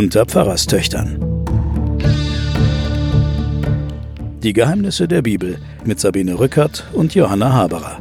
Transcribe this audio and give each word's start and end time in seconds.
unter 0.00 0.24
Pfarrerstöchtern. 0.24 1.18
Die 4.42 4.54
Geheimnisse 4.54 5.06
der 5.06 5.20
Bibel 5.20 5.58
mit 5.84 6.00
Sabine 6.00 6.38
Rückert 6.38 6.86
und 6.94 7.14
Johanna 7.14 7.52
Haberer. 7.52 7.98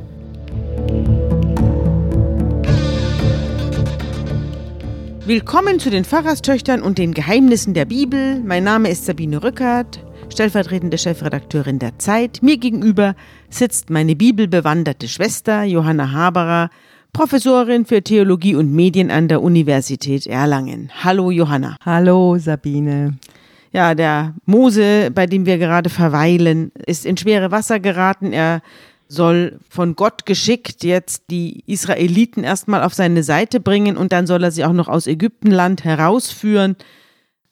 Willkommen 5.25 5.81
zu 5.81 5.89
den 5.89 6.05
Pfarrerstöchtern 6.05 6.81
und 6.81 6.97
den 6.97 7.13
Geheimnissen 7.13 7.73
der 7.73 7.83
Bibel. 7.83 8.39
Mein 8.45 8.63
Name 8.63 8.89
ist 8.89 9.05
Sabine 9.05 9.43
Rückert, 9.43 9.99
stellvertretende 10.31 10.97
Chefredakteurin 10.97 11.79
der 11.79 11.99
Zeit. 11.99 12.41
Mir 12.41 12.55
gegenüber 12.55 13.13
sitzt 13.49 13.89
meine 13.89 14.15
bibelbewanderte 14.15 15.09
Schwester 15.09 15.63
Johanna 15.63 16.13
Haberer, 16.13 16.69
Professorin 17.13 17.85
für 17.85 18.01
Theologie 18.01 18.55
und 18.55 18.71
Medien 18.71 19.11
an 19.11 19.27
der 19.27 19.41
Universität 19.41 20.27
Erlangen. 20.27 20.91
Hallo 21.03 21.31
Johanna. 21.31 21.75
Hallo 21.83 22.37
Sabine. 22.37 23.17
Ja, 23.71 23.93
der 23.95 24.35
Mose, 24.45 25.11
bei 25.13 25.25
dem 25.25 25.45
wir 25.45 25.57
gerade 25.57 25.89
verweilen, 25.89 26.71
ist 26.85 27.05
in 27.05 27.17
schwere 27.17 27.51
Wasser 27.51 27.79
geraten. 27.79 28.31
Er 28.31 28.61
soll 29.07 29.59
von 29.69 29.95
Gott 29.95 30.25
geschickt 30.25 30.83
jetzt 30.83 31.23
die 31.29 31.63
Israeliten 31.65 32.43
erstmal 32.43 32.83
auf 32.83 32.93
seine 32.93 33.23
Seite 33.23 33.59
bringen 33.59 33.97
und 33.97 34.11
dann 34.13 34.27
soll 34.27 34.43
er 34.43 34.51
sie 34.51 34.63
auch 34.63 34.73
noch 34.73 34.87
aus 34.87 35.07
Ägyptenland 35.07 35.83
herausführen. 35.83 36.75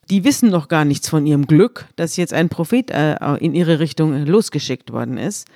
Die 0.09 0.23
wissen 0.23 0.49
noch 0.49 0.69
gar 0.69 0.85
nichts 0.85 1.09
von 1.09 1.25
ihrem 1.25 1.47
Glück, 1.47 1.87
dass 1.95 2.15
jetzt 2.15 2.33
ein 2.33 2.47
Prophet 2.47 2.91
äh, 2.91 3.15
in 3.39 3.53
ihre 3.53 3.79
Richtung 3.79 4.25
losgeschickt 4.25 4.93
worden 4.93 5.17
ist. 5.17 5.47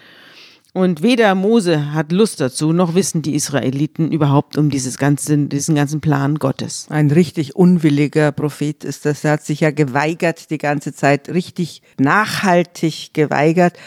Und 0.74 1.02
weder 1.02 1.36
Mose 1.36 1.94
hat 1.94 2.14
Lust 2.14 2.40
dazu, 2.40 2.72
noch 2.72 2.96
wissen 2.96 3.22
die 3.22 3.36
Israeliten 3.36 4.10
überhaupt 4.12 4.58
um 4.58 4.70
dieses 4.70 4.98
ganze, 4.98 5.38
diesen 5.38 5.76
ganzen 5.76 6.00
Plan 6.00 6.36
Gottes. 6.36 6.88
Ein 6.90 7.12
richtig 7.12 7.58
unwilliger 7.58 8.32
Prophet 8.32 8.86
ist 8.86 9.05
das. 9.05 9.26
Er 9.26 9.34
hat 9.34 9.44
sich 9.44 9.60
ja 9.60 9.72
geweigert 9.72 10.50
die 10.50 10.58
ganze 10.58 10.94
Zeit, 10.94 11.28
richtig 11.28 11.82
nachhaltig 12.00 13.13
geweigert. 13.13 13.78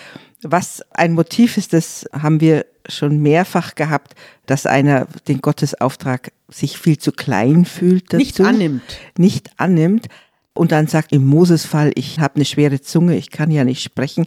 Was 0.43 0.83
ein 0.91 1.15
Motiv 1.15 1.57
ist, 1.57 1.73
das 1.73 2.05
haben 2.13 2.43
wir 2.43 2.67
schon 2.87 3.23
mehrfach 3.23 3.75
gehabt, 3.75 4.15
dass 4.45 4.67
einer 4.67 5.07
den 5.27 5.41
Gottesauftrag 5.41 6.33
sich 6.48 6.77
viel 6.77 6.98
zu 6.98 7.13
klein 7.13 7.65
fühlt. 7.65 8.13
Dazu, 8.13 8.19
nicht 8.19 8.41
annimmt. 8.43 8.83
Nicht 9.17 9.51
annimmt. 9.57 10.09
Und 10.53 10.71
dann 10.71 10.87
sagt 10.87 11.13
im 11.13 11.25
Moses-Fall, 11.25 11.93
ich 11.95 12.21
habe 12.21 12.37
eine 12.37 12.45
schwere 12.45 12.81
Zunge, 12.81 13.17
ich 13.17 13.31
kann 13.31 13.51
ja 13.51 13.65
nicht 13.65 13.83
sprechen. 13.83 14.27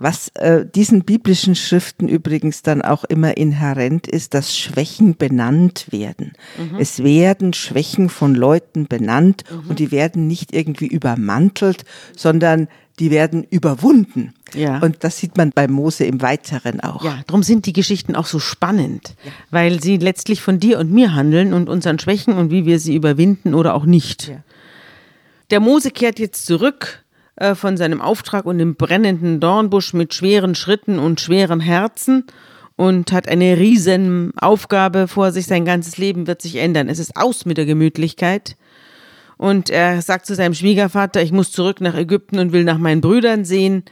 Was 0.00 0.28
äh, 0.34 0.64
diesen 0.64 1.02
biblischen 1.02 1.56
Schriften 1.56 2.08
übrigens 2.08 2.62
dann 2.62 2.82
auch 2.82 3.02
immer 3.02 3.36
inhärent 3.36 4.06
ist, 4.06 4.32
dass 4.32 4.56
Schwächen 4.56 5.16
benannt 5.16 5.86
werden. 5.90 6.34
Mhm. 6.56 6.78
Es 6.78 7.02
werden 7.02 7.52
Schwächen 7.52 8.08
von 8.08 8.36
Leuten 8.36 8.86
benannt 8.86 9.42
mhm. 9.50 9.70
und 9.70 9.80
die 9.80 9.90
werden 9.90 10.28
nicht 10.28 10.54
irgendwie 10.54 10.86
übermantelt, 10.86 11.84
sondern 12.16 12.68
die 13.00 13.10
werden 13.10 13.44
überwunden. 13.50 14.34
Ja. 14.54 14.78
Und 14.78 15.02
das 15.02 15.18
sieht 15.18 15.36
man 15.36 15.50
bei 15.50 15.66
Mose 15.66 16.04
im 16.04 16.22
Weiteren 16.22 16.80
auch. 16.80 17.04
Ja, 17.04 17.20
darum 17.26 17.42
sind 17.42 17.66
die 17.66 17.72
Geschichten 17.72 18.14
auch 18.14 18.26
so 18.26 18.38
spannend, 18.38 19.14
ja. 19.24 19.32
weil 19.50 19.82
sie 19.82 19.96
letztlich 19.96 20.40
von 20.40 20.60
dir 20.60 20.78
und 20.78 20.92
mir 20.92 21.14
handeln 21.14 21.52
und 21.52 21.68
unseren 21.68 21.98
Schwächen 21.98 22.34
und 22.34 22.50
wie 22.52 22.66
wir 22.66 22.78
sie 22.78 22.94
überwinden 22.94 23.52
oder 23.52 23.74
auch 23.74 23.84
nicht. 23.84 24.28
Ja. 24.28 24.42
Der 25.50 25.60
Mose 25.60 25.90
kehrt 25.90 26.18
jetzt 26.18 26.46
zurück 26.46 27.04
äh, 27.38 27.54
von 27.54 27.76
seinem 27.76 28.00
Auftrag 28.00 28.46
und 28.46 28.58
dem 28.58 28.74
brennenden 28.74 29.38
Dornbusch 29.38 29.94
mit 29.94 30.12
schweren 30.12 30.54
Schritten 30.54 30.98
und 30.98 31.20
schwerem 31.20 31.60
Herzen 31.60 32.24
und 32.76 33.12
hat 33.12 33.28
eine 33.28 33.58
riesen 33.58 34.32
Aufgabe 34.40 35.08
vor 35.08 35.32
sich. 35.32 35.46
Sein 35.46 35.64
ganzes 35.64 35.98
Leben 35.98 36.26
wird 36.26 36.42
sich 36.42 36.56
ändern. 36.56 36.88
Es 36.88 36.98
ist 36.98 37.16
aus 37.16 37.44
mit 37.44 37.56
der 37.56 37.66
Gemütlichkeit. 37.66 38.56
Und 39.36 39.70
er 39.70 40.02
sagt 40.02 40.26
zu 40.26 40.34
seinem 40.34 40.54
Schwiegervater, 40.54 41.22
ich 41.22 41.30
muss 41.30 41.52
zurück 41.52 41.80
nach 41.80 41.94
Ägypten 41.94 42.40
und 42.40 42.52
will 42.52 42.64
nach 42.64 42.78
meinen 42.78 43.00
Brüdern 43.00 43.44
sehen. 43.44 43.84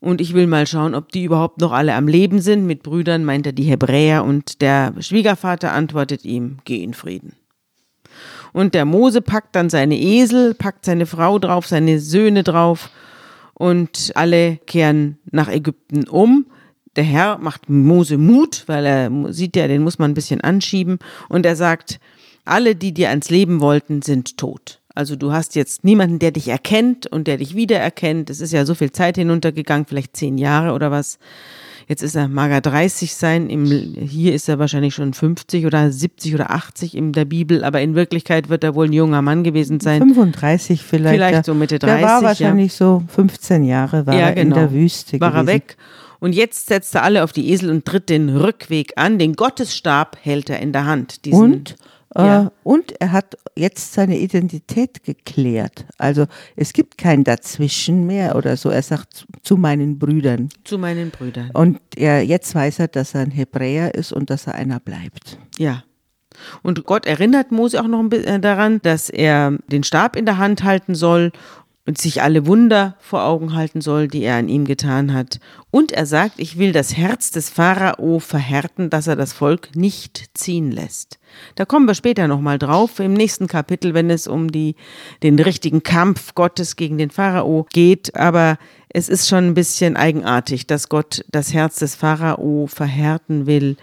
Und 0.00 0.20
ich 0.20 0.34
will 0.34 0.46
mal 0.46 0.66
schauen, 0.66 0.94
ob 0.94 1.12
die 1.12 1.24
überhaupt 1.24 1.60
noch 1.60 1.72
alle 1.72 1.94
am 1.94 2.08
Leben 2.08 2.40
sind. 2.40 2.66
Mit 2.66 2.82
Brüdern 2.82 3.24
meint 3.24 3.46
er 3.46 3.52
die 3.52 3.64
Hebräer. 3.64 4.24
Und 4.24 4.62
der 4.62 4.94
Schwiegervater 4.98 5.72
antwortet 5.72 6.24
ihm, 6.24 6.58
geh 6.64 6.82
in 6.82 6.94
Frieden. 6.94 7.34
Und 8.52 8.74
der 8.74 8.84
Mose 8.84 9.20
packt 9.20 9.54
dann 9.56 9.70
seine 9.70 9.98
Esel, 9.98 10.54
packt 10.54 10.84
seine 10.84 11.06
Frau 11.06 11.38
drauf, 11.38 11.66
seine 11.66 12.00
Söhne 12.00 12.42
drauf 12.42 12.90
und 13.54 14.12
alle 14.14 14.56
kehren 14.66 15.18
nach 15.30 15.48
Ägypten 15.48 16.08
um. 16.08 16.46
Der 16.96 17.04
Herr 17.04 17.38
macht 17.38 17.68
Mose 17.68 18.18
Mut, 18.18 18.64
weil 18.66 18.84
er 18.84 19.32
sieht 19.32 19.54
ja, 19.54 19.68
den 19.68 19.82
muss 19.82 19.98
man 19.98 20.10
ein 20.10 20.14
bisschen 20.14 20.40
anschieben. 20.40 20.98
Und 21.28 21.46
er 21.46 21.54
sagt, 21.54 22.00
alle, 22.44 22.74
die 22.74 22.92
dir 22.92 23.10
ans 23.10 23.30
Leben 23.30 23.60
wollten, 23.60 24.02
sind 24.02 24.36
tot. 24.36 24.80
Also 24.94 25.14
du 25.14 25.32
hast 25.32 25.54
jetzt 25.54 25.84
niemanden, 25.84 26.18
der 26.18 26.32
dich 26.32 26.48
erkennt 26.48 27.06
und 27.06 27.28
der 27.28 27.36
dich 27.36 27.54
wiedererkennt. 27.54 28.28
Es 28.28 28.40
ist 28.40 28.52
ja 28.52 28.66
so 28.66 28.74
viel 28.74 28.90
Zeit 28.90 29.16
hinuntergegangen, 29.16 29.86
vielleicht 29.86 30.16
zehn 30.16 30.36
Jahre 30.36 30.72
oder 30.72 30.90
was. 30.90 31.18
Jetzt 31.88 32.02
ist 32.02 32.14
er, 32.14 32.28
mag 32.28 32.50
er 32.50 32.60
30 32.60 33.14
sein, 33.14 33.50
im, 33.50 33.66
hier 33.66 34.34
ist 34.34 34.48
er 34.48 34.58
wahrscheinlich 34.58 34.94
schon 34.94 35.12
50 35.12 35.66
oder 35.66 35.90
70 35.90 36.34
oder 36.34 36.50
80 36.50 36.96
in 36.96 37.12
der 37.12 37.24
Bibel, 37.24 37.64
aber 37.64 37.80
in 37.80 37.94
Wirklichkeit 37.94 38.48
wird 38.48 38.64
er 38.64 38.74
wohl 38.74 38.86
ein 38.86 38.92
junger 38.92 39.22
Mann 39.22 39.44
gewesen 39.44 39.80
sein. 39.80 40.00
35 40.00 40.82
vielleicht. 40.82 41.14
Vielleicht 41.14 41.44
so 41.44 41.54
Mitte 41.54 41.78
30. 41.78 41.98
Der 41.98 42.08
war 42.08 42.22
wahrscheinlich 42.22 42.72
ja. 42.72 42.86
so 42.86 43.02
15 43.08 43.64
Jahre, 43.64 44.06
war 44.06 44.14
ja, 44.14 44.28
er 44.28 44.34
genau. 44.34 44.56
in 44.56 44.62
der 44.62 44.72
Wüste 44.72 45.20
War 45.20 45.30
gewesen. 45.30 45.48
er 45.48 45.54
weg. 45.54 45.76
Und 46.20 46.34
jetzt 46.34 46.66
setzt 46.66 46.94
er 46.94 47.02
alle 47.02 47.24
auf 47.24 47.32
die 47.32 47.50
Esel 47.50 47.70
und 47.70 47.86
tritt 47.86 48.10
den 48.10 48.28
Rückweg 48.28 48.92
an. 48.96 49.18
Den 49.18 49.34
Gottesstab 49.34 50.18
hält 50.20 50.50
er 50.50 50.60
in 50.60 50.72
der 50.72 50.84
Hand. 50.84 51.24
Diesen, 51.24 51.40
und 51.40 51.76
ja. 52.16 52.44
Äh, 52.44 52.50
und 52.64 53.00
er 53.00 53.12
hat 53.12 53.36
jetzt 53.56 53.92
seine 53.92 54.18
Identität 54.18 55.04
geklärt. 55.04 55.86
Also 55.98 56.26
es 56.56 56.72
gibt 56.72 56.98
kein 56.98 57.24
Dazwischen 57.24 58.06
mehr 58.06 58.36
oder 58.36 58.56
so. 58.56 58.68
Er 58.70 58.82
sagt 58.82 59.26
zu 59.42 59.56
meinen 59.56 59.98
Brüdern. 59.98 60.48
Zu 60.64 60.78
meinen 60.78 61.10
Brüdern. 61.10 61.50
Und 61.52 61.80
er, 61.96 62.24
jetzt 62.24 62.54
weiß 62.54 62.80
er, 62.80 62.88
dass 62.88 63.14
er 63.14 63.22
ein 63.22 63.30
Hebräer 63.30 63.94
ist 63.94 64.12
und 64.12 64.30
dass 64.30 64.46
er 64.46 64.54
einer 64.54 64.80
bleibt. 64.80 65.38
Ja. 65.58 65.84
Und 66.62 66.84
Gott 66.84 67.06
erinnert 67.06 67.52
Mose 67.52 67.80
auch 67.80 67.88
noch 67.88 68.00
ein 68.00 68.08
bisschen 68.08 68.36
äh, 68.36 68.40
daran, 68.40 68.80
dass 68.82 69.10
er 69.10 69.58
den 69.68 69.82
Stab 69.82 70.16
in 70.16 70.26
der 70.26 70.38
Hand 70.38 70.64
halten 70.64 70.94
soll 70.94 71.32
und 71.86 71.98
sich 71.98 72.22
alle 72.22 72.46
Wunder 72.46 72.96
vor 73.00 73.24
Augen 73.24 73.54
halten 73.54 73.80
soll, 73.80 74.06
die 74.06 74.22
er 74.22 74.36
an 74.36 74.48
ihm 74.48 74.64
getan 74.64 75.14
hat. 75.14 75.40
Und 75.70 75.92
er 75.92 76.04
sagt, 76.04 76.34
ich 76.38 76.58
will 76.58 76.72
das 76.72 76.96
Herz 76.96 77.30
des 77.30 77.48
Pharao 77.48 78.18
verhärten, 78.18 78.90
dass 78.90 79.06
er 79.06 79.16
das 79.16 79.32
Volk 79.32 79.74
nicht 79.74 80.30
ziehen 80.34 80.70
lässt. 80.70 81.18
Da 81.54 81.64
kommen 81.64 81.86
wir 81.86 81.94
später 81.94 82.28
nochmal 82.28 82.58
drauf, 82.58 83.00
im 83.00 83.14
nächsten 83.14 83.46
Kapitel, 83.46 83.94
wenn 83.94 84.10
es 84.10 84.26
um 84.26 84.52
die, 84.52 84.76
den 85.22 85.38
richtigen 85.38 85.82
Kampf 85.82 86.34
Gottes 86.34 86.76
gegen 86.76 86.98
den 86.98 87.10
Pharao 87.10 87.66
geht. 87.72 88.14
Aber 88.14 88.58
es 88.90 89.08
ist 89.08 89.28
schon 89.28 89.46
ein 89.46 89.54
bisschen 89.54 89.96
eigenartig, 89.96 90.66
dass 90.66 90.88
Gott 90.88 91.24
das 91.30 91.54
Herz 91.54 91.76
des 91.76 91.94
Pharao 91.94 92.66
verhärten 92.66 93.46
will, 93.46 93.76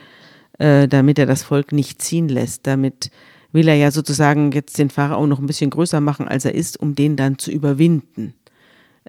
äh, 0.59 0.87
damit 0.87 1.17
er 1.17 1.25
das 1.25 1.41
Volk 1.41 1.71
nicht 1.71 2.01
ziehen 2.01 2.29
lässt. 2.29 2.67
Damit 2.67 3.09
will 3.57 3.67
er 3.67 3.75
ja 3.75 3.89
sozusagen 3.89 4.51
jetzt 4.51 4.77
den 4.77 4.91
Pharao 4.91 5.25
noch 5.25 5.39
ein 5.39 5.47
bisschen 5.47 5.71
größer 5.71 5.99
machen, 5.99 6.27
als 6.27 6.45
er 6.45 6.53
ist, 6.53 6.79
um 6.79 6.93
den 6.93 7.15
dann 7.15 7.39
zu 7.39 7.49
überwinden. 7.49 8.35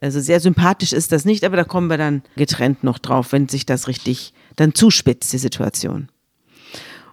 Also 0.01 0.21
sehr 0.21 0.41
sympathisch 0.41 0.95
ist 0.95 1.13
das 1.13 1.27
nicht, 1.27 1.45
aber 1.45 1.57
da 1.57 1.65
kommen 1.65 1.91
wir 1.91 1.99
dann 1.99 2.23
getrennt 2.35 2.83
noch 2.83 2.99
drauf, 2.99 3.33
wenn 3.33 3.49
sich 3.49 3.67
das 3.67 3.89
richtig 3.89 4.33
dann 4.57 4.75
zuspitzt, 4.75 5.35
die 5.35 5.39
Situation. 5.39 6.09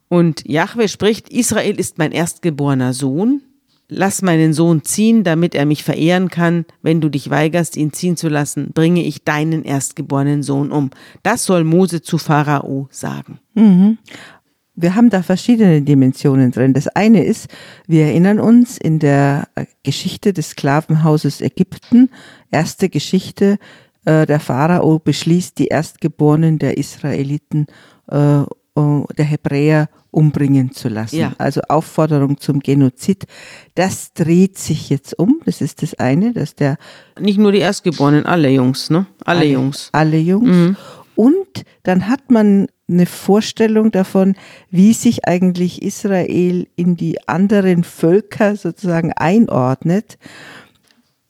Und 0.08 0.48
Jahwe 0.48 0.88
spricht, 0.88 1.28
Israel 1.28 1.78
ist 1.78 1.98
mein 1.98 2.14
erstgeborener 2.14 2.94
Sohn. 2.94 3.42
Lass 3.90 4.22
meinen 4.22 4.54
Sohn 4.54 4.84
ziehen, 4.84 5.24
damit 5.24 5.56
er 5.56 5.66
mich 5.66 5.84
verehren 5.84 6.30
kann. 6.30 6.66
Wenn 6.82 7.02
du 7.02 7.10
dich 7.10 7.30
weigerst, 7.30 7.76
ihn 7.76 7.92
ziehen 7.92 8.16
zu 8.16 8.30
lassen, 8.30 8.72
bringe 8.74 9.04
ich 9.04 9.26
deinen 9.26 9.64
erstgeborenen 9.64 10.42
Sohn 10.42 10.72
um. 10.72 10.90
Das 11.22 11.44
soll 11.44 11.66
Mose 11.66 12.02
zu 12.02 12.18
Pharao 12.18 12.88
sagen. 12.92 13.40
Mhm. 13.56 13.98
Wir 14.76 14.96
haben 14.96 15.10
da 15.10 15.24
verschiedene 15.24 15.82
Dimensionen 15.82 16.52
drin. 16.52 16.74
Das 16.74 16.88
eine 16.88 17.24
ist, 17.24 17.48
wir 17.88 18.06
erinnern 18.06 18.40
uns 18.40 18.78
in 18.78 19.00
der 19.00 19.48
Geschichte 19.84 20.34
des 20.34 20.50
Sklavenhauses 20.50 21.42
Ägypten, 21.42 22.10
erste 22.52 22.90
Geschichte, 22.90 23.58
äh, 24.06 24.26
der 24.26 24.40
Pharao 24.40 25.00
beschließt, 25.00 25.58
die 25.58 25.68
Erstgeborenen 25.68 26.60
der 26.60 26.78
Israeliten 26.78 27.68
äh, 28.08 28.44
der 29.18 29.26
Hebräer 29.26 29.90
umbringen 30.12 30.72
zu 30.72 30.90
lassen. 30.90 31.18
Ja. 31.18 31.34
Also 31.38 31.62
Aufforderung 31.68 32.40
zum 32.40 32.60
Genozid. 32.60 33.26
Das 33.74 34.14
dreht 34.14 34.58
sich 34.58 34.90
jetzt 34.90 35.18
um. 35.18 35.42
Das 35.46 35.62
ist 35.62 35.82
das 35.82 35.94
eine, 35.96 36.34
dass 36.34 36.56
der 36.56 36.78
nicht 37.20 37.38
nur 37.38 37.52
die 37.52 37.60
Erstgeborenen, 37.60 38.26
alle 38.26 38.50
Jungs, 38.50 38.90
ne? 38.90 39.06
Alle, 39.24 39.40
alle 39.40 39.50
Jungs. 39.50 39.90
Alle 39.94 40.18
Jungs. 40.18 40.50
Mhm. 40.50 40.78
Und 41.16 41.64
dann 41.84 42.10
hat 42.10 42.32
man 42.32 42.68
eine 42.88 43.06
Vorstellung 43.06 43.92
davon, 43.92 44.36
wie 44.70 44.94
sich 44.94 45.28
eigentlich 45.28 45.82
Israel 45.82 46.68
in 46.76 46.96
die 46.96 47.28
anderen 47.28 47.84
Völker 47.84 48.56
sozusagen 48.56 49.12
einordnet, 49.14 50.18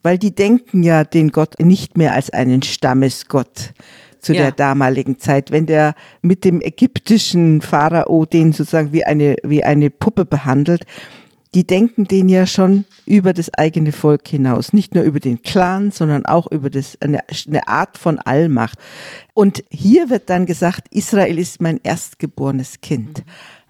weil 0.02 0.18
die 0.18 0.34
denken 0.34 0.82
ja 0.82 1.04
den 1.04 1.30
Gott 1.30 1.58
nicht 1.58 1.96
mehr 1.96 2.12
als 2.12 2.30
einen 2.30 2.62
Stammesgott 2.62 3.72
zu 4.20 4.34
ja. 4.34 4.42
der 4.42 4.52
damaligen 4.52 5.18
Zeit, 5.18 5.50
wenn 5.50 5.66
der 5.66 5.94
mit 6.20 6.44
dem 6.44 6.60
ägyptischen 6.60 7.62
Pharao 7.62 8.26
den 8.26 8.52
sozusagen 8.52 8.92
wie 8.92 9.04
eine, 9.04 9.36
wie 9.42 9.64
eine 9.64 9.90
Puppe 9.90 10.24
behandelt, 10.24 10.84
die 11.54 11.66
denken 11.66 12.06
den 12.06 12.28
ja 12.28 12.46
schon 12.46 12.84
über 13.06 13.32
das 13.32 13.52
eigene 13.54 13.92
Volk 13.92 14.28
hinaus. 14.28 14.72
Nicht 14.72 14.94
nur 14.94 15.04
über 15.04 15.20
den 15.20 15.42
Clan, 15.42 15.90
sondern 15.90 16.26
auch 16.26 16.50
über 16.50 16.70
das, 16.70 16.98
eine, 17.00 17.20
eine 17.46 17.68
Art 17.68 17.98
von 17.98 18.18
Allmacht. 18.18 18.78
Und 19.34 19.64
hier 19.70 20.10
wird 20.10 20.28
dann 20.30 20.46
gesagt, 20.46 20.88
Israel 20.90 21.38
ist 21.38 21.60
mein 21.60 21.80
erstgeborenes 21.82 22.80
Kind. 22.80 23.24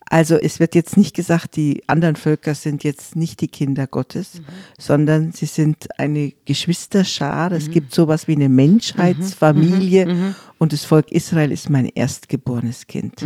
Also 0.08 0.36
es 0.36 0.60
wird 0.60 0.76
jetzt 0.76 0.96
nicht 0.96 1.16
gesagt, 1.16 1.56
die 1.56 1.82
anderen 1.88 2.14
Völker 2.14 2.54
sind 2.54 2.84
jetzt 2.84 3.16
nicht 3.16 3.40
die 3.40 3.48
Kinder 3.48 3.88
Gottes, 3.88 4.34
mhm. 4.34 4.44
sondern 4.78 5.32
sie 5.32 5.46
sind 5.46 5.88
eine 5.98 6.32
Geschwisterschar. 6.44 7.50
Es 7.50 7.66
mhm. 7.68 7.72
gibt 7.72 7.94
sowas 7.94 8.28
wie 8.28 8.36
eine 8.36 8.48
Menschheitsfamilie 8.48 10.06
mhm. 10.06 10.12
mhm. 10.12 10.34
und 10.58 10.72
das 10.72 10.84
Volk 10.84 11.10
Israel 11.10 11.50
ist 11.50 11.70
mein 11.70 11.86
erstgeborenes 11.86 12.86
Kind. 12.86 13.22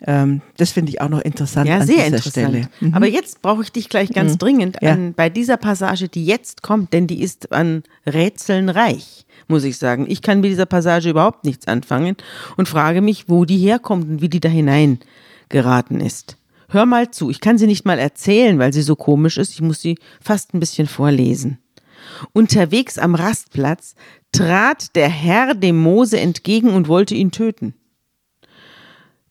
Mhm. 0.00 0.06
Ähm, 0.06 0.40
das 0.56 0.72
finde 0.72 0.90
ich 0.90 1.00
auch 1.00 1.08
noch 1.08 1.20
interessant 1.20 1.68
ja, 1.68 1.78
an 1.78 1.86
sehr 1.86 1.96
dieser 2.04 2.16
interessant. 2.16 2.48
Stelle. 2.50 2.68
Mhm. 2.80 2.94
Aber 2.94 3.06
jetzt 3.06 3.42
brauche 3.42 3.62
ich 3.62 3.72
dich 3.72 3.88
gleich 3.88 4.10
ganz 4.10 4.38
dringend 4.38 4.78
Ja. 4.80 4.92
an, 4.92 5.14
bei 5.14 5.28
dieser 5.28 5.56
Passage, 5.56 6.08
die 6.08 6.24
jetzt 6.24 6.62
kommt, 6.62 6.92
denn 6.92 7.06
die 7.06 7.20
ist 7.22 7.52
an 7.52 7.82
Rätseln 8.06 8.68
reich, 8.68 9.26
muss 9.48 9.64
ich 9.64 9.76
sagen. 9.78 10.06
Ich 10.08 10.22
kann 10.22 10.40
mit 10.40 10.50
dieser 10.50 10.66
Passage 10.66 11.10
überhaupt 11.10 11.44
nichts 11.44 11.66
anfangen 11.66 12.16
und 12.56 12.68
frage 12.68 13.00
mich, 13.00 13.28
wo 13.28 13.44
die 13.44 13.58
herkommt 13.58 14.08
und 14.08 14.22
wie 14.22 14.28
die 14.28 14.40
da 14.40 14.48
hinein 14.48 15.00
geraten 15.48 16.00
ist. 16.00 16.36
Hör 16.68 16.84
mal 16.84 17.10
zu, 17.10 17.30
ich 17.30 17.40
kann 17.40 17.56
sie 17.56 17.66
nicht 17.66 17.86
mal 17.86 17.98
erzählen, 17.98 18.58
weil 18.58 18.72
sie 18.74 18.82
so 18.82 18.94
komisch 18.94 19.38
ist. 19.38 19.52
Ich 19.54 19.62
muss 19.62 19.80
sie 19.80 19.98
fast 20.20 20.52
ein 20.54 20.60
bisschen 20.60 20.86
vorlesen. 20.86 21.58
Unterwegs 22.32 22.98
am 22.98 23.14
Rastplatz 23.14 23.94
trat 24.32 24.94
der 24.94 25.08
Herr 25.08 25.54
dem 25.54 25.78
Mose 25.80 26.20
entgegen 26.20 26.70
und 26.70 26.88
wollte 26.88 27.14
ihn 27.14 27.30
töten. 27.30 27.74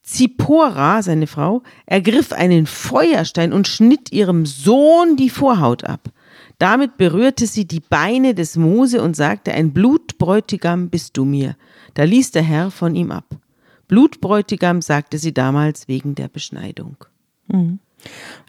Zippora, 0.07 1.03
seine 1.03 1.27
Frau, 1.27 1.63
ergriff 1.85 2.31
einen 2.31 2.65
Feuerstein 2.65 3.51
und 3.51 3.67
schnitt 3.67 4.13
ihrem 4.13 4.45
Sohn 4.45 5.17
die 5.17 5.29
Vorhaut 5.29 5.83
ab. 5.83 6.09
Damit 6.59 6.97
berührte 6.97 7.45
sie 7.45 7.65
die 7.65 7.81
Beine 7.81 8.33
des 8.33 8.55
Mose 8.55 9.01
und 9.01 9.17
sagte, 9.17 9.51
ein 9.51 9.73
Blutbräutigam 9.73 10.89
bist 10.89 11.17
du 11.17 11.25
mir. 11.25 11.57
Da 11.93 12.05
ließ 12.05 12.31
der 12.31 12.43
Herr 12.43 12.71
von 12.71 12.95
ihm 12.95 13.11
ab. 13.11 13.35
Blutbräutigam 13.89 14.81
sagte 14.81 15.17
sie 15.17 15.33
damals 15.33 15.89
wegen 15.89 16.15
der 16.15 16.29
Beschneidung. 16.29 16.95
Wir 17.49 17.86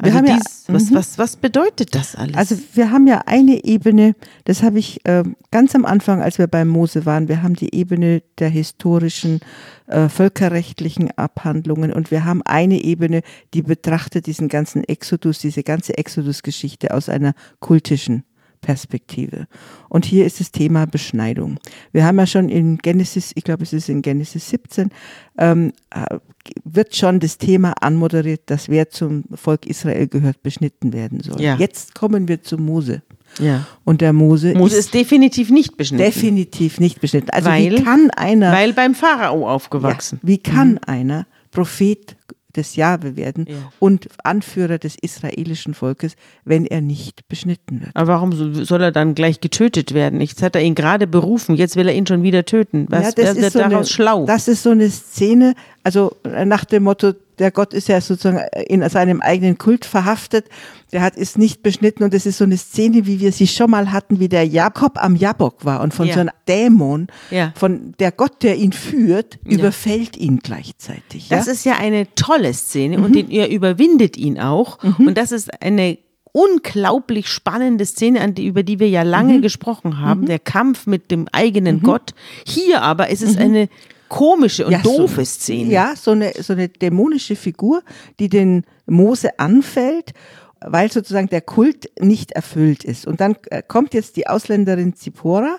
Also 0.01 0.17
haben 0.17 0.27
ja- 0.27 0.37
dies, 0.37 0.65
was, 0.69 0.93
was, 0.93 1.19
was 1.19 1.37
bedeutet 1.37 1.95
das 1.95 2.15
alles? 2.15 2.37
Also 2.37 2.57
wir 2.75 2.91
haben 2.91 3.07
ja 3.07 3.23
eine 3.27 3.65
Ebene, 3.65 4.15
das 4.45 4.63
habe 4.63 4.79
ich 4.79 5.05
äh, 5.07 5.25
ganz 5.51 5.75
am 5.75 5.85
Anfang, 5.85 6.23
als 6.23 6.39
wir 6.39 6.47
beim 6.47 6.69
Mose 6.69 7.07
waren, 7.07 7.29
wir 7.29 7.43
haben 7.43 7.55
die 7.55 7.75
Ebene 7.75 8.23
der 8.39 8.49
historischen, 8.51 9.41
äh, 9.87 10.09
völkerrechtlichen 10.09 11.11
Abhandlungen 11.17 11.93
und 11.93 12.11
wir 12.11 12.25
haben 12.25 12.43
eine 12.43 12.83
Ebene, 12.83 13.23
die 13.55 13.63
betrachtet 13.63 14.27
diesen 14.27 14.49
ganzen 14.49 14.85
Exodus, 14.85 15.39
diese 15.39 15.63
ganze 15.63 15.97
Exodus-Geschichte 15.97 16.95
aus 16.95 17.09
einer 17.09 17.35
kultischen 17.61 18.25
Perspektive. 18.61 19.47
Und 19.89 20.05
hier 20.05 20.27
ist 20.27 20.41
das 20.41 20.51
Thema 20.53 20.87
Beschneidung. 20.87 21.59
Wir 21.93 22.05
haben 22.05 22.19
ja 22.19 22.27
schon 22.27 22.49
in 22.49 22.79
Genesis, 22.79 23.33
ich 23.35 23.45
glaube 23.45 23.63
es 23.63 23.73
ist 23.73 23.89
in 23.89 24.03
Genesis 24.03 24.49
17, 24.51 24.91
ähm, 25.39 25.73
äh, 25.91 26.19
wird 26.65 26.95
schon 26.97 27.21
das 27.21 27.39
Thema 27.39 27.73
anmoderiert, 27.81 28.43
dass 28.47 28.69
wer 28.69 28.91
zum 28.91 29.25
Volk 29.35 29.67
Israel 29.67 30.07
gehört, 30.09 30.43
beschnitten 30.43 30.93
werden 30.93 31.21
soll. 31.21 31.41
Ja. 31.41 31.57
Jetzt 31.57 31.95
kommen 31.95 32.29
wir 32.29 32.43
zu 32.43 32.57
Mose. 32.59 33.03
ja. 33.39 33.67
Und 33.85 34.01
der 34.01 34.13
Mose, 34.13 34.55
Mose 34.55 34.77
ist 34.77 34.95
definitiv 34.95 35.51
nicht 35.51 35.77
beschnitten. 35.77 36.05
definitiv 36.05 36.81
nicht 36.81 37.01
beschnitten. 37.01 37.31
Also 37.31 37.49
Weil- 37.51 37.73
wie 37.73 37.83
kann 37.83 38.11
einer, 38.11 38.53
weil 38.53 38.73
beim 38.73 38.95
Pharao 38.95 39.41
ja, 39.43 39.47
aufgewachsen. 39.49 40.19
wie 40.23 40.39
kann 40.39 40.79
einer 40.79 41.27
Prophet 41.51 42.17
des 42.59 42.77
Jahwe 42.77 43.17
werden 43.17 43.47
Ja. 43.49 43.55
und 43.79 44.09
Anführer 44.23 44.77
des 44.79 44.97
israelischen 45.01 45.73
Volkes, 45.73 46.15
wenn 46.45 46.67
er 46.67 46.81
nicht 46.83 47.27
beschnitten 47.29 47.81
wird? 47.81 47.91
Aber 47.95 48.09
warum 48.13 48.33
so- 48.33 48.65
soll 48.65 48.83
er 48.83 48.93
dann 48.93 49.15
gleich 49.15 49.41
getötet 49.41 49.95
werden? 49.95 50.21
Jetzt 50.21 50.43
hat 50.43 50.55
er 50.57 50.63
ihn 50.63 50.75
gerade 50.75 51.07
berufen, 51.07 51.55
jetzt 51.57 51.77
will 51.77 51.89
er 51.89 51.95
ihn 51.95 52.07
schon 52.07 52.23
wieder 52.23 52.45
töten. 52.45 52.87
Was 52.91 53.07
Ja, 53.07 53.13
wer 53.17 53.37
wird 53.37 53.53
so 53.53 53.59
daraus 53.61 53.73
eine, 53.75 53.87
schlau? 53.87 54.27
Das 54.27 54.49
ist 54.49 54.63
so 54.63 54.71
eine 54.71 54.91
Szene, 54.91 55.55
also 55.83 56.15
nach 56.45 56.65
dem 56.67 56.83
Motto, 56.83 57.13
der 57.39 57.51
Gott 57.51 57.73
ist 57.75 57.89
ja 57.89 58.01
sozusagen 58.01 58.41
in 58.67 58.87
seinem 58.89 59.21
eigenen 59.21 59.59
Kult 59.59 59.85
verhaftet, 59.85 60.47
der 60.93 61.03
hat 61.03 61.17
ist 61.17 61.39
nicht 61.39 61.63
beschnitten 61.63 62.03
und 62.05 62.15
das 62.15 62.27
ist 62.27 62.39
so 62.39 62.45
eine 62.45 62.57
Szene, 62.57 63.07
wie 63.07 63.21
wir 63.21 63.33
sie 63.33 63.47
schon 63.47 63.71
mal 63.71 63.93
hatten, 63.93 64.21
wie 64.21 64.29
der 64.29 64.45
Jakob 64.47 65.03
am 65.03 65.17
Jabok 65.17 65.65
war 65.65 65.81
und 65.83 65.93
von 65.95 66.07
Ja. 66.07 66.15
so 66.15 66.21
einem 66.21 66.31
Dämon, 66.49 67.09
Ja. 67.31 67.53
von 67.57 67.95
der 67.99 68.13
Gott, 68.13 68.43
der 68.43 68.57
ihn 68.57 68.73
führt, 68.73 69.39
überfällt 69.45 70.17
ihn 70.17 70.39
gleichzeitig. 70.43 71.29
Das 71.29 71.47
ja? 71.47 71.53
ist 71.53 71.65
ja 71.65 71.73
eine 71.79 72.07
tolle 72.15 72.53
Szene 72.55 72.99
Mhm. 72.99 73.05
und 73.05 73.13
den, 73.15 73.31
er 73.31 73.51
überwindet 73.51 74.17
ihn 74.17 74.39
auch. 74.41 74.79
Und 74.99 75.17
das 75.19 75.33
ist 75.33 75.63
eine 75.63 75.99
unglaublich 76.33 77.29
spannende 77.29 77.85
Szene, 77.85 78.21
an 78.21 78.35
die, 78.35 78.47
über 78.47 78.63
die 78.63 78.79
wir 78.79 78.89
ja 78.89 79.03
lange 79.03 79.35
Mhm. 79.39 79.43
gesprochen 79.43 80.01
haben. 80.01 80.27
Der 80.27 80.39
Kampf 80.39 80.87
mit 80.87 81.11
dem 81.11 81.27
eigenen 81.33 81.83
Gott. 81.83 82.15
Hier 82.47 82.83
aber 82.83 83.09
ist 83.09 83.23
es 83.23 83.37
eine 83.37 83.69
komische 84.09 84.67
und. 84.67 84.73
Ja, 84.73 84.81
so- 84.83 84.97
doofe 84.99 85.25
Szene. 85.25 85.71
Ja, 85.73 85.95
so 85.97 86.13
eine, 86.13 86.33
so 86.41 86.53
eine 86.53 86.69
dämonische 86.69 87.37
Figur, 87.37 87.83
die 88.19 88.29
den 88.29 88.65
Mose 88.87 89.39
anfällt, 89.39 90.13
weil 90.61 90.91
sozusagen 90.91 91.29
der 91.29 91.41
Kult 91.43 91.91
nicht 92.01 92.33
erfüllt 92.33 92.85
ist. 92.85 93.07
Und 93.07 93.21
dann 93.21 93.37
äh, 93.51 93.63
kommt 93.67 93.95
jetzt 93.95 94.17
die 94.17 94.27
Ausländerin 94.27 94.95
Zippora, 94.95 95.59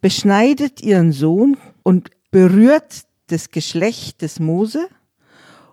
beschneidet 0.00 0.82
ihren 0.82 1.12
Sohn 1.12 1.56
und 1.82 2.10
berührt 2.30 3.02
das 3.28 3.50
Geschlecht 3.50 4.20
des 4.22 4.40
Mose 4.40 4.86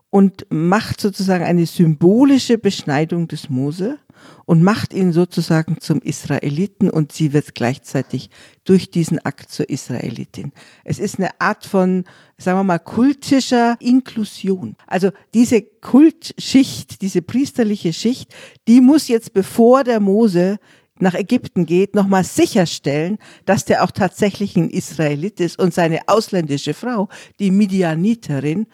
und 0.10 0.46
macht 0.50 1.02
sozusagen 1.02 1.44
eine 1.44 1.66
symbolische 1.66 2.58
Beschneidung 2.58 3.28
des 3.28 3.50
Mose 3.50 3.98
und 4.46 4.64
macht 4.64 4.94
ihn 4.94 5.12
sozusagen 5.14 5.80
zum 5.80 6.02
Israeliten 6.02 6.90
und 6.90 7.12
sie 7.12 7.34
wird 7.34 7.56
gleichzeitig 7.56 8.30
durch 8.64 8.92
diesen 8.92 9.20
Akt 9.20 9.52
zur 9.52 9.70
Israelitin. 9.70 10.52
Es 10.84 11.00
ist 11.00 11.20
eine 11.20 11.40
Art 11.40 11.66
von, 11.66 12.06
sagen 12.38 12.60
wir 12.60 12.64
mal, 12.64 12.80
kultischer 12.80 13.78
Inklusion. 13.80 14.76
Also 14.88 15.12
diese 15.34 15.62
Kultschicht, 15.62 17.02
diese 17.02 17.22
priesterliche 17.22 17.94
Schicht, 17.94 18.34
die 18.68 18.82
muss 18.82 19.08
jetzt, 19.08 19.34
bevor 19.34 19.84
der 19.84 20.00
Mose 20.00 20.60
nach 21.02 21.16
Ägypten 21.16 21.66
geht, 21.66 21.96
nochmal 21.96 22.24
sicherstellen, 22.24 23.18
dass 23.46 23.66
der 23.66 23.84
auch 23.84 23.92
tatsächlich 23.92 24.56
ein 24.56 24.70
Israelit 24.70 25.40
ist 25.40 25.60
und 25.60 25.74
seine 25.74 26.02
ausländische 26.08 26.74
Frau, 26.74 27.10
die 27.40 27.52
Midianiterin, 27.52 28.68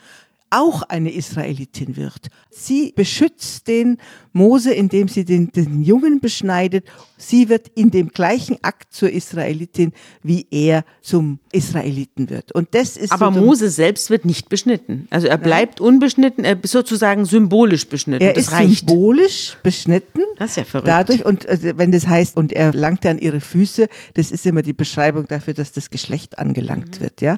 auch 0.50 0.84
eine 0.84 1.12
Israelitin 1.14 1.96
wird. 1.98 2.28
Sie 2.50 2.94
beschützt 2.96 3.68
den 3.68 3.98
Mose, 4.34 4.74
indem 4.74 5.08
sie 5.08 5.26
den, 5.26 5.52
den 5.52 5.82
Jungen 5.82 6.20
beschneidet. 6.20 6.86
Sie 7.18 7.50
wird 7.50 7.68
in 7.76 7.92
dem 7.92 8.10
gleichen 8.10 8.58
Akt 8.64 8.94
zur 8.94 9.10
Israelitin, 9.12 9.94
wie 10.24 10.48
er 10.52 10.86
zum 11.02 11.40
Israeliten 11.52 12.30
wird. 12.30 12.52
Und 12.52 12.70
das 12.74 12.98
ist 12.98 13.12
Aber 13.12 13.34
so, 13.34 13.40
Mose 13.42 13.70
selbst 13.70 14.10
wird 14.10 14.26
nicht 14.26 14.50
beschnitten. 14.50 15.08
Also 15.10 15.28
er 15.28 15.38
bleibt 15.38 15.82
unbeschnitten, 15.82 16.44
er 16.46 16.64
ist 16.64 16.72
sozusagen 16.72 17.26
symbolisch 17.26 17.88
beschnitten. 17.88 18.24
er 18.26 18.34
das 18.34 18.46
ist 18.46 18.52
reicht. 18.54 18.88
symbolisch 18.88 19.58
beschnitten. 19.64 20.22
Das 20.38 20.52
ist 20.52 20.58
ja 20.58 20.64
verrückt. 20.64 20.88
Dadurch, 20.88 21.26
und 21.26 21.48
also, 21.48 21.78
wenn 21.78 21.92
das 21.92 22.08
heißt, 22.08 22.38
und 22.38 22.54
er 22.54 22.74
langt 22.74 23.06
an 23.06 23.18
ihre 23.20 23.42
Füße, 23.42 23.88
das 24.14 24.32
ist 24.32 24.46
immer 24.46 24.62
die 24.62 24.74
Beschreibung 24.74 25.28
dafür, 25.28 25.54
dass 25.54 25.72
das 25.72 25.90
Geschlecht 25.90 26.38
angelangt 26.40 27.00
Mhm. 27.00 27.04
wird, 27.04 27.22
ja? 27.22 27.38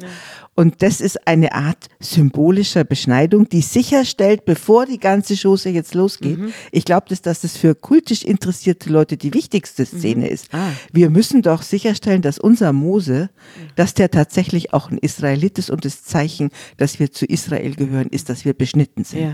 Und 0.60 0.82
das 0.82 1.00
ist 1.00 1.26
eine 1.26 1.54
Art 1.54 1.88
symbolischer 2.02 2.84
Beschneidung, 2.84 3.48
die 3.48 3.62
sicherstellt, 3.62 4.44
bevor 4.44 4.86
die 4.86 5.00
ganze 5.00 5.38
Chose 5.42 5.70
jetzt 5.70 5.94
losgeht. 5.94 6.38
Mhm. 6.38 6.52
Ich 6.74 6.84
glaube, 6.84 7.06
dass, 7.08 7.22
dass 7.22 7.40
das 7.40 7.56
für 7.56 7.76
kultisch 7.76 8.24
interessierte 8.24 8.90
Leute 8.90 9.16
die 9.16 9.34
wichtigste 9.34 9.86
Szene 9.86 10.28
ist. 10.28 10.54
Ah. 10.54 10.72
Wir 10.92 11.10
müssen 11.12 11.44
doch 11.44 11.62
sicherstellen, 11.62 12.22
dass 12.22 12.40
unser 12.40 12.74
Mose, 12.74 13.30
dass 13.78 13.94
der 13.94 14.12
tatsächlich 14.12 14.74
auch 14.74 14.92
ein 14.92 14.98
Israelit 14.98 15.58
ist 15.60 15.70
und 15.70 15.86
das 15.86 16.04
Zeichen, 16.04 16.50
dass 16.76 17.00
wir 17.00 17.10
zu 17.10 17.26
Israel 17.26 17.76
gehören, 17.76 18.10
ist, 18.10 18.28
dass 18.28 18.44
wir 18.44 18.54
beschnitten 18.54 19.06
sind. 19.06 19.22
Ja. 19.22 19.34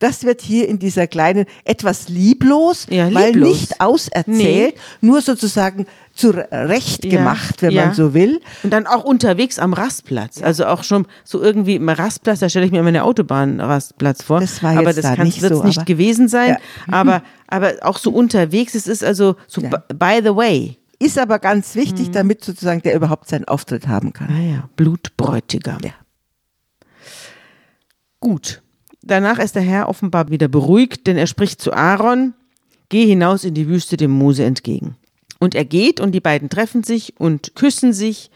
Das 0.00 0.24
wird 0.24 0.42
hier 0.42 0.68
in 0.68 0.78
dieser 0.80 1.06
kleinen, 1.06 1.46
etwas 1.64 2.08
lieblos, 2.08 2.86
Ja, 2.90 3.14
weil 3.14 3.34
lieblos. 3.34 3.60
nicht 3.60 3.80
auserzählt, 3.80 4.74
nur 5.00 5.22
sozusagen 5.22 5.86
zurecht 6.14 7.04
Ja, 7.04 7.10
gemacht, 7.18 7.60
wenn 7.62 7.72
ja. 7.72 7.86
man 7.86 7.94
so 7.94 8.14
will. 8.14 8.40
Und 8.62 8.70
dann 8.72 8.86
auch 8.86 9.04
unterwegs 9.04 9.58
am 9.58 9.72
Rastplatz. 9.72 10.40
Also 10.42 10.66
auch 10.66 10.84
schon 10.84 11.06
so 11.24 11.42
irgendwie 11.42 11.74
im 11.74 11.88
Rastplatz, 11.88 12.38
da 12.40 12.48
stelle 12.48 12.66
ich 12.66 12.72
mir 12.72 12.78
immer 12.78 12.88
eine 12.88 13.04
Autobahnrastplatz 13.04 14.22
vor. 14.22 14.40
Das 14.40 14.62
war 14.62 14.72
aber 14.72 14.84
jetzt 14.88 14.98
das 14.98 15.02
da 15.04 15.16
kann 15.16 15.26
nicht 15.26 15.42
wird's 15.42 15.56
so, 15.58 15.64
nicht 15.64 15.78
aber- 15.78 15.84
gewesen 15.86 16.28
sein. 16.28 16.50
Ja. 16.50 16.58
Aber, 16.92 17.22
aber 17.48 17.72
auch 17.82 17.98
so 17.98 18.10
unterwegs, 18.10 18.74
es 18.74 18.86
ist 18.86 19.02
also 19.02 19.36
so 19.48 19.60
Ja. 19.60 19.70
by 19.92 20.20
the 20.22 20.34
way. 20.36 20.78
Ist 21.00 21.18
aber 21.18 21.40
ganz 21.40 21.74
Mhm. 21.74 21.80
wichtig, 21.80 22.10
damit 22.12 22.44
sozusagen 22.44 22.80
der 22.82 22.94
überhaupt 22.94 23.28
seinen 23.28 23.46
Auftritt 23.46 23.88
haben 23.88 24.12
kann. 24.12 24.28
Ah 24.30 24.40
ja, 24.40 24.68
Blutbräutigam. 24.76 25.78
Ja. 25.82 25.90
Gut. 28.20 28.62
Danach 29.02 29.38
ist 29.38 29.54
der 29.54 29.62
Herr 29.62 29.88
offenbar 29.88 30.30
wieder 30.30 30.48
beruhigt, 30.48 31.06
denn 31.06 31.16
er 31.18 31.26
spricht 31.26 31.60
zu 31.60 31.72
Aaron, 31.74 32.32
geh 32.88 33.04
hinaus 33.04 33.44
in 33.44 33.52
die 33.54 33.68
Wüste 33.68 33.96
dem 33.96 34.12
Mose 34.12 34.44
entgegen. 34.44 34.96
Und 35.38 35.54
er 35.54 35.64
geht 35.64 36.00
und 36.00 36.12
die 36.12 36.20
beiden 36.20 36.48
treffen 36.48 36.84
sich 36.84 37.14
und 37.18 37.54
küssen 37.54 37.92
sich 37.92 38.30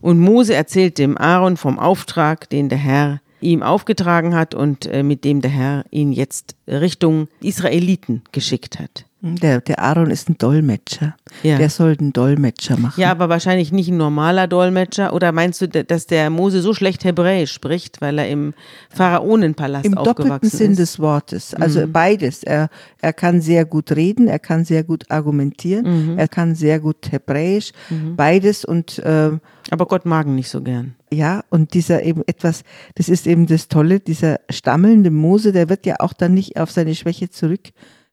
und 0.00 0.18
Mose 0.18 0.54
erzählt 0.54 0.98
dem 0.98 1.16
Aaron 1.16 1.56
vom 1.56 1.78
Auftrag, 1.78 2.50
den 2.50 2.68
der 2.68 2.78
Herr 2.78 3.20
ihm 3.40 3.62
aufgetragen 3.62 4.34
hat 4.34 4.54
und 4.54 4.86
äh, 4.86 5.02
mit 5.02 5.24
dem 5.24 5.40
der 5.40 5.50
Herr 5.50 5.84
ihn 5.90 6.12
jetzt 6.12 6.56
Richtung 6.66 7.28
Israeliten 7.40 8.22
geschickt 8.32 8.78
hat. 8.78 9.04
Der, 9.24 9.60
der 9.60 9.78
Aaron 9.78 10.10
ist 10.10 10.28
ein 10.28 10.36
Dolmetscher. 10.36 11.14
Ja. 11.44 11.56
Der 11.56 11.70
soll 11.70 11.96
einen 11.98 12.12
Dolmetscher 12.12 12.76
machen. 12.76 13.00
Ja, 13.00 13.12
aber 13.12 13.28
wahrscheinlich 13.28 13.70
nicht 13.70 13.88
ein 13.88 13.96
normaler 13.96 14.48
Dolmetscher. 14.48 15.12
Oder 15.12 15.30
meinst 15.30 15.60
du, 15.60 15.68
dass 15.68 16.06
der 16.08 16.28
Mose 16.28 16.60
so 16.60 16.74
schlecht 16.74 17.04
Hebräisch 17.04 17.52
spricht, 17.52 18.00
weil 18.00 18.18
er 18.18 18.28
im 18.28 18.52
Pharaonenpalast 18.90 19.84
Im 19.86 19.94
doppelten 19.94 20.32
aufgewachsen 20.32 20.56
Sinn 20.56 20.70
ist? 20.72 20.78
des 20.78 20.98
Wortes. 20.98 21.54
Also 21.54 21.86
Mhm. 21.86 21.92
beides. 21.92 22.42
Er, 22.42 22.68
er 23.00 23.12
kann 23.12 23.40
sehr 23.40 23.64
gut 23.64 23.92
reden, 23.92 24.26
er 24.28 24.38
kann 24.38 24.64
sehr 24.64 24.82
gut 24.84 25.10
argumentieren, 25.10 26.12
Mhm. 26.14 26.18
er 26.18 26.28
kann 26.28 26.54
sehr 26.54 26.80
gut 26.80 27.10
Hebräisch. 27.12 27.72
Beides 28.16 28.64
und 28.64 29.00
ähm, 29.04 29.40
Aber 29.70 29.86
Gott 29.86 30.04
mag 30.04 30.26
ihn 30.26 30.34
nicht 30.34 30.48
so 30.50 30.62
gern. 30.62 30.94
ja, 31.12 31.42
und 31.50 31.74
dieser 31.74 32.02
eben 32.02 32.22
etwas, 32.26 32.64
das 32.96 33.08
ist 33.08 33.26
eben 33.26 33.46
das 33.46 33.68
Tolle, 33.68 34.00
dieser 34.00 34.40
stammelnde 34.50 35.10
Mose, 35.10 35.52
der 35.52 35.68
wird 35.68 35.86
ja 35.86 35.96
auch 36.00 36.12
dann 36.12 36.34
nicht 36.34 36.56
auf 36.58 36.70
seine 36.70 36.94
Schwäche 36.94 37.30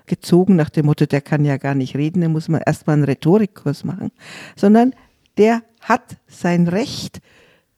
zurückgezogen 0.10 0.56
nach 0.56 0.70
dem 0.70 0.86
Motto, 0.86 1.06
der 1.06 1.22
kann 1.22 1.46
ja 1.46 1.58
gar 1.58 1.75
nicht 1.75 1.96
reden, 1.96 2.22
da 2.22 2.30
muss 2.30 2.48
man 2.48 2.62
erstmal 2.66 2.96
einen 2.96 3.06
Rhetorikkurs 3.06 3.84
machen, 3.84 4.12
sondern 4.56 4.94
der 5.38 5.62
hat 5.82 6.18
sein 6.28 6.68
Recht, 6.68 7.22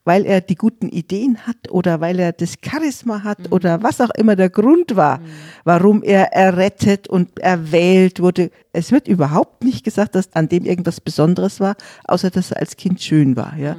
weil 0.03 0.25
er 0.25 0.41
die 0.41 0.55
guten 0.55 0.89
Ideen 0.89 1.45
hat 1.45 1.69
oder 1.69 2.01
weil 2.01 2.19
er 2.19 2.31
das 2.31 2.55
Charisma 2.63 3.23
hat 3.23 3.51
oder 3.51 3.83
was 3.83 4.01
auch 4.01 4.09
immer 4.11 4.35
der 4.35 4.49
Grund 4.49 4.95
war, 4.95 5.19
warum 5.63 6.01
er 6.01 6.33
errettet 6.33 7.07
und 7.07 7.39
erwählt 7.39 8.19
wurde. 8.19 8.49
Es 8.73 8.91
wird 8.91 9.07
überhaupt 9.07 9.63
nicht 9.63 9.83
gesagt, 9.83 10.15
dass 10.15 10.33
an 10.33 10.49
dem 10.49 10.65
irgendwas 10.65 11.01
Besonderes 11.01 11.59
war, 11.59 11.75
außer 12.05 12.31
dass 12.31 12.51
er 12.51 12.57
als 12.61 12.77
Kind 12.77 13.01
schön 13.01 13.35
war, 13.35 13.55
ja 13.57 13.75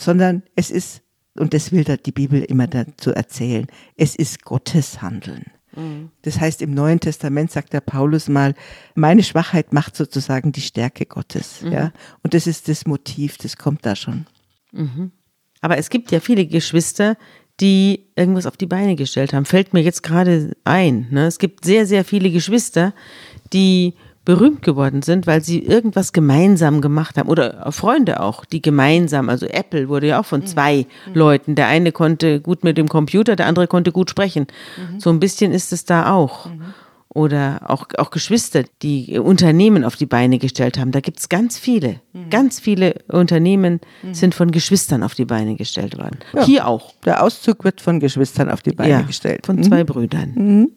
sondern 0.00 0.42
es 0.54 0.70
ist, 0.70 1.02
und 1.36 1.54
das 1.54 1.72
will 1.72 1.84
da 1.84 1.96
die 1.96 2.12
Bibel 2.12 2.42
immer 2.42 2.66
dazu 2.66 3.12
erzählen, 3.12 3.66
es 3.96 4.16
ist 4.16 4.44
Gottes 4.44 5.02
Handeln. 5.02 5.46
Das 6.22 6.40
heißt, 6.40 6.62
im 6.62 6.74
Neuen 6.74 7.00
Testament 7.00 7.50
sagt 7.50 7.72
der 7.72 7.80
Paulus 7.80 8.28
mal, 8.28 8.54
meine 8.94 9.22
Schwachheit 9.22 9.72
macht 9.72 9.96
sozusagen 9.96 10.52
die 10.52 10.60
Stärke 10.60 11.06
Gottes. 11.06 11.60
Ja? 11.62 11.92
Und 12.22 12.34
das 12.34 12.46
ist 12.46 12.68
das 12.68 12.86
Motiv, 12.86 13.38
das 13.38 13.56
kommt 13.56 13.86
da 13.86 13.94
schon. 13.96 14.26
Aber 15.60 15.78
es 15.78 15.90
gibt 15.90 16.10
ja 16.10 16.20
viele 16.20 16.46
Geschwister, 16.46 17.16
die 17.60 18.06
irgendwas 18.14 18.46
auf 18.46 18.56
die 18.56 18.66
Beine 18.66 18.94
gestellt 18.94 19.32
haben. 19.32 19.44
Fällt 19.44 19.74
mir 19.74 19.82
jetzt 19.82 20.02
gerade 20.02 20.56
ein. 20.64 21.08
Ne? 21.10 21.26
Es 21.26 21.38
gibt 21.38 21.64
sehr, 21.64 21.86
sehr 21.86 22.04
viele 22.04 22.30
Geschwister, 22.30 22.94
die 23.52 23.94
berühmt 24.28 24.60
geworden 24.60 25.00
sind, 25.00 25.26
weil 25.26 25.42
sie 25.42 25.58
irgendwas 25.58 26.12
gemeinsam 26.12 26.82
gemacht 26.82 27.16
haben. 27.16 27.30
Oder 27.30 27.72
Freunde 27.72 28.20
auch, 28.20 28.44
die 28.44 28.60
gemeinsam, 28.60 29.30
also 29.30 29.46
Apple 29.46 29.88
wurde 29.88 30.08
ja 30.08 30.20
auch 30.20 30.26
von 30.26 30.44
zwei 30.44 30.84
Leuten. 31.14 31.54
Der 31.54 31.66
eine 31.68 31.92
konnte 31.92 32.38
gut 32.42 32.62
mit 32.62 32.76
dem 32.76 32.88
Computer, 32.90 33.36
der 33.36 33.46
andere 33.46 33.66
konnte 33.66 33.90
gut 33.90 34.10
sprechen. 34.10 34.46
So 34.98 35.08
ein 35.08 35.18
bisschen 35.18 35.50
ist 35.52 35.72
es 35.72 35.86
da 35.86 36.12
auch. 36.12 36.50
Oder 37.08 37.62
auch, 37.70 37.86
auch 37.96 38.10
Geschwister, 38.10 38.64
die 38.82 39.18
Unternehmen 39.18 39.82
auf 39.82 39.96
die 39.96 40.04
Beine 40.04 40.38
gestellt 40.38 40.78
haben. 40.78 40.90
Da 40.92 41.00
gibt 41.00 41.20
es 41.20 41.30
ganz 41.30 41.58
viele. 41.58 42.02
Ganz 42.28 42.60
viele 42.60 42.96
Unternehmen 43.08 43.80
sind 44.12 44.34
von 44.34 44.50
Geschwistern 44.50 45.02
auf 45.02 45.14
die 45.14 45.24
Beine 45.24 45.56
gestellt 45.56 45.96
worden. 45.96 46.18
Ja. 46.34 46.44
Hier 46.44 46.66
auch. 46.68 46.92
Der 47.06 47.22
Auszug 47.24 47.64
wird 47.64 47.80
von 47.80 47.98
Geschwistern 47.98 48.50
auf 48.50 48.60
die 48.60 48.72
Beine 48.72 48.90
ja, 48.90 49.00
gestellt. 49.00 49.46
Von 49.46 49.56
Mhm. 49.56 49.62
zwei 49.62 49.84
Brüdern. 49.84 50.68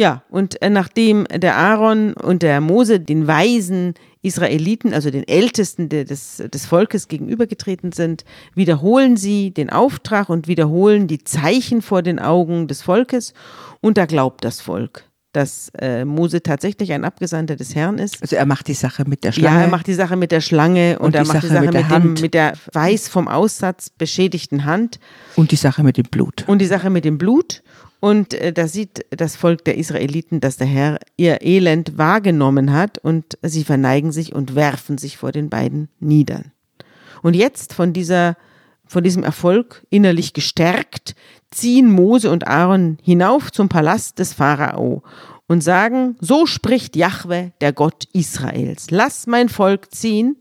Ja, 0.00 0.22
und 0.30 0.62
äh, 0.62 0.70
nachdem 0.70 1.24
der 1.24 1.56
Aaron 1.58 2.14
und 2.14 2.42
der 2.42 2.62
Mose 2.62 3.00
den 3.00 3.26
weisen 3.26 3.92
Israeliten, 4.22 4.94
also 4.94 5.10
den 5.10 5.28
Ältesten 5.28 5.90
de- 5.90 6.04
des, 6.04 6.42
des 6.52 6.64
Volkes 6.64 7.06
gegenübergetreten 7.08 7.92
sind, 7.92 8.24
wiederholen 8.54 9.18
sie 9.18 9.50
den 9.50 9.68
Auftrag 9.68 10.30
und 10.30 10.48
wiederholen 10.48 11.06
die 11.06 11.22
Zeichen 11.24 11.82
vor 11.82 12.00
den 12.02 12.18
Augen 12.18 12.66
des 12.66 12.80
Volkes. 12.80 13.34
Und 13.82 13.98
da 13.98 14.06
glaubt 14.06 14.42
das 14.42 14.62
Volk, 14.62 15.04
dass 15.32 15.70
äh, 15.78 16.06
Mose 16.06 16.42
tatsächlich 16.42 16.92
ein 16.92 17.04
Abgesandter 17.04 17.56
des 17.56 17.74
Herrn 17.74 17.98
ist. 17.98 18.22
Also 18.22 18.36
er 18.36 18.46
macht 18.46 18.68
die 18.68 18.74
Sache 18.74 19.04
mit 19.06 19.22
der 19.22 19.32
Schlange. 19.32 19.56
Ja, 19.56 19.62
er 19.64 19.68
macht 19.68 19.86
die 19.86 19.94
Sache 19.94 20.16
mit 20.16 20.32
der 20.32 20.40
Schlange 20.40 20.98
und, 20.98 21.08
Und 21.08 21.14
er 21.14 21.26
macht 21.26 21.42
die 21.42 21.48
Sache 21.48 21.48
Sache 21.48 21.64
mit 21.66 21.74
mit, 21.74 21.74
der 21.74 21.82
dem, 21.82 21.90
Hand. 21.90 22.20
mit 22.22 22.32
der 22.34 22.52
weiß 22.72 23.08
vom 23.08 23.28
Aussatz 23.28 23.90
beschädigten 23.90 24.64
Hand. 24.64 24.98
und 25.36 25.50
die 25.50 25.56
Sache 25.56 25.82
mit 25.82 25.98
dem 25.98 26.06
Blut. 26.10 26.44
Und 26.46 26.58
die 26.60 26.66
Sache 26.66 26.88
mit 26.88 27.04
dem 27.04 27.18
Blut. 27.18 27.62
Und 28.00 28.32
äh, 28.34 28.52
da 28.52 28.66
sieht 28.66 29.04
das 29.10 29.36
Volk 29.36 29.64
der 29.64 29.76
Israeliten, 29.76 30.40
dass 30.40 30.56
der 30.56 30.66
Herr 30.66 30.98
ihr 31.16 31.42
Elend 31.42 31.98
wahrgenommen 31.98 32.72
hat 32.72 32.98
und 32.98 33.38
sie 33.42 33.62
verneigen 33.62 34.10
sich 34.10 34.34
und 34.34 34.54
werfen 34.54 34.98
sich 34.98 35.18
vor 35.18 35.32
den 35.32 35.50
beiden 35.50 35.88
nieder. 36.00 36.44
Und 37.22 37.36
jetzt 37.36 37.74
von 37.74 37.92
dieser, 37.92 38.36
von 38.86 39.04
diesem 39.04 39.22
Erfolg 39.22 39.86
innerlich 39.90 40.32
gestärkt, 40.32 41.14
ziehen 41.50 41.90
Mose 41.90 42.30
und 42.30 42.46
Aaron 42.46 42.98
hinauf 43.02 43.52
zum 43.52 43.68
Palast 43.68 44.18
des 44.18 44.32
Pharao 44.32 45.02
und 45.46 45.62
sagen, 45.62 46.16
so 46.20 46.46
spricht 46.46 46.96
Jahwe, 46.96 47.52
der 47.60 47.72
Gott 47.74 48.04
Israels, 48.14 48.90
lass 48.90 49.26
mein 49.26 49.50
Volk 49.50 49.92
ziehen, 49.92 50.36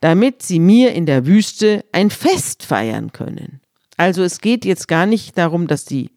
damit 0.00 0.42
sie 0.42 0.60
mir 0.60 0.92
in 0.92 1.06
der 1.06 1.26
Wüste 1.26 1.84
ein 1.92 2.10
Fest 2.10 2.64
feiern 2.64 3.12
können. 3.12 3.60
Also 3.96 4.22
es 4.22 4.40
geht 4.40 4.66
jetzt 4.66 4.88
gar 4.88 5.06
nicht 5.06 5.38
darum, 5.38 5.68
dass 5.68 5.86
die 5.86 6.10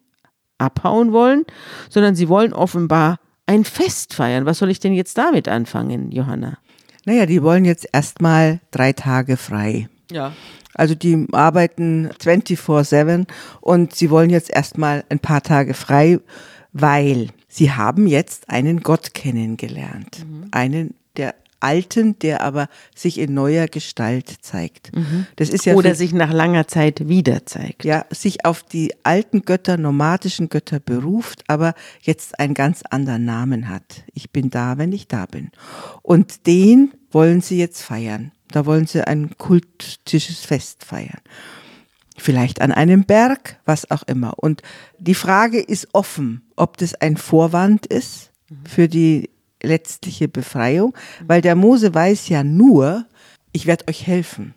abhauen 0.60 1.12
wollen, 1.12 1.44
sondern 1.88 2.14
sie 2.14 2.28
wollen 2.28 2.52
offenbar 2.52 3.18
ein 3.46 3.64
Fest 3.64 4.14
feiern. 4.14 4.46
Was 4.46 4.58
soll 4.58 4.70
ich 4.70 4.80
denn 4.80 4.92
jetzt 4.92 5.18
damit 5.18 5.48
anfangen, 5.48 6.12
Johanna? 6.12 6.58
Naja, 7.04 7.26
die 7.26 7.42
wollen 7.42 7.64
jetzt 7.64 7.88
erstmal 7.92 8.60
drei 8.70 8.92
Tage 8.92 9.36
frei. 9.36 9.88
Ja. 10.10 10.32
Also 10.74 10.94
die 10.94 11.26
arbeiten 11.32 12.10
24-7 12.22 13.26
und 13.60 13.94
sie 13.94 14.10
wollen 14.10 14.30
jetzt 14.30 14.50
erstmal 14.50 15.04
ein 15.08 15.18
paar 15.18 15.42
Tage 15.42 15.74
frei, 15.74 16.20
weil 16.72 17.28
sie 17.48 17.72
haben 17.72 18.06
jetzt 18.06 18.48
einen 18.48 18.80
Gott 18.80 19.14
kennengelernt. 19.14 20.24
Einen 20.52 20.94
der 21.16 21.34
Alten, 21.60 22.18
der 22.18 22.40
aber 22.42 22.68
sich 22.94 23.18
in 23.18 23.34
neuer 23.34 23.66
Gestalt 23.68 24.28
zeigt. 24.40 24.90
Das 25.36 25.48
ist 25.50 25.64
ja 25.66 25.74
Oder 25.74 25.90
für- 25.90 25.96
sich 25.96 26.12
nach 26.12 26.32
langer 26.32 26.66
Zeit 26.66 27.08
wieder 27.08 27.46
zeigt. 27.46 27.84
ja, 27.84 28.04
sich 28.10 28.44
auf 28.44 28.62
die 28.62 28.92
alten 29.04 29.42
Götter, 29.42 29.76
nomadischen 29.76 30.48
Götter 30.48 30.80
beruft, 30.80 31.42
aber 31.48 31.74
jetzt 32.02 32.38
einen 32.40 32.54
ganz 32.54 32.82
anderen 32.88 33.24
Namen 33.24 33.68
hat. 33.68 34.04
Ich 34.14 34.30
bin 34.30 34.50
da, 34.50 34.78
wenn 34.78 34.92
ich 34.92 35.06
da 35.08 35.26
bin. 35.26 35.50
Und 36.02 36.46
den 36.46 36.92
wollen 37.10 37.40
sie 37.40 37.58
jetzt 37.58 37.82
feiern. 37.82 38.32
Da 38.50 38.66
wollen 38.66 38.86
sie 38.86 39.06
ein 39.06 39.36
kultisches 39.38 40.40
Fest 40.40 40.84
feiern. 40.84 41.20
Vielleicht 42.16 42.60
an 42.60 42.72
einem 42.72 43.04
Berg, 43.04 43.58
was 43.64 43.90
auch 43.90 44.02
immer. 44.02 44.34
Und 44.38 44.62
die 44.98 45.14
Frage 45.14 45.60
ist 45.60 45.88
offen, 45.92 46.42
ob 46.56 46.76
das 46.76 46.94
ein 46.94 47.16
Vorwand 47.16 47.86
ist 47.86 48.30
für 48.68 48.88
die 48.88 49.30
letztliche 49.62 50.28
Befreiung, 50.28 50.94
weil 51.26 51.40
der 51.42 51.54
Mose 51.56 51.94
weiß 51.94 52.28
ja 52.28 52.42
nur, 52.44 53.06
ich 53.52 53.66
werde 53.66 53.86
euch 53.88 54.06
helfen 54.06 54.54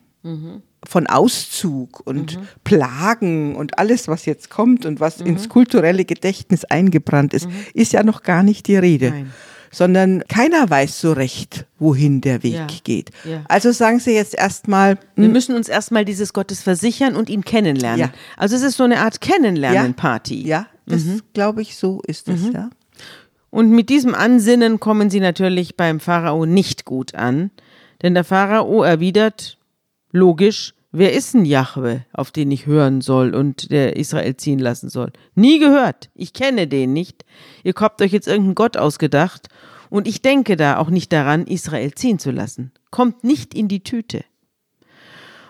von 0.86 1.08
Auszug 1.08 2.02
und 2.06 2.40
Plagen 2.64 3.56
und 3.56 3.78
alles, 3.78 4.08
was 4.08 4.26
jetzt 4.26 4.50
kommt 4.50 4.86
und 4.86 5.00
was 5.00 5.20
ins 5.22 5.50
kulturelle 5.50 6.06
Gedächtnis 6.06 6.66
eingebrannt 6.66 7.34
ist, 7.34 7.48
ist 7.74 7.94
ja 7.94 8.04
noch 8.04 8.24
gar 8.24 8.44
nicht 8.44 8.68
die 8.68 8.78
Rede. 8.78 9.10
Nein. 9.12 9.34
Sondern 9.72 10.24
keiner 10.28 10.70
weiß 10.70 11.02
so 11.02 11.14
recht, 11.14 11.66
wohin 11.80 12.22
der 12.22 12.44
Weg 12.44 12.54
Ja. 12.54 12.68
geht. 12.84 13.10
Ja. 13.24 13.42
Also 13.48 13.72
sagen 13.72 14.00
Sie 14.00 14.12
jetzt 14.12 14.36
erstmal, 14.36 15.00
Wir 15.16 15.30
müssen 15.30 15.56
uns 15.56 15.68
erstmal 15.68 16.06
dieses 16.06 16.32
Gottes 16.32 16.62
versichern 16.62 17.16
und 17.16 17.28
ihn 17.30 17.44
kennenlernen. 17.44 18.00
Ja. 18.00 18.14
Also 18.38 18.56
es 18.56 18.62
ist 18.62 18.78
so 18.78 18.84
eine 18.84 19.00
Art 19.00 19.20
Kennenlernen-Party. 19.20 20.46
ja, 20.48 20.68
das 20.86 21.04
Mhm. 21.06 21.22
glaube 21.34 21.62
ich, 21.64 21.76
so 21.76 22.02
ist 22.06 22.30
es, 22.30 22.42
ja. 22.54 22.70
Und 23.54 23.70
mit 23.70 23.90
diesem 23.90 24.16
Ansinnen 24.16 24.80
kommen 24.80 25.12
sie 25.12 25.20
natürlich 25.20 25.78
beim 25.78 26.00
Pharao 26.00 26.48
nicht 26.48 26.86
gut 26.86 27.14
an, 27.14 27.52
denn 28.02 28.16
der 28.16 28.24
Pharao 28.24 28.82
erwidert, 28.82 29.60
logisch, 30.12 30.74
wer 30.92 31.14
ist 31.14 31.36
denn 31.36 31.46
Jahwe, 31.46 32.04
auf 32.14 32.32
den 32.32 32.50
ich 32.50 32.66
hören 32.66 33.02
soll 33.02 33.36
und 33.36 33.70
der 33.70 33.96
Israel 33.96 34.36
ziehen 34.38 34.58
lassen 34.58 34.90
soll? 34.90 35.12
Nie 35.36 35.60
gehört, 35.60 36.10
ich 36.16 36.34
kenne 36.34 36.68
den 36.68 36.94
nicht. 36.94 37.26
Ihr 37.64 37.76
habt 37.76 38.02
euch 38.02 38.12
jetzt 38.12 38.28
irgendeinen 38.28 38.56
Gott 38.56 38.76
ausgedacht 38.76 39.50
und 39.92 40.08
ich 40.08 40.24
denke 40.24 40.58
da 40.58 40.80
auch 40.80 40.90
nicht 40.90 41.14
daran, 41.14 41.46
Israel 41.46 41.94
ziehen 41.94 42.18
zu 42.18 42.32
lassen. 42.32 42.72
Kommt 42.90 43.24
nicht 43.24 43.54
in 43.54 43.68
die 43.68 43.84
Tüte. 43.84 44.26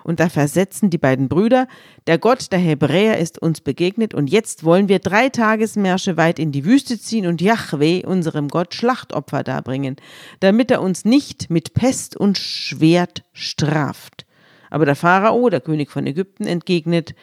Und 0.04 0.20
da 0.20 0.30
versetzen 0.30 0.90
die 0.90 0.98
beiden 0.98 1.30
Brüder, 1.30 1.68
der 2.08 2.18
Gott 2.18 2.52
der 2.52 2.60
Hebräer 2.60 3.18
ist 3.18 3.42
uns 3.42 3.62
begegnet 3.62 4.14
und 4.14 4.30
jetzt 4.30 4.64
wollen 4.64 4.90
wir 4.90 5.00
drei 5.00 5.30
Tagesmärsche 5.30 6.18
weit 6.18 6.40
in 6.40 6.52
die 6.52 6.66
Wüste 6.66 7.00
ziehen 7.00 7.26
und 7.26 7.42
Jahwe, 7.42 8.04
unserem 8.06 8.50
Gott, 8.50 8.74
Schlachtopfer 8.74 9.44
darbringen, 9.44 9.96
damit 10.40 10.72
er 10.72 10.82
uns 10.82 11.06
nicht 11.06 11.50
mit 11.50 11.74
Pest 11.74 12.18
und 12.18 12.38
Schwert 12.38 13.24
straft. 13.32 14.26
Aber 14.70 14.86
der 14.86 14.96
Pharao, 14.96 15.50
der 15.50 15.62
König 15.62 15.92
von 15.92 16.08
Ägypten, 16.08 16.46
entgegnet, 16.46 17.16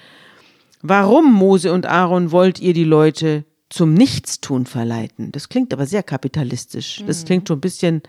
warum, 0.82 1.32
Mose 1.32 1.72
und 1.72 1.84
Aaron, 1.84 2.32
wollt 2.32 2.60
ihr 2.60 2.72
die 2.72 2.84
Leute 2.84 3.44
zum 3.68 3.92
Nichtstun 3.92 4.66
verleiten? 4.66 5.32
Das 5.32 5.48
klingt 5.48 5.72
aber 5.72 5.86
sehr 5.86 6.02
kapitalistisch. 6.02 7.02
Das 7.06 7.24
klingt 7.24 7.48
so 7.48 7.54
ein 7.54 7.60
bisschen 7.60 8.02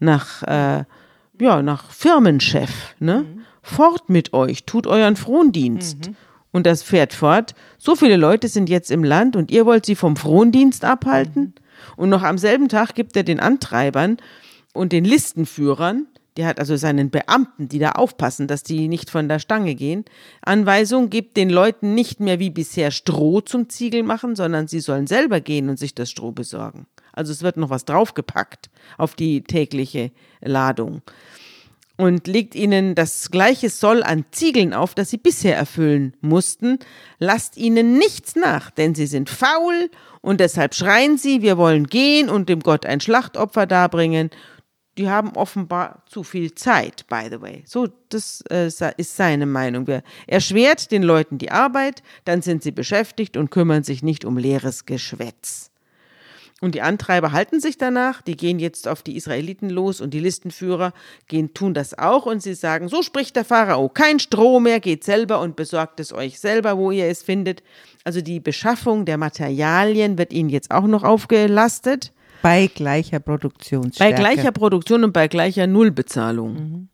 nach, 0.00 0.42
äh, 0.42 0.84
ja, 1.40 1.62
nach 1.62 1.90
Firmenchef, 1.90 2.94
ne? 2.98 3.26
Fort 3.68 4.08
mit 4.08 4.32
euch, 4.32 4.64
tut 4.64 4.86
euren 4.86 5.14
Frondienst. 5.14 6.10
Und 6.52 6.66
das 6.66 6.82
fährt 6.82 7.12
fort. 7.12 7.54
So 7.76 7.94
viele 7.94 8.16
Leute 8.16 8.48
sind 8.48 8.70
jetzt 8.70 8.90
im 8.90 9.04
Land 9.04 9.36
und 9.36 9.50
ihr 9.50 9.66
wollt 9.66 9.84
sie 9.84 9.94
vom 9.94 10.16
Frondienst 10.16 10.86
abhalten? 10.86 11.54
Und 11.94 12.08
noch 12.08 12.22
am 12.22 12.38
selben 12.38 12.68
Tag 12.68 12.94
gibt 12.94 13.14
er 13.14 13.24
den 13.24 13.40
Antreibern 13.40 14.16
und 14.72 14.92
den 14.92 15.04
Listenführern, 15.04 16.06
der 16.38 16.46
hat 16.46 16.58
also 16.58 16.76
seinen 16.76 17.10
Beamten, 17.10 17.68
die 17.68 17.78
da 17.78 17.92
aufpassen, 17.92 18.48
dass 18.48 18.62
die 18.62 18.88
nicht 18.88 19.10
von 19.10 19.28
der 19.28 19.38
Stange 19.38 19.74
gehen, 19.74 20.06
Anweisung, 20.40 21.10
gibt 21.10 21.36
den 21.36 21.50
Leuten 21.50 21.94
nicht 21.94 22.20
mehr 22.20 22.38
wie 22.38 22.50
bisher 22.50 22.90
Stroh 22.90 23.42
zum 23.42 23.68
Ziegel 23.68 24.02
machen, 24.02 24.34
sondern 24.34 24.66
sie 24.66 24.80
sollen 24.80 25.06
selber 25.06 25.40
gehen 25.40 25.68
und 25.68 25.78
sich 25.78 25.94
das 25.94 26.10
Stroh 26.10 26.32
besorgen. 26.32 26.86
Also 27.12 27.32
es 27.32 27.42
wird 27.42 27.58
noch 27.58 27.70
was 27.70 27.84
draufgepackt 27.84 28.70
auf 28.96 29.14
die 29.14 29.42
tägliche 29.42 30.10
Ladung 30.40 31.02
und 31.98 32.28
legt 32.28 32.54
ihnen 32.54 32.94
das 32.94 33.30
gleiche 33.30 33.68
Soll 33.68 34.02
an 34.04 34.24
Ziegeln 34.30 34.72
auf, 34.72 34.94
das 34.94 35.10
sie 35.10 35.18
bisher 35.18 35.56
erfüllen 35.56 36.16
mussten. 36.20 36.78
Lasst 37.18 37.56
ihnen 37.56 37.98
nichts 37.98 38.36
nach, 38.36 38.70
denn 38.70 38.94
sie 38.94 39.06
sind 39.06 39.28
faul 39.28 39.90
und 40.22 40.40
deshalb 40.40 40.74
schreien 40.74 41.18
sie, 41.18 41.42
wir 41.42 41.58
wollen 41.58 41.88
gehen 41.88 42.30
und 42.30 42.48
dem 42.48 42.60
Gott 42.60 42.86
ein 42.86 43.00
Schlachtopfer 43.00 43.66
darbringen. 43.66 44.30
Die 44.96 45.08
haben 45.08 45.32
offenbar 45.32 46.04
zu 46.06 46.22
viel 46.22 46.54
Zeit, 46.54 47.06
by 47.08 47.26
the 47.30 47.40
way. 47.40 47.62
So, 47.66 47.88
das 48.08 48.42
äh, 48.50 48.70
ist 48.96 49.16
seine 49.16 49.46
Meinung. 49.46 49.86
Er 49.88 50.04
erschwert 50.26 50.92
den 50.92 51.02
Leuten 51.02 51.38
die 51.38 51.50
Arbeit, 51.50 52.04
dann 52.24 52.42
sind 52.42 52.62
sie 52.62 52.72
beschäftigt 52.72 53.36
und 53.36 53.50
kümmern 53.50 53.82
sich 53.82 54.04
nicht 54.04 54.24
um 54.24 54.38
leeres 54.38 54.86
Geschwätz. 54.86 55.72
Und 56.60 56.74
die 56.74 56.82
Antreiber 56.82 57.30
halten 57.30 57.60
sich 57.60 57.78
danach, 57.78 58.20
die 58.20 58.36
gehen 58.36 58.58
jetzt 58.58 58.88
auf 58.88 59.02
die 59.02 59.16
Israeliten 59.16 59.70
los 59.70 60.00
und 60.00 60.12
die 60.12 60.18
Listenführer 60.18 60.92
gehen, 61.28 61.54
tun 61.54 61.72
das 61.72 61.96
auch 61.96 62.26
und 62.26 62.42
sie 62.42 62.54
sagen, 62.54 62.88
so 62.88 63.02
spricht 63.02 63.36
der 63.36 63.44
Pharao, 63.44 63.88
kein 63.88 64.18
Stroh 64.18 64.58
mehr, 64.58 64.80
geht 64.80 65.04
selber 65.04 65.40
und 65.40 65.54
besorgt 65.54 66.00
es 66.00 66.12
euch 66.12 66.40
selber, 66.40 66.76
wo 66.76 66.90
ihr 66.90 67.06
es 67.06 67.22
findet. 67.22 67.62
Also 68.02 68.22
die 68.22 68.40
Beschaffung 68.40 69.04
der 69.04 69.18
Materialien 69.18 70.18
wird 70.18 70.32
ihnen 70.32 70.48
jetzt 70.48 70.72
auch 70.72 70.86
noch 70.88 71.04
aufgelastet. 71.04 72.12
Bei 72.42 72.68
gleicher 72.72 73.20
Produktionsstärke. 73.20 74.14
Bei 74.14 74.20
gleicher 74.20 74.50
Produktion 74.50 75.04
und 75.04 75.12
bei 75.12 75.28
gleicher 75.28 75.68
Nullbezahlung. 75.68 76.54
Mhm. 76.54 76.88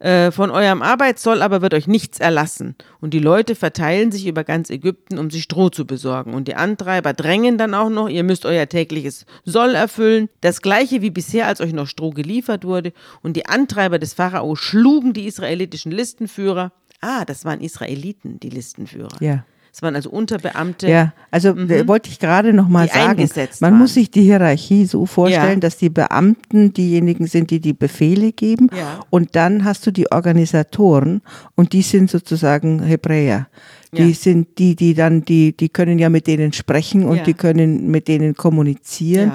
Äh, 0.00 0.30
von 0.30 0.50
eurem 0.50 0.80
Arbeitssoll 0.80 1.42
aber 1.42 1.60
wird 1.60 1.74
euch 1.74 1.86
nichts 1.86 2.20
erlassen. 2.20 2.74
Und 3.02 3.12
die 3.12 3.18
Leute 3.18 3.54
verteilen 3.54 4.10
sich 4.10 4.26
über 4.26 4.44
ganz 4.44 4.70
Ägypten, 4.70 5.18
um 5.18 5.30
sich 5.30 5.42
Stroh 5.42 5.68
zu 5.68 5.86
besorgen. 5.86 6.32
Und 6.32 6.48
die 6.48 6.54
Antreiber 6.54 7.12
drängen 7.12 7.58
dann 7.58 7.74
auch 7.74 7.90
noch, 7.90 8.08
ihr 8.08 8.24
müsst 8.24 8.46
euer 8.46 8.66
tägliches 8.66 9.26
Soll 9.44 9.74
erfüllen. 9.74 10.30
Das 10.40 10.62
gleiche 10.62 11.02
wie 11.02 11.10
bisher, 11.10 11.46
als 11.46 11.60
euch 11.60 11.74
noch 11.74 11.86
Stroh 11.86 12.10
geliefert 12.10 12.64
wurde. 12.64 12.94
Und 13.22 13.36
die 13.36 13.44
Antreiber 13.44 13.98
des 13.98 14.14
Pharao 14.14 14.56
schlugen 14.56 15.12
die 15.12 15.26
israelitischen 15.26 15.92
Listenführer. 15.92 16.72
Ah, 17.02 17.26
das 17.26 17.44
waren 17.44 17.60
Israeliten, 17.60 18.40
die 18.40 18.50
Listenführer. 18.50 19.16
Ja. 19.20 19.44
Es 19.72 19.82
waren 19.82 19.94
also 19.94 20.10
Unterbeamte. 20.10 20.88
Ja, 20.88 21.12
also 21.30 21.54
mhm. 21.54 21.86
wollte 21.86 22.10
ich 22.10 22.18
gerade 22.18 22.52
noch 22.52 22.68
mal 22.68 22.86
die 22.86 22.94
sagen. 22.94 23.28
Man 23.60 23.72
waren. 23.72 23.78
muss 23.78 23.94
sich 23.94 24.10
die 24.10 24.22
Hierarchie 24.22 24.84
so 24.84 25.06
vorstellen, 25.06 25.54
ja. 25.54 25.60
dass 25.60 25.76
die 25.76 25.90
Beamten 25.90 26.72
diejenigen 26.72 27.26
sind, 27.26 27.50
die 27.50 27.60
die 27.60 27.72
Befehle 27.72 28.32
geben. 28.32 28.68
Ja. 28.76 29.00
Und 29.10 29.36
dann 29.36 29.64
hast 29.64 29.86
du 29.86 29.90
die 29.90 30.10
Organisatoren 30.10 31.22
und 31.54 31.72
die 31.72 31.82
sind 31.82 32.10
sozusagen 32.10 32.82
Hebräer. 32.82 33.48
Die 33.92 34.08
ja. 34.08 34.14
sind 34.14 34.58
die, 34.58 34.76
die 34.76 34.94
dann, 34.94 35.24
die, 35.24 35.56
die 35.56 35.68
können 35.68 35.98
ja 35.98 36.08
mit 36.08 36.26
denen 36.26 36.52
sprechen 36.52 37.04
und 37.04 37.26
die 37.26 37.34
können 37.34 37.90
mit 37.90 38.08
denen 38.08 38.34
kommunizieren. 38.34 39.32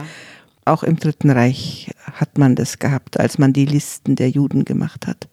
Auch 0.63 0.81
im 0.83 0.97
Dritten 0.97 1.29
Reich 1.29 1.91
hat 2.13 2.37
man 2.37 2.55
das 2.55 2.79
gehabt, 2.79 3.19
als 3.19 3.37
man 3.37 3.53
die 3.53 3.65
Listen 3.65 4.15
der 4.15 4.29
Juden 4.29 4.65
gemacht 4.65 5.07
hat. 5.07 5.27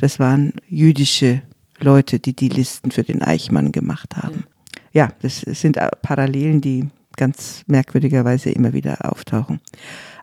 Das 0.00 0.18
waren 0.18 0.54
jüdische 0.68 1.42
Leute, 1.84 2.18
die 2.18 2.34
die 2.34 2.48
Listen 2.48 2.90
für 2.90 3.04
den 3.04 3.22
Eichmann 3.22 3.70
gemacht 3.70 4.16
haben. 4.16 4.44
Ja, 4.92 5.12
das 5.22 5.40
sind 5.40 5.78
Parallelen, 6.02 6.60
die 6.60 6.88
ganz 7.16 7.62
merkwürdigerweise 7.66 8.50
immer 8.50 8.72
wieder 8.72 9.10
auftauchen. 9.10 9.60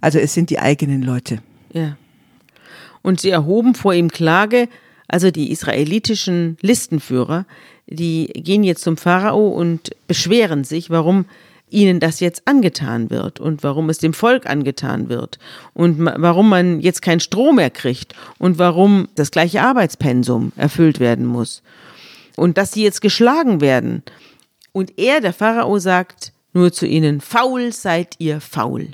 Also 0.02 0.20
es 0.20 0.34
sind 0.34 0.50
die 0.50 0.60
eigenen 0.60 1.04
Leute. 1.04 1.40
Ja. 1.72 1.98
Und 3.02 3.22
sie 3.22 3.30
erhoben 3.30 3.76
vor 3.76 3.94
ihm 3.94 4.10
Klage, 4.10 4.68
also 5.08 5.32
die 5.32 5.52
israelitischen 5.52 6.58
Listenführer, 6.62 7.46
die 7.88 8.28
gehen 8.28 8.64
jetzt 8.64 8.84
zum 8.84 8.98
Pharao 8.98 9.50
und 9.50 9.92
beschweren 10.08 10.64
sich, 10.64 10.90
warum 10.90 11.26
ihnen 11.72 12.00
das 12.00 12.20
jetzt 12.20 12.48
angetan 12.48 13.10
wird 13.10 13.40
und 13.40 13.64
warum 13.64 13.90
es 13.90 13.98
dem 13.98 14.14
Volk 14.14 14.50
angetan 14.50 15.10
wird 15.10 15.40
und 15.74 15.98
warum 16.00 16.50
man 16.50 16.80
jetzt 16.80 17.02
kein 17.02 17.20
Stroh 17.20 17.52
mehr 17.52 17.70
kriegt 17.70 18.14
und 18.38 18.60
warum 18.60 19.08
das 19.16 19.32
gleiche 19.32 19.62
Arbeitspensum 19.62 20.52
erfüllt 20.56 21.00
werden 21.00 21.26
muss 21.26 21.64
und 22.36 22.58
dass 22.58 22.72
sie 22.72 22.84
jetzt 22.84 23.02
geschlagen 23.02 23.62
werden. 23.62 24.04
Und 24.72 24.98
er, 24.98 25.22
der 25.22 25.34
Pharao, 25.34 25.80
sagt 25.80 26.34
nur 26.54 26.72
zu 26.72 26.86
ihnen, 26.86 27.22
faul 27.22 27.72
seid 27.72 28.16
ihr 28.20 28.42
faul. 28.42 28.88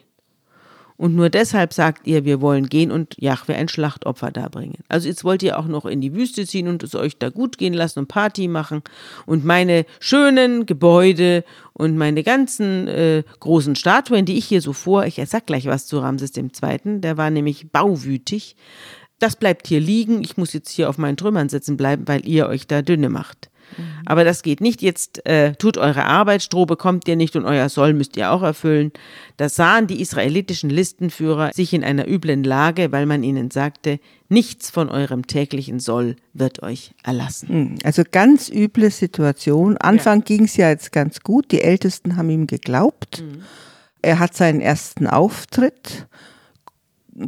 Und 0.97 1.15
nur 1.15 1.29
deshalb 1.29 1.73
sagt 1.73 2.07
ihr, 2.07 2.25
wir 2.25 2.41
wollen 2.41 2.67
gehen 2.67 2.91
und 2.91 3.15
Jahwe 3.21 3.53
ein 3.53 3.69
Schlachtopfer 3.69 4.31
darbringen. 4.31 4.79
Also 4.87 5.07
jetzt 5.07 5.23
wollt 5.23 5.43
ihr 5.43 5.59
auch 5.59 5.67
noch 5.67 5.85
in 5.85 6.01
die 6.01 6.15
Wüste 6.15 6.47
ziehen 6.47 6.67
und 6.67 6.81
es 6.81 6.95
euch 6.95 7.19
da 7.19 7.29
gut 7.29 7.59
gehen 7.59 7.75
lassen 7.75 7.99
und 7.99 8.07
Party 8.07 8.47
machen 8.47 8.81
und 9.27 9.45
meine 9.45 9.85
schönen 9.99 10.65
Gebäude 10.65 11.43
und 11.73 11.97
meine 11.97 12.23
ganzen 12.23 12.87
äh, 12.87 13.23
großen 13.39 13.75
Statuen, 13.75 14.25
die 14.25 14.37
ich 14.39 14.45
hier 14.45 14.61
so 14.61 14.73
vor, 14.73 15.05
ich 15.05 15.21
sag 15.27 15.45
gleich 15.45 15.67
was 15.67 15.85
zu 15.85 15.99
Ramses 15.99 16.35
II., 16.35 16.49
der 16.99 17.17
war 17.17 17.29
nämlich 17.29 17.71
bauwütig. 17.71 18.55
Das 19.19 19.35
bleibt 19.35 19.67
hier 19.67 19.79
liegen. 19.79 20.23
Ich 20.23 20.37
muss 20.37 20.53
jetzt 20.53 20.69
hier 20.69 20.89
auf 20.89 20.97
meinen 20.97 21.17
Trümmern 21.17 21.49
sitzen 21.49 21.77
bleiben, 21.77 22.07
weil 22.07 22.27
ihr 22.27 22.47
euch 22.47 22.65
da 22.67 22.81
dünne 22.81 23.09
macht. 23.09 23.49
Mhm. 23.75 23.83
Aber 24.05 24.23
das 24.23 24.43
geht 24.43 24.61
nicht. 24.61 24.81
Jetzt 24.81 25.25
äh, 25.25 25.53
tut 25.53 25.77
eure 25.77 26.05
Arbeit, 26.05 26.43
Stroh 26.43 26.65
bekommt 26.65 27.07
ihr 27.07 27.15
nicht 27.15 27.35
und 27.35 27.45
euer 27.45 27.69
Soll 27.69 27.93
müsst 27.93 28.17
ihr 28.17 28.31
auch 28.31 28.43
erfüllen. 28.43 28.91
Da 29.37 29.49
sahen 29.49 29.87
die 29.87 30.01
israelitischen 30.01 30.69
Listenführer 30.69 31.51
sich 31.53 31.73
in 31.73 31.83
einer 31.83 32.07
üblen 32.07 32.43
Lage, 32.43 32.91
weil 32.91 33.05
man 33.05 33.23
ihnen 33.23 33.51
sagte, 33.51 33.99
nichts 34.29 34.69
von 34.69 34.89
eurem 34.89 35.27
täglichen 35.27 35.79
Soll 35.79 36.15
wird 36.33 36.63
euch 36.63 36.91
erlassen. 37.03 37.49
Hm, 37.49 37.75
also 37.83 38.03
ganz 38.09 38.49
üble 38.49 38.91
Situation. 38.91 39.77
Anfang 39.77 40.19
ja. 40.19 40.25
ging 40.25 40.45
es 40.45 40.57
ja 40.57 40.69
jetzt 40.69 40.91
ganz 40.91 41.21
gut. 41.21 41.51
Die 41.51 41.61
Ältesten 41.61 42.17
haben 42.17 42.29
ihm 42.29 42.47
geglaubt. 42.47 43.21
Mhm. 43.21 43.43
Er 44.01 44.19
hat 44.19 44.35
seinen 44.35 44.61
ersten 44.61 45.07
Auftritt. 45.07 46.07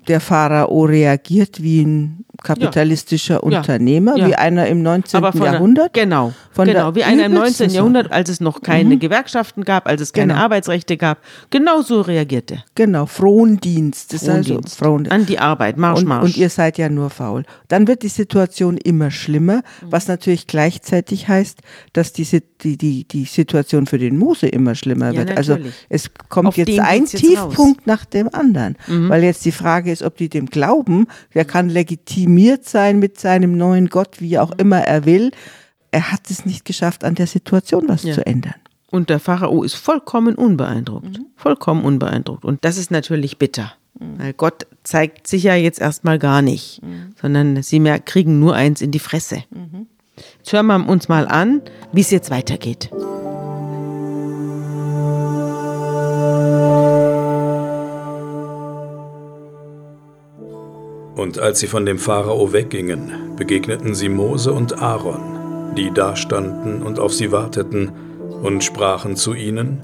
Der 0.08 0.20
Pharao 0.20 0.84
reagiert 0.84 1.64
wie 1.64 1.82
ein 1.82 2.26
kapitalistischer 2.44 3.36
ja. 3.36 3.40
Unternehmer, 3.40 4.18
ja. 4.18 4.28
wie 4.28 4.36
einer 4.36 4.68
im 4.68 4.82
19. 4.82 5.22
Jahrhundert. 5.22 5.96
Der, 5.96 6.06
genau, 6.06 6.34
von 6.52 6.68
genau 6.68 6.96
wie 6.96 7.04
einer 7.04 7.26
im 7.26 7.34
19. 7.34 7.70
Jahrhundert, 7.72 8.12
als 8.12 8.30
es 8.30 8.40
noch 8.40 8.62
keine 8.62 8.96
mhm. 8.96 9.00
Gewerkschaften 9.00 9.64
gab, 9.64 9.88
als 9.88 10.02
es 10.02 10.14
keine 10.14 10.34
genau. 10.34 10.46
Arbeitsrechte 10.46 10.98
gab. 10.98 11.20
Genau 11.50 11.82
so 11.82 12.02
reagierte. 12.02 12.64
Genau, 12.76 13.06
Frondienst. 13.06 14.14
Das 14.14 14.26
Frondienst. 14.26 14.52
Also 14.52 14.76
Frondienst. 14.76 15.12
An 15.12 15.26
die 15.26 15.40
Arbeit, 15.40 15.78
Marsch, 15.78 16.00
und, 16.00 16.08
Marsch. 16.08 16.26
Und 16.26 16.38
ihr 16.38 16.50
seid 16.50 16.78
ja 16.78 16.90
nur 16.90 17.10
faul. 17.10 17.44
Dann 17.68 17.88
wird 17.88 18.04
die 18.04 18.10
Situation 18.10 18.78
immer 18.78 19.12
schlimmer, 19.12 19.58
mhm. 19.82 19.92
was 19.92 20.08
natürlich 20.08 20.48
gleichzeitig 20.48 21.28
heißt, 21.28 21.60
dass 21.94 22.14
die, 22.14 22.28
die, 22.62 22.78
die, 22.78 23.08
die 23.08 23.26
Situation 23.26 23.86
für 23.86 23.98
den 23.98 24.18
Mose 24.18 24.48
immer 24.48 24.76
schlimmer 24.76 25.14
wird. 25.16 25.36
Also 25.38 25.58
es 25.90 26.12
kommt 26.30 26.50
Auf 26.50 26.58
jetzt 26.58 26.80
ein 26.80 27.06
Tiefpunkt 27.06 27.80
jetzt 27.80 27.88
nach 27.88 28.06
dem 28.06 28.34
anderen, 28.34 28.78
mhm. 28.88 29.10
weil 29.10 29.24
jetzt 29.24 29.46
die 29.46 29.52
Frage 29.52 29.92
ist, 29.92 30.04
ob 30.04 30.18
die 30.18 30.30
dem 30.30 30.48
glauben, 30.48 31.08
der 31.34 31.46
kann 31.46 31.70
legitim 31.70 32.29
legitimiert 32.30 32.66
sein 32.66 33.00
mit 33.00 33.20
seinem 33.20 33.58
neuen 33.58 33.90
Gott, 33.90 34.20
wie 34.22 34.38
auch 34.38 34.52
immer 34.58 34.80
er 34.80 35.06
will. 35.06 35.32
Er 35.92 36.12
hat 36.12 36.30
es 36.30 36.46
nicht 36.46 36.66
geschafft, 36.66 37.04
an 37.04 37.16
der 37.16 37.28
Situation 37.28 37.88
was 37.88 38.04
ja. 38.04 38.14
zu 38.14 38.26
ändern. 38.26 38.56
Und 38.92 39.10
der 39.10 39.20
Pharao 39.20 39.64
ist 39.64 39.76
vollkommen 39.76 40.36
unbeeindruckt. 40.36 41.20
Mhm. 41.20 41.26
Vollkommen 41.36 41.84
unbeeindruckt. 41.84 42.46
Und 42.46 42.64
das 42.66 42.78
ist 42.78 42.92
natürlich 42.92 43.38
bitter. 43.38 43.74
Mhm. 44.00 44.20
Weil 44.20 44.34
Gott 44.34 44.68
zeigt 44.84 45.28
sich 45.28 45.44
ja 45.44 45.56
jetzt 45.56 45.80
erstmal 45.80 46.20
gar 46.20 46.42
nicht, 46.42 46.82
mhm. 46.82 47.14
sondern 47.20 47.62
sie 47.62 47.80
mehr 47.80 48.00
kriegen 48.00 48.40
nur 48.40 48.56
eins 48.56 48.82
in 48.82 48.92
die 48.92 49.00
Fresse. 49.00 49.44
Mhm. 49.52 49.88
Jetzt 50.38 50.54
hören 50.54 50.68
wir 50.68 50.90
uns 50.90 51.08
mal 51.08 51.28
an, 51.28 51.62
wie 51.92 52.02
es 52.02 52.12
jetzt 52.12 52.30
weitergeht. 52.30 52.90
Und 61.20 61.38
als 61.38 61.60
sie 61.60 61.68
von 61.68 61.86
dem 61.86 62.00
Pharao 62.00 62.54
weggingen, 62.54 63.36
begegneten 63.36 63.94
sie 63.94 64.08
Mose 64.08 64.54
und 64.54 64.82
Aaron, 64.82 65.76
die 65.76 65.92
dastanden 65.92 66.82
und 66.82 66.98
auf 66.98 67.14
sie 67.14 67.34
warteten, 67.34 67.92
und 68.42 68.64
sprachen 68.64 69.18
zu 69.18 69.34
ihnen, 69.34 69.84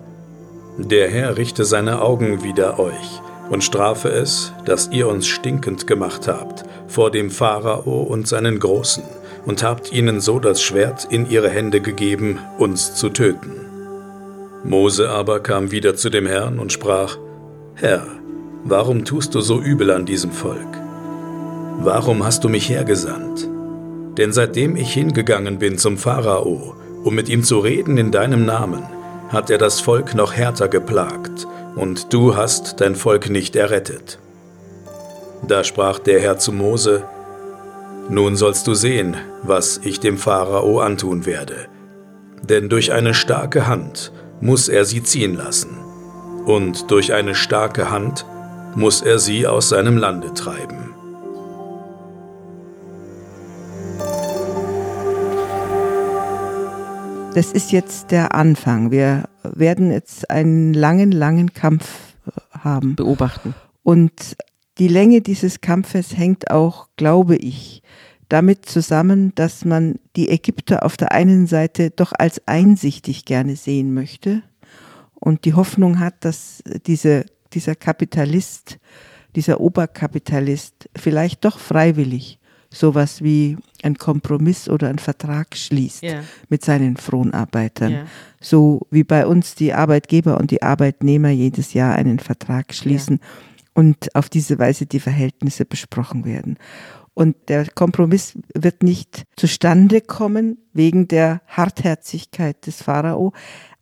Der 0.77 1.09
Herr 1.09 1.35
richte 1.35 1.65
seine 1.65 2.01
Augen 2.01 2.41
wider 2.41 2.79
euch 2.79 3.21
und 3.49 3.65
strafe 3.65 4.07
es, 4.07 4.53
dass 4.63 4.89
ihr 4.93 5.09
uns 5.09 5.27
stinkend 5.27 5.87
gemacht 5.87 6.29
habt 6.29 6.63
vor 6.87 7.11
dem 7.11 7.29
Pharao 7.29 8.03
und 8.03 8.29
seinen 8.29 8.57
Großen, 8.57 9.03
und 9.45 9.61
habt 9.61 9.91
ihnen 9.91 10.21
so 10.21 10.39
das 10.39 10.61
Schwert 10.61 11.05
in 11.09 11.29
ihre 11.29 11.49
Hände 11.49 11.81
gegeben, 11.81 12.39
uns 12.57 12.95
zu 12.95 13.09
töten. 13.09 13.51
Mose 14.63 15.09
aber 15.09 15.41
kam 15.41 15.71
wieder 15.71 15.97
zu 15.97 16.09
dem 16.09 16.27
Herrn 16.27 16.59
und 16.59 16.71
sprach, 16.71 17.17
Herr, 17.73 18.07
warum 18.63 19.03
tust 19.03 19.35
du 19.35 19.41
so 19.41 19.59
übel 19.59 19.91
an 19.91 20.05
diesem 20.05 20.31
Volk? 20.31 20.84
Warum 21.77 22.23
hast 22.23 22.43
du 22.43 22.49
mich 22.49 22.69
hergesandt? 22.69 23.47
Denn 24.17 24.31
seitdem 24.31 24.75
ich 24.75 24.93
hingegangen 24.93 25.59
bin 25.59 25.77
zum 25.77 25.97
Pharao 25.97 26.75
Um 27.03 27.13
mit 27.13 27.29
ihm 27.29 27.43
zu 27.43 27.59
reden 27.59 27.97
in 27.97 28.11
deinem 28.11 28.45
Namen, 28.45 28.83
hat 29.29 29.49
er 29.49 29.57
das 29.57 29.81
Volk 29.81 30.15
noch 30.15 30.33
härter 30.33 30.67
geplagt, 30.67 31.47
und 31.75 32.13
du 32.13 32.35
hast 32.35 32.79
dein 32.81 32.95
Volk 32.95 33.29
nicht 33.29 33.55
errettet. 33.55 34.17
Da 35.47 35.63
sprach 35.63 35.99
der 35.99 36.19
Herr 36.19 36.37
zu 36.37 36.51
Mose, 36.51 37.03
Nun 38.09 38.35
sollst 38.35 38.65
du 38.67 38.73
sehen, 38.73 39.17
was 39.43 39.79
ich 39.83 39.99
dem 39.99 40.17
Pharao 40.17 40.79
antun 40.79 41.25
werde, 41.25 41.67
denn 42.41 42.69
durch 42.69 42.93
eine 42.93 43.13
starke 43.13 43.67
Hand 43.67 44.11
muss 44.41 44.69
er 44.69 44.85
sie 44.85 45.03
ziehen 45.03 45.35
lassen, 45.35 45.77
und 46.45 46.89
durch 46.89 47.13
eine 47.13 47.35
starke 47.35 47.91
Hand 47.91 48.25
muss 48.75 49.01
er 49.01 49.19
sie 49.19 49.45
aus 49.45 49.69
seinem 49.69 49.97
Lande 49.97 50.33
treiben. 50.33 50.84
Das 57.35 57.51
ist 57.51 57.73
jetzt 57.73 58.11
der 58.11 58.33
Anfang. 58.33 58.91
Wir 58.91 59.27
werden 59.43 59.91
jetzt 59.91 60.29
einen 60.29 60.73
langen, 60.73 61.11
langen 61.11 61.53
Kampf 61.53 62.15
äh, 62.25 62.59
haben. 62.59 62.95
Beobachten. 62.95 63.53
Und 63.83 64.37
die 64.77 64.87
Länge 64.87 65.19
dieses 65.19 65.59
Kampfes 65.59 66.17
hängt 66.17 66.49
auch, 66.49 66.87
glaube 66.95 67.35
ich, 67.35 67.83
damit 68.29 68.65
zusammen, 68.65 69.35
dass 69.35 69.65
man 69.65 69.99
die 70.15 70.29
Ägypter 70.29 70.85
auf 70.85 70.95
der 70.95 71.11
einen 71.11 71.45
Seite 71.45 71.91
doch 71.91 72.13
als 72.17 72.41
einsichtig 72.47 73.25
gerne 73.25 73.57
sehen 73.57 73.93
möchte 73.93 74.41
und 75.15 75.43
die 75.43 75.55
Hoffnung 75.55 75.99
hat, 75.99 76.23
dass 76.23 76.63
diese, 76.87 77.25
dieser 77.51 77.75
Kapitalist, 77.75 78.79
dieser 79.35 79.59
Oberkapitalist 79.59 80.89
vielleicht 80.95 81.43
doch 81.43 81.59
freiwillig 81.59 82.39
sowas 82.75 83.23
wie 83.23 83.57
ein 83.83 83.97
Kompromiss 83.97 84.69
oder 84.69 84.89
einen 84.89 84.99
Vertrag 84.99 85.55
schließt 85.55 86.03
ja. 86.03 86.23
mit 86.49 86.63
seinen 86.63 86.97
Fronarbeitern. 86.97 87.91
Ja. 87.91 88.05
So 88.41 88.85
wie 88.91 89.03
bei 89.03 89.25
uns 89.25 89.55
die 89.55 89.73
Arbeitgeber 89.73 90.37
und 90.37 90.51
die 90.51 90.61
Arbeitnehmer 90.61 91.29
jedes 91.29 91.73
Jahr 91.73 91.95
einen 91.95 92.19
Vertrag 92.19 92.73
schließen 92.73 93.19
ja. 93.21 93.27
und 93.73 94.15
auf 94.15 94.29
diese 94.29 94.59
Weise 94.59 94.85
die 94.85 94.99
Verhältnisse 94.99 95.65
besprochen 95.65 96.25
werden. 96.25 96.57
Und 97.13 97.37
der 97.47 97.65
Kompromiss 97.67 98.37
wird 98.53 98.83
nicht 98.83 99.23
zustande 99.37 100.01
kommen 100.01 100.57
wegen 100.73 101.07
der 101.07 101.41
Hartherzigkeit 101.47 102.67
des 102.67 102.83
Pharao, 102.83 103.31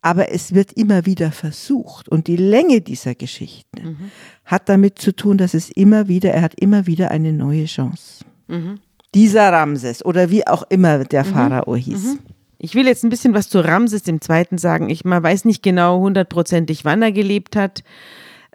aber 0.04 0.32
es 0.32 0.54
wird 0.54 0.74
immer 0.74 1.08
wieder 1.08 1.32
versucht. 1.32 2.10
Und 2.10 2.28
die 2.28 2.36
Länge 2.36 2.82
dieser 2.82 3.16
Geschichten 3.16 3.84
mhm. 3.84 4.12
hat 4.46 4.70
damit 4.70 5.00
zu 5.00 5.16
tun, 5.16 5.40
dass 5.40 5.56
es 5.56 5.72
immer 5.72 6.08
wieder, 6.08 6.32
er 6.32 6.44
hat 6.44 6.54
immer 6.60 6.86
wieder 6.86 7.10
eine 7.10 7.34
neue 7.34 7.66
Chance. 7.66 8.24
Mhm. 8.48 8.80
Dieser 9.14 9.52
Ramses 9.52 10.04
oder 10.04 10.30
wie 10.30 10.48
auch 10.48 10.64
immer 10.70 11.04
der 11.06 11.24
mhm. 11.24 11.30
Pharao 11.30 11.76
hieß. 11.76 12.04
Mhm. 12.04 12.20
Ich 12.58 12.76
will 12.76 12.88
jetzt 12.88 13.04
ein 13.04 13.10
bisschen 13.10 13.34
was 13.34 13.50
zu 13.50 13.60
Ramses 13.60 14.04
Zweiten 14.22 14.58
sagen. 14.58 14.90
Ich 14.90 15.04
man 15.06 15.22
weiß 15.22 15.46
nicht 15.46 15.64
genau 15.64 16.00
hundertprozentig, 16.00 16.86
wann 16.86 17.02
er 17.02 17.12
gelebt 17.12 17.56
hat 17.56 17.84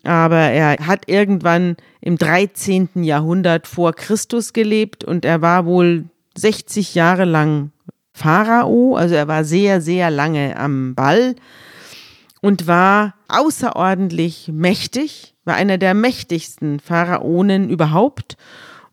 aber 0.05 0.39
er 0.39 0.87
hat 0.87 1.09
irgendwann 1.09 1.77
im 2.01 2.17
13. 2.17 3.03
Jahrhundert 3.03 3.67
vor 3.67 3.93
Christus 3.93 4.53
gelebt 4.53 5.05
und 5.05 5.25
er 5.25 5.43
war 5.43 5.67
wohl 5.67 6.05
60 6.37 6.95
Jahre 6.95 7.25
lang 7.25 7.73
Pharao, 8.13 8.97
also 8.97 9.15
er 9.15 9.29
war 9.29 9.45
sehr, 9.45 9.81
sehr 9.81 10.11
lange 10.11 10.57
am 10.57 10.95
Ball 10.95 11.37
und 12.41 12.67
war 12.67 13.15
außerordentlich 13.29 14.51
mächtig, 14.53 15.35
war 15.45 15.55
einer 15.55 15.79
der 15.79 15.95
mächtigsten 15.95 16.81
Pharaonen 16.81 17.69
überhaupt 17.69 18.37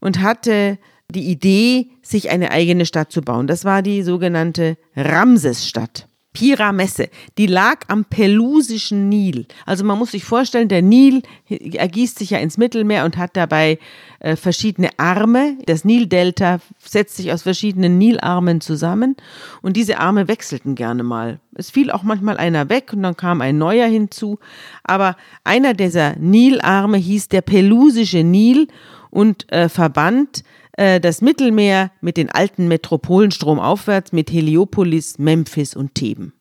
und 0.05 0.21
hatte 0.21 0.77
die 1.09 1.31
Idee, 1.31 1.89
sich 2.03 2.29
eine 2.29 2.51
eigene 2.51 2.85
Stadt 2.85 3.11
zu 3.11 3.21
bauen. 3.21 3.47
Das 3.47 3.65
war 3.65 3.81
die 3.81 4.03
sogenannte 4.03 4.77
Ramsesstadt. 4.95 6.07
Piramesse, 6.31 7.07
die 7.37 7.47
lag 7.47 7.79
am 7.87 8.03
Pelusischen 8.03 9.07
Nil. 9.09 9.47
Also 9.65 9.83
man 9.83 9.97
muss 9.97 10.11
sich 10.11 10.25
vorstellen, 10.25 10.67
der 10.67 10.81
Nil 10.81 11.23
ergießt 11.47 12.19
sich 12.19 12.31
ja 12.31 12.39
ins 12.39 12.57
Mittelmeer 12.57 13.05
und 13.05 13.17
hat 13.17 13.37
dabei 13.37 13.79
äh, 14.19 14.35
verschiedene 14.35 14.89
Arme. 14.97 15.57
Das 15.65 15.85
Nildelta 15.85 16.59
setzt 16.83 17.15
sich 17.15 17.31
aus 17.31 17.43
verschiedenen 17.43 17.97
Nilarmen 17.97 18.59
zusammen 18.59 19.15
und 19.61 19.77
diese 19.77 19.97
Arme 19.97 20.27
wechselten 20.27 20.75
gerne 20.75 21.03
mal. 21.03 21.39
Es 21.55 21.71
fiel 21.71 21.89
auch 21.89 22.03
manchmal 22.03 22.37
einer 22.37 22.69
weg 22.69 22.91
und 22.93 23.01
dann 23.01 23.15
kam 23.15 23.39
ein 23.39 23.57
neuer 23.57 23.87
hinzu. 23.87 24.37
Aber 24.83 25.15
einer 25.45 25.73
dieser 25.73 26.17
Nilarme 26.17 26.97
hieß 26.97 27.29
der 27.29 27.41
Pelusische 27.41 28.23
Nil 28.23 28.67
und 29.15 29.49
äh, 29.49 29.69
verband 29.69 30.43
äh, 30.73 30.99
das 30.99 31.21
Mittelmeer 31.21 31.89
mit 32.01 32.17
den 32.17 32.29
alten 32.29 32.67
Metropolen 32.67 33.31
stromaufwärts 33.31 34.11
mit 34.11 34.29
Heliopolis, 34.29 35.17
Memphis 35.17 35.73
und 35.73 35.95
Theben. 35.95 36.33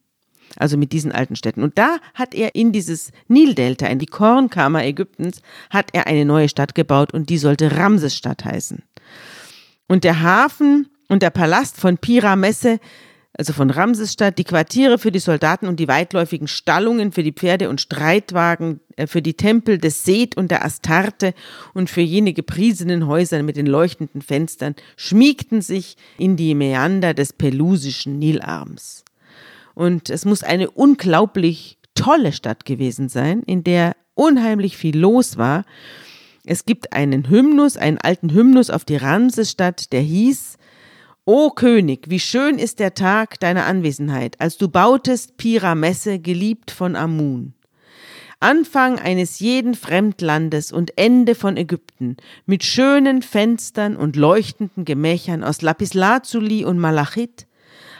Also 0.56 0.76
mit 0.76 0.92
diesen 0.92 1.12
alten 1.12 1.36
Städten. 1.36 1.62
Und 1.62 1.78
da 1.78 1.98
hat 2.14 2.34
er 2.34 2.56
in 2.56 2.72
dieses 2.72 3.12
Nildelta, 3.28 3.86
in 3.86 4.00
die 4.00 4.06
Kornkammer 4.06 4.84
Ägyptens, 4.84 5.40
hat 5.70 5.90
er 5.92 6.08
eine 6.08 6.24
neue 6.24 6.48
Stadt 6.48 6.74
gebaut 6.74 7.14
und 7.14 7.30
die 7.30 7.38
sollte 7.38 7.76
Ramsesstadt 7.76 8.44
heißen. 8.44 8.82
Und 9.86 10.02
der 10.02 10.22
Hafen 10.22 10.88
und 11.08 11.22
der 11.22 11.30
Palast 11.30 11.80
von 11.80 11.98
Piramesse 11.98 12.80
also 13.36 13.52
von 13.52 13.70
Ramsesstadt, 13.70 14.38
die 14.38 14.44
Quartiere 14.44 14.96
für 14.96 15.10
die 15.10 15.18
Soldaten 15.18 15.66
und 15.66 15.80
die 15.80 15.88
weitläufigen 15.88 16.46
Stallungen 16.46 17.10
für 17.10 17.24
die 17.24 17.32
Pferde 17.32 17.68
und 17.68 17.80
Streitwagen, 17.80 18.80
äh, 18.96 19.06
für 19.06 19.22
die 19.22 19.34
Tempel 19.34 19.78
des 19.78 20.04
Seth 20.04 20.36
und 20.36 20.50
der 20.50 20.64
Astarte 20.64 21.34
und 21.74 21.90
für 21.90 22.00
jene 22.00 22.32
gepriesenen 22.32 23.08
Häuser 23.08 23.42
mit 23.42 23.56
den 23.56 23.66
leuchtenden 23.66 24.22
Fenstern 24.22 24.76
schmiegten 24.96 25.62
sich 25.62 25.96
in 26.16 26.36
die 26.36 26.54
Meander 26.54 27.12
des 27.12 27.32
pelusischen 27.32 28.18
Nilarms. 28.20 29.04
Und 29.74 30.10
es 30.10 30.24
muss 30.24 30.44
eine 30.44 30.70
unglaublich 30.70 31.78
tolle 31.96 32.32
Stadt 32.32 32.64
gewesen 32.64 33.08
sein, 33.08 33.42
in 33.42 33.64
der 33.64 33.96
unheimlich 34.14 34.76
viel 34.76 34.96
los 34.96 35.36
war. 35.36 35.64
Es 36.46 36.66
gibt 36.66 36.92
einen 36.92 37.28
Hymnus, 37.28 37.76
einen 37.76 37.98
alten 37.98 38.32
Hymnus 38.32 38.70
auf 38.70 38.84
die 38.84 38.96
Ramsesstadt, 38.96 39.92
der 39.92 40.02
hieß 40.02 40.58
O 41.26 41.48
König, 41.48 42.10
wie 42.10 42.20
schön 42.20 42.58
ist 42.58 42.80
der 42.80 42.92
Tag 42.92 43.40
deiner 43.40 43.64
Anwesenheit, 43.64 44.38
als 44.42 44.58
du 44.58 44.68
bautest 44.68 45.38
Piramesse, 45.38 46.18
geliebt 46.18 46.70
von 46.70 46.96
Amun. 46.96 47.54
Anfang 48.40 48.98
eines 48.98 49.38
jeden 49.38 49.72
Fremdlandes 49.72 50.70
und 50.70 50.98
Ende 50.98 51.34
von 51.34 51.56
Ägypten, 51.56 52.18
mit 52.44 52.62
schönen 52.62 53.22
Fenstern 53.22 53.96
und 53.96 54.16
leuchtenden 54.16 54.84
Gemächern 54.84 55.44
aus 55.44 55.62
Lapislazuli 55.62 56.66
und 56.66 56.78
Malachit, 56.78 57.46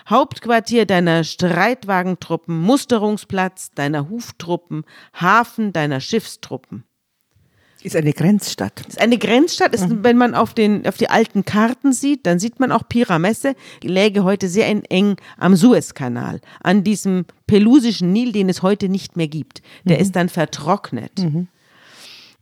Hauptquartier 0.07 0.85
deiner 0.85 1.25
Streitwagentruppen, 1.25 2.61
Musterungsplatz 2.61 3.71
deiner 3.71 4.11
Huftruppen, 4.11 4.85
Hafen 5.15 5.73
deiner 5.73 6.01
Schiffstruppen. 6.01 6.85
Ist 7.85 7.97
eine 7.97 8.15
Grenzstadt. 8.15 8.81
Ist 8.89 8.99
eine 8.99 9.19
Grenzstadt. 9.19 9.75
Ist, 9.75 9.91
mhm. 9.91 10.03
Wenn 10.03 10.17
man 10.17 10.35
auf, 10.35 10.55
den, 10.55 10.87
auf 10.87 10.97
die 10.97 11.11
alten 11.11 11.45
Karten 11.45 11.93
sieht, 11.93 12.25
dann 12.25 12.39
sieht 12.39 12.59
man 12.59 12.73
auch 12.73 12.89
Piramesse 12.89 13.55
läge 13.83 14.25
heute 14.25 14.49
sehr 14.49 14.67
eng 14.67 15.17
am 15.37 15.55
Suezkanal, 15.55 16.41
an 16.63 16.83
diesem 16.83 17.27
pelusischen 17.47 18.11
Nil, 18.11 18.33
den 18.33 18.49
es 18.49 18.63
heute 18.63 18.89
nicht 18.89 19.19
mehr 19.19 19.29
gibt. 19.29 19.61
Der 19.85 19.99
mhm. 19.99 20.03
ist 20.03 20.17
dann 20.17 20.31
vertrocknet. 20.31 21.13
Mhm. 21.19 21.49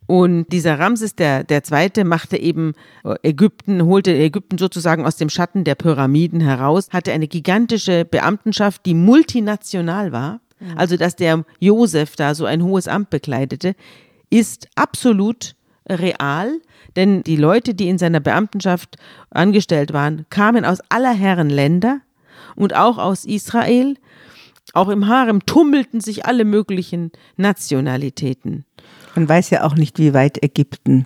Und 0.07 0.45
dieser 0.49 0.79
Ramses 0.79 1.15
der, 1.15 1.43
der 1.43 1.61
Zweite 1.63 2.05
machte 2.05 2.37
eben 2.37 2.73
äh, 3.03 3.15
Ägypten, 3.23 3.83
holte 3.83 4.15
Ägypten 4.15 4.57
sozusagen 4.57 5.05
aus 5.05 5.17
dem 5.17 5.27
Schatten 5.27 5.65
der 5.65 5.75
Pyramiden 5.75 6.39
heraus, 6.39 6.87
hatte 6.89 7.11
eine 7.11 7.27
gigantische 7.27 8.05
Beamtenschaft, 8.05 8.85
die 8.85 8.93
multinational 8.93 10.13
war. 10.13 10.39
Mhm. 10.61 10.77
Also, 10.77 10.95
dass 10.95 11.17
der 11.17 11.43
Josef 11.59 12.15
da 12.15 12.33
so 12.33 12.45
ein 12.45 12.63
hohes 12.63 12.87
Amt 12.87 13.09
bekleidete, 13.09 13.75
ist 14.33 14.67
absolut 14.75 15.55
real, 15.87 16.59
denn 16.95 17.23
die 17.23 17.35
Leute, 17.35 17.73
die 17.75 17.87
in 17.87 17.97
seiner 17.97 18.19
Beamtenschaft 18.19 18.97
angestellt 19.29 19.93
waren, 19.93 20.25
kamen 20.29 20.65
aus 20.65 20.79
aller 20.89 21.13
Herren 21.13 21.49
Länder 21.49 22.01
und 22.55 22.75
auch 22.75 22.97
aus 22.97 23.25
Israel. 23.25 23.95
Auch 24.73 24.89
im 24.89 25.07
Harem 25.07 25.45
tummelten 25.45 26.01
sich 26.01 26.25
alle 26.25 26.45
möglichen 26.45 27.11
Nationalitäten. 27.37 28.65
Man 29.15 29.29
weiß 29.29 29.51
ja 29.51 29.63
auch 29.63 29.75
nicht, 29.75 29.99
wie 29.99 30.15
weit 30.15 30.41
Ägypten 30.41 31.05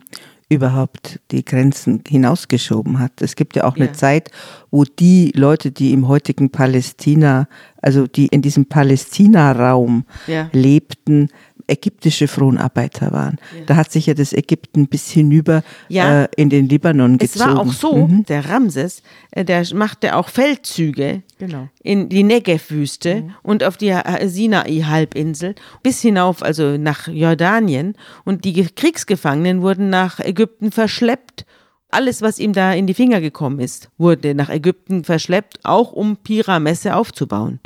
überhaupt 0.50 1.20
die 1.32 1.44
Grenzen 1.44 2.04
hinausgeschoben 2.08 3.00
hat. 3.00 3.22
Es 3.22 3.36
gibt 3.36 3.58
ja 3.58 3.66
auch 3.66 3.76
eine 3.76 3.88
ja. 3.88 3.94
Zeit, 3.94 4.32
wo 4.72 4.86
die 4.86 5.34
Leute, 5.36 5.72
die 5.72 5.92
im 5.92 6.08
heutigen 6.08 6.50
Palästina, 6.50 7.50
also 7.82 8.08
die 8.08 8.28
in 8.28 8.42
diesem 8.42 8.68
Palästina-Raum 8.68 10.06
ja. 10.28 10.50
lebten, 10.54 11.28
ägyptische 11.68 12.28
Fronarbeiter 12.28 13.12
waren. 13.12 13.38
Ja. 13.58 13.66
Da 13.66 13.76
hat 13.76 13.92
sich 13.92 14.06
ja 14.06 14.14
das 14.14 14.34
Ägypten 14.34 14.88
bis 14.88 15.10
hinüber 15.10 15.64
ja. 15.90 16.24
äh, 16.24 16.28
in 16.36 16.50
den 16.50 16.68
Libanon 16.68 17.18
gezogen. 17.18 17.50
Es 17.50 17.56
war 17.56 17.60
auch 17.60 17.74
so, 17.74 18.08
mhm. 18.08 18.26
der 18.26 18.50
Ramses, 18.50 19.04
äh, 19.32 19.46
der 19.46 19.66
machte 19.74 20.16
auch 20.16 20.30
Feldzüge 20.30 21.24
genau. 21.38 21.68
in 21.84 22.10
die 22.10 22.24
Negev-Wüste 22.24 23.24
mhm. 23.24 23.34
und 23.44 23.64
auf 23.64 23.78
die 23.78 23.94
Sinai-Halbinsel 24.24 25.56
bis 25.84 26.02
hinauf, 26.02 26.42
also 26.42 26.78
nach 26.78 27.08
Jordanien. 27.08 27.96
Und 28.24 28.46
die 28.46 28.66
Kriegsgefangenen 28.66 29.62
wurden 29.62 29.90
nach 29.90 30.20
Ägypten 30.20 30.72
verschleppt 30.72 31.46
Alles, 31.90 32.22
was 32.22 32.38
ihm 32.38 32.52
da 32.52 32.74
in 32.74 32.86
die 32.86 32.94
Finger 32.94 33.22
gekommen 33.22 33.60
ist, 33.60 33.90
wurde 33.98 34.36
nach 34.36 34.50
Ägypten 34.50 35.06
verschleppt, 35.06 35.60
auch 35.64 35.94
um 35.94 36.18
Piramesse 36.18 36.96
aufzubauen. 36.96 37.60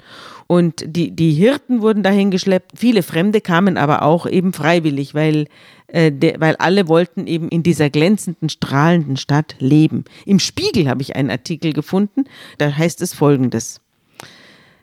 Und 0.51 0.83
die, 0.85 1.11
die 1.11 1.31
Hirten 1.31 1.81
wurden 1.81 2.03
dahin 2.03 2.29
geschleppt. 2.29 2.73
Viele 2.75 3.03
Fremde 3.03 3.39
kamen 3.39 3.77
aber 3.77 4.01
auch 4.01 4.25
eben 4.25 4.51
freiwillig, 4.51 5.15
weil, 5.15 5.47
äh, 5.87 6.11
de, 6.11 6.41
weil 6.41 6.57
alle 6.57 6.89
wollten 6.89 7.25
eben 7.25 7.47
in 7.47 7.63
dieser 7.63 7.89
glänzenden, 7.89 8.49
strahlenden 8.49 9.15
Stadt 9.15 9.55
leben. 9.59 10.03
Im 10.25 10.39
Spiegel 10.39 10.89
habe 10.89 11.03
ich 11.03 11.15
einen 11.15 11.29
Artikel 11.29 11.71
gefunden, 11.71 12.25
da 12.57 12.75
heißt 12.75 13.01
es 13.01 13.13
folgendes. 13.13 13.79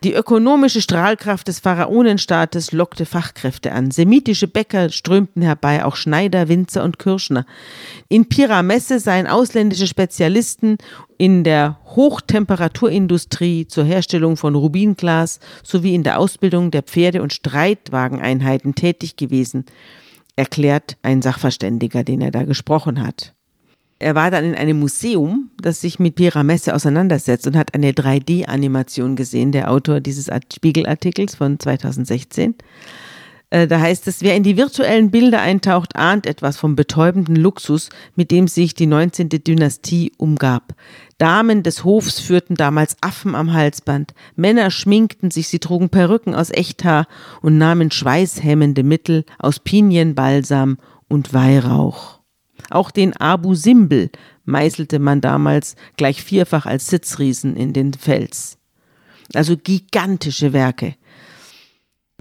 Die 0.04 0.14
ökonomische 0.14 0.80
Strahlkraft 0.80 1.48
des 1.48 1.58
Pharaonenstaates 1.58 2.70
lockte 2.70 3.04
Fachkräfte 3.04 3.72
an. 3.72 3.90
Semitische 3.90 4.46
Bäcker 4.46 4.90
strömten 4.90 5.42
herbei, 5.42 5.84
auch 5.84 5.96
Schneider, 5.96 6.48
Winzer 6.48 6.84
und 6.84 7.00
Kirschner. 7.00 7.46
In 8.08 8.28
Piramesse 8.28 9.00
seien 9.00 9.26
ausländische 9.26 9.88
Spezialisten 9.88 10.78
in 11.16 11.42
der 11.42 11.80
Hochtemperaturindustrie 11.84 13.66
zur 13.66 13.84
Herstellung 13.84 14.36
von 14.36 14.54
Rubinglas 14.54 15.40
sowie 15.64 15.96
in 15.96 16.04
der 16.04 16.20
Ausbildung 16.20 16.70
der 16.70 16.82
Pferde- 16.82 17.22
und 17.22 17.32
Streitwageneinheiten 17.32 18.76
tätig 18.76 19.16
gewesen, 19.16 19.64
erklärt 20.36 20.96
ein 21.02 21.22
Sachverständiger, 21.22 22.04
den 22.04 22.20
er 22.20 22.30
da 22.30 22.44
gesprochen 22.44 23.04
hat. 23.04 23.34
Er 24.00 24.14
war 24.14 24.30
dann 24.30 24.44
in 24.44 24.54
einem 24.54 24.78
Museum, 24.78 25.50
das 25.60 25.80
sich 25.80 25.98
mit 25.98 26.14
Piramesse 26.14 26.74
auseinandersetzt 26.74 27.46
und 27.46 27.56
hat 27.56 27.74
eine 27.74 27.90
3D-Animation 27.90 29.16
gesehen, 29.16 29.50
der 29.50 29.70
Autor 29.70 30.00
dieses 30.00 30.30
Spiegelartikels 30.52 31.34
von 31.34 31.58
2016. 31.58 32.54
Äh, 33.50 33.66
da 33.66 33.80
heißt 33.80 34.06
es, 34.06 34.22
wer 34.22 34.36
in 34.36 34.42
die 34.42 34.56
virtuellen 34.56 35.10
Bilder 35.10 35.40
eintaucht, 35.40 35.96
ahnt 35.96 36.26
etwas 36.26 36.58
vom 36.58 36.76
betäubenden 36.76 37.34
Luxus, 37.34 37.88
mit 38.14 38.30
dem 38.30 38.46
sich 38.46 38.74
die 38.74 38.86
19. 38.86 39.30
Dynastie 39.30 40.12
umgab. 40.18 40.74
Damen 41.16 41.62
des 41.62 41.82
Hofs 41.82 42.20
führten 42.20 42.54
damals 42.54 42.96
Affen 43.00 43.34
am 43.34 43.52
Halsband, 43.52 44.14
Männer 44.36 44.70
schminkten 44.70 45.30
sich, 45.30 45.48
sie 45.48 45.58
trugen 45.58 45.88
Perücken 45.88 46.34
aus 46.34 46.50
Echthaar 46.50 47.08
und 47.40 47.58
nahmen 47.58 47.90
schweißhemmende 47.90 48.82
Mittel 48.82 49.24
aus 49.38 49.58
Pinienbalsam 49.58 50.78
und 51.08 51.32
Weihrauch. 51.32 52.17
Auch 52.70 52.90
den 52.90 53.16
Abu 53.16 53.54
Simbel 53.54 54.10
meißelte 54.44 54.98
man 54.98 55.20
damals 55.20 55.76
gleich 55.96 56.22
vierfach 56.22 56.66
als 56.66 56.88
Sitzriesen 56.88 57.56
in 57.56 57.72
den 57.72 57.94
Fels. 57.94 58.58
Also 59.34 59.56
gigantische 59.56 60.52
Werke. 60.52 60.94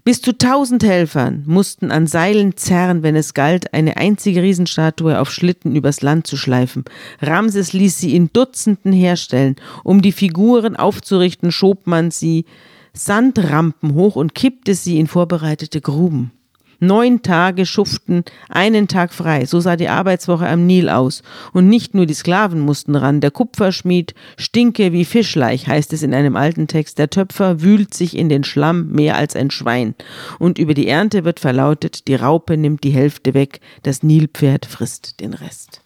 Bis 0.08 0.21
zu 0.21 0.38
tausend 0.38 0.86
Helfern 0.86 1.43
mussten 1.47 1.91
an 1.91 2.08
Seilen 2.08 2.56
zerren, 2.56 3.04
wenn 3.04 3.17
es 3.17 3.34
galt, 3.34 3.73
eine 3.73 3.97
einzige 3.97 4.41
Riesenstatue 4.41 5.19
auf 5.19 5.30
Schlitten 5.30 5.76
übers 5.76 6.02
Land 6.02 6.28
zu 6.28 6.38
schleifen. 6.38 6.86
Ramses 7.21 7.73
ließ 7.73 7.97
sie 7.97 8.15
in 8.15 8.30
Dutzenden 8.32 8.93
herstellen. 8.93 9.58
Um 9.84 10.02
die 10.02 10.13
Figuren 10.13 10.78
aufzurichten, 10.78 11.52
schob 11.52 11.88
man 11.88 12.10
sie 12.12 12.45
Sandrampen 12.93 13.95
hoch 13.95 14.15
und 14.15 14.34
kippte 14.34 14.76
sie 14.76 14.97
in 14.97 15.08
vorbereitete 15.08 15.82
Gruben. 15.82 16.32
Neun 16.79 17.21
Tage 17.21 17.65
schuften, 17.65 18.23
einen 18.49 18.87
Tag 18.87 19.13
frei. 19.13 19.45
So 19.45 19.59
sah 19.59 19.75
die 19.75 19.89
Arbeitswoche 19.89 20.47
am 20.47 20.65
Nil 20.67 20.89
aus. 20.89 21.23
Und 21.53 21.67
nicht 21.67 21.95
nur 21.95 22.05
die 22.05 22.13
Sklaven 22.13 22.59
mussten 22.59 22.95
ran. 22.95 23.21
Der 23.21 23.31
Kupferschmied 23.31 24.13
stinke 24.37 24.91
wie 24.91 25.05
Fischleich, 25.05 25.67
heißt 25.67 25.93
es 25.93 26.03
in 26.03 26.13
einem 26.13 26.35
alten 26.35 26.67
Text. 26.67 26.99
Der 26.99 27.09
Töpfer 27.09 27.61
wühlt 27.61 27.93
sich 27.93 28.15
in 28.15 28.29
den 28.29 28.43
Schlamm 28.43 28.91
mehr 28.91 29.17
als 29.17 29.35
ein 29.35 29.51
Schwein. 29.51 29.95
Und 30.39 30.59
über 30.59 30.73
die 30.73 30.87
Ernte 30.87 31.25
wird 31.25 31.39
verlautet, 31.39 32.07
die 32.07 32.15
Raupe 32.15 32.57
nimmt 32.57 32.83
die 32.83 32.91
Hälfte 32.91 33.33
weg, 33.33 33.59
das 33.83 34.03
Nilpferd 34.03 34.65
frisst 34.65 35.19
den 35.19 35.33
Rest. 35.33 35.81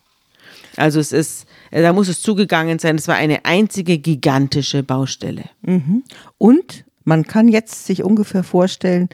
Also 0.77 0.99
es 0.99 1.11
ist, 1.11 1.45
da 1.71 1.93
muss 1.93 2.07
es 2.07 2.21
zugegangen 2.21 2.79
sein, 2.79 2.95
es 2.95 3.07
war 3.07 3.15
eine 3.15 3.45
einzige 3.45 3.97
gigantische 3.97 4.83
Baustelle. 4.83 5.45
Mhm. 5.61 6.03
Und 6.37 6.85
man 7.03 7.25
kann 7.25 7.47
jetzt 7.47 7.85
sich 7.85 8.03
ungefähr 8.03 8.43
vorstellen, 8.43 9.09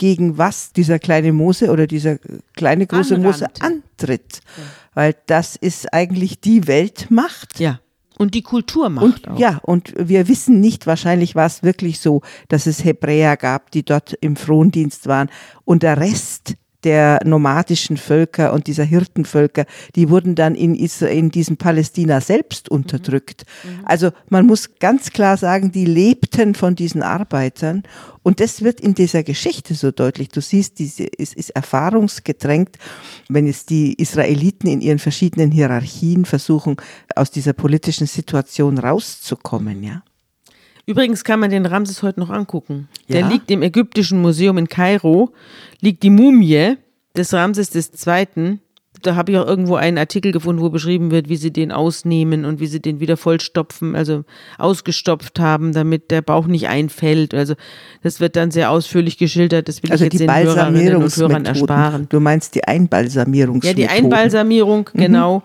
gegen 0.00 0.38
was 0.38 0.72
dieser 0.72 0.98
kleine 0.98 1.30
Mose 1.30 1.70
oder 1.70 1.86
dieser 1.86 2.16
kleine 2.56 2.86
große 2.86 3.16
Anrand. 3.16 3.34
Mose 3.34 3.46
antritt. 3.60 4.40
Ja. 4.56 4.62
Weil 4.94 5.16
das 5.26 5.56
ist 5.56 5.92
eigentlich 5.92 6.40
die 6.40 6.66
Weltmacht. 6.66 7.60
Ja. 7.60 7.80
Und 8.16 8.34
die 8.34 8.40
Kulturmacht. 8.40 9.04
Und, 9.04 9.28
auch. 9.28 9.38
Ja, 9.38 9.60
und 9.62 9.92
wir 9.98 10.26
wissen 10.26 10.58
nicht, 10.58 10.86
wahrscheinlich 10.86 11.34
war 11.34 11.44
es 11.44 11.62
wirklich 11.62 12.00
so, 12.00 12.22
dass 12.48 12.66
es 12.66 12.82
Hebräer 12.82 13.36
gab, 13.36 13.70
die 13.72 13.84
dort 13.84 14.14
im 14.22 14.36
Frondienst 14.36 15.06
waren. 15.06 15.28
Und 15.66 15.82
der 15.82 15.98
Rest 15.98 16.54
der 16.84 17.20
nomadischen 17.24 17.96
Völker 17.96 18.52
und 18.52 18.66
dieser 18.66 18.84
Hirtenvölker, 18.84 19.66
die 19.94 20.08
wurden 20.08 20.34
dann 20.34 20.54
in, 20.54 20.74
Israel, 20.74 21.16
in 21.16 21.30
diesem 21.30 21.56
Palästina 21.56 22.20
selbst 22.20 22.70
unterdrückt. 22.70 23.44
Mhm. 23.64 23.70
Mhm. 23.70 23.84
Also 23.84 24.10
man 24.28 24.46
muss 24.46 24.76
ganz 24.78 25.10
klar 25.10 25.36
sagen, 25.36 25.72
die 25.72 25.84
lebten 25.84 26.54
von 26.54 26.74
diesen 26.74 27.02
Arbeitern 27.02 27.82
und 28.22 28.40
das 28.40 28.62
wird 28.62 28.80
in 28.80 28.94
dieser 28.94 29.22
Geschichte 29.22 29.74
so 29.74 29.90
deutlich. 29.90 30.28
Du 30.28 30.40
siehst, 30.40 30.78
diese 30.78 31.04
ist, 31.04 31.34
ist 31.34 31.50
erfahrungsgedrängt, 31.50 32.76
wenn 33.28 33.46
es 33.46 33.66
die 33.66 33.94
Israeliten 33.94 34.68
in 34.68 34.80
ihren 34.80 34.98
verschiedenen 34.98 35.50
Hierarchien 35.50 36.24
versuchen, 36.24 36.76
aus 37.14 37.30
dieser 37.30 37.52
politischen 37.52 38.06
Situation 38.06 38.78
rauszukommen, 38.78 39.82
ja. 39.82 40.02
Übrigens 40.90 41.22
kann 41.22 41.38
man 41.38 41.50
den 41.50 41.66
Ramses 41.66 42.02
heute 42.02 42.18
noch 42.18 42.30
angucken. 42.30 42.88
Ja? 43.06 43.20
Der 43.20 43.28
liegt 43.28 43.48
im 43.50 43.62
Ägyptischen 43.62 44.20
Museum 44.20 44.58
in 44.58 44.68
Kairo, 44.68 45.32
liegt 45.80 46.02
die 46.02 46.10
Mumie 46.10 46.76
des 47.16 47.32
Ramses 47.32 47.72
II. 47.74 48.58
Da 49.02 49.14
habe 49.14 49.30
ich 49.30 49.38
auch 49.38 49.46
irgendwo 49.46 49.76
einen 49.76 49.98
Artikel 49.98 50.32
gefunden, 50.32 50.60
wo 50.60 50.68
beschrieben 50.68 51.12
wird, 51.12 51.28
wie 51.28 51.36
sie 51.36 51.52
den 51.52 51.70
ausnehmen 51.70 52.44
und 52.44 52.58
wie 52.58 52.66
sie 52.66 52.80
den 52.80 52.98
wieder 52.98 53.16
vollstopfen, 53.16 53.94
also 53.94 54.24
ausgestopft 54.58 55.38
haben, 55.38 55.72
damit 55.72 56.10
der 56.10 56.22
Bauch 56.22 56.46
nicht 56.48 56.66
einfällt. 56.66 57.34
Also 57.34 57.54
das 58.02 58.18
wird 58.18 58.34
dann 58.34 58.50
sehr 58.50 58.70
ausführlich 58.70 59.16
geschildert. 59.16 59.68
Das 59.68 59.84
will 59.84 59.92
also 59.92 60.04
ich 60.04 60.12
jetzt 60.12 60.20
den 60.20 60.34
Hörerinnen 60.34 60.96
und 60.96 61.16
Hörern 61.16 61.46
ersparen. 61.46 62.08
Du 62.08 62.18
meinst 62.18 62.56
die 62.56 62.64
Einbalsamierung? 62.64 63.62
Ja, 63.62 63.74
die 63.74 63.86
Einbalsamierung, 63.86 64.90
mhm. 64.92 64.98
genau. 64.98 65.44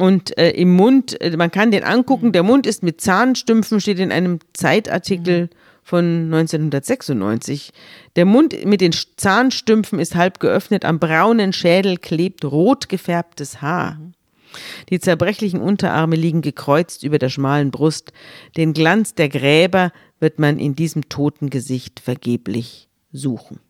Und 0.00 0.38
äh, 0.38 0.52
im 0.52 0.74
Mund, 0.76 1.20
äh, 1.20 1.36
man 1.36 1.50
kann 1.50 1.70
den 1.70 1.84
angucken, 1.84 2.32
der 2.32 2.42
Mund 2.42 2.66
ist 2.66 2.82
mit 2.82 3.02
Zahnstümpfen, 3.02 3.82
steht 3.82 3.98
in 3.98 4.10
einem 4.10 4.38
Zeitartikel 4.54 5.50
von 5.82 6.32
1996. 6.32 7.70
Der 8.16 8.24
Mund 8.24 8.64
mit 8.64 8.80
den 8.80 8.92
Zahnstümpfen 8.92 9.98
ist 9.98 10.14
halb 10.14 10.40
geöffnet, 10.40 10.86
am 10.86 11.00
braunen 11.00 11.52
Schädel 11.52 11.98
klebt 11.98 12.46
rot 12.46 12.88
gefärbtes 12.88 13.60
Haar. 13.60 14.00
Die 14.88 15.00
zerbrechlichen 15.00 15.60
Unterarme 15.60 16.16
liegen 16.16 16.40
gekreuzt 16.40 17.02
über 17.02 17.18
der 17.18 17.28
schmalen 17.28 17.70
Brust. 17.70 18.14
Den 18.56 18.72
Glanz 18.72 19.14
der 19.14 19.28
Gräber 19.28 19.92
wird 20.18 20.38
man 20.38 20.58
in 20.58 20.74
diesem 20.74 21.10
toten 21.10 21.50
Gesicht 21.50 22.00
vergeblich 22.00 22.88
suchen. 23.12 23.60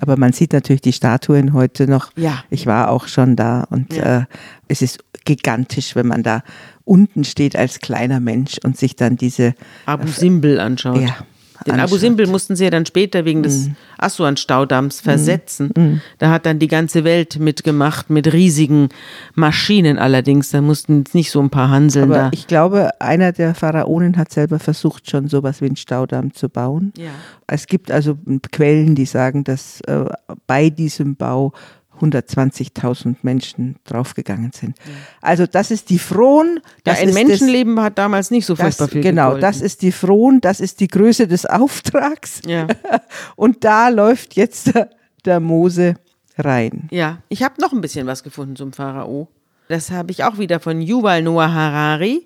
Aber 0.00 0.16
man 0.16 0.32
sieht 0.32 0.52
natürlich 0.52 0.82
die 0.82 0.92
Statuen 0.92 1.52
heute 1.52 1.88
noch. 1.88 2.10
Ja. 2.16 2.44
Ich 2.50 2.66
war 2.66 2.90
auch 2.90 3.08
schon 3.08 3.36
da 3.36 3.64
und 3.70 3.94
ja. 3.94 4.20
äh, 4.20 4.24
es 4.68 4.82
ist 4.82 5.04
gigantisch, 5.24 5.96
wenn 5.96 6.06
man 6.06 6.22
da 6.22 6.42
unten 6.84 7.24
steht 7.24 7.56
als 7.56 7.80
kleiner 7.80 8.20
Mensch 8.20 8.58
und 8.62 8.76
sich 8.76 8.96
dann 8.96 9.16
diese 9.16 9.54
Abu 9.86 10.06
Simbel 10.06 10.60
anschaut. 10.60 11.00
Ja. 11.00 11.16
Den 11.66 11.80
Abu 11.80 11.96
Simbel 11.96 12.26
mussten 12.26 12.56
sie 12.56 12.64
ja 12.64 12.70
dann 12.70 12.86
später 12.86 13.24
wegen 13.24 13.42
des 13.42 13.68
mm. 13.68 13.72
Assuan-Staudamms 13.98 15.00
versetzen. 15.00 15.70
Mm. 15.76 16.00
Da 16.18 16.30
hat 16.30 16.46
dann 16.46 16.58
die 16.58 16.68
ganze 16.68 17.04
Welt 17.04 17.38
mitgemacht, 17.38 18.10
mit 18.10 18.32
riesigen 18.32 18.88
Maschinen 19.34 19.98
allerdings. 19.98 20.50
Da 20.50 20.60
mussten 20.60 21.04
nicht 21.12 21.30
so 21.30 21.40
ein 21.40 21.50
paar 21.50 21.70
Hanseln 21.70 22.10
Aber 22.12 22.14
da. 22.14 22.30
Ich 22.32 22.46
glaube, 22.46 22.90
einer 23.00 23.32
der 23.32 23.54
Pharaonen 23.54 24.16
hat 24.16 24.32
selber 24.32 24.58
versucht, 24.58 25.10
schon 25.10 25.28
sowas 25.28 25.60
wie 25.60 25.66
einen 25.66 25.76
Staudamm 25.76 26.34
zu 26.34 26.48
bauen. 26.48 26.92
Ja. 26.96 27.10
Es 27.46 27.66
gibt 27.66 27.90
also 27.90 28.18
Quellen, 28.52 28.94
die 28.94 29.06
sagen, 29.06 29.44
dass 29.44 29.80
äh, 29.82 30.04
bei 30.46 30.70
diesem 30.70 31.16
Bau 31.16 31.52
120.000 32.00 33.16
Menschen 33.22 33.76
draufgegangen 33.84 34.52
sind. 34.52 34.78
Ja. 34.78 34.92
Also 35.20 35.46
das 35.46 35.70
ist 35.70 35.90
die 35.90 35.98
Fron. 35.98 36.60
Das 36.84 37.00
ja, 37.00 37.08
ein 37.08 37.14
Menschenleben 37.14 37.76
das, 37.76 37.84
hat 37.86 37.98
damals 37.98 38.30
nicht 38.30 38.46
so 38.46 38.56
furchtbar 38.56 38.86
das, 38.86 38.92
viel 38.92 39.02
Genau, 39.02 39.28
gegolten. 39.34 39.40
das 39.42 39.60
ist 39.60 39.82
die 39.82 39.92
Fron, 39.92 40.40
das 40.40 40.60
ist 40.60 40.80
die 40.80 40.88
Größe 40.88 41.26
des 41.26 41.46
Auftrags. 41.46 42.40
Ja. 42.46 42.66
Und 43.36 43.64
da 43.64 43.88
läuft 43.88 44.36
jetzt 44.36 44.74
der, 44.74 44.90
der 45.24 45.40
Mose 45.40 45.94
rein. 46.38 46.88
Ja, 46.90 47.18
ich 47.28 47.42
habe 47.42 47.60
noch 47.60 47.72
ein 47.72 47.80
bisschen 47.80 48.06
was 48.06 48.22
gefunden 48.22 48.56
zum 48.56 48.72
Pharao. 48.72 49.28
Das 49.68 49.90
habe 49.90 50.12
ich 50.12 50.22
auch 50.24 50.38
wieder 50.38 50.60
von 50.60 50.80
Yuval 50.80 51.22
Noah 51.22 51.52
Harari. 51.52 52.25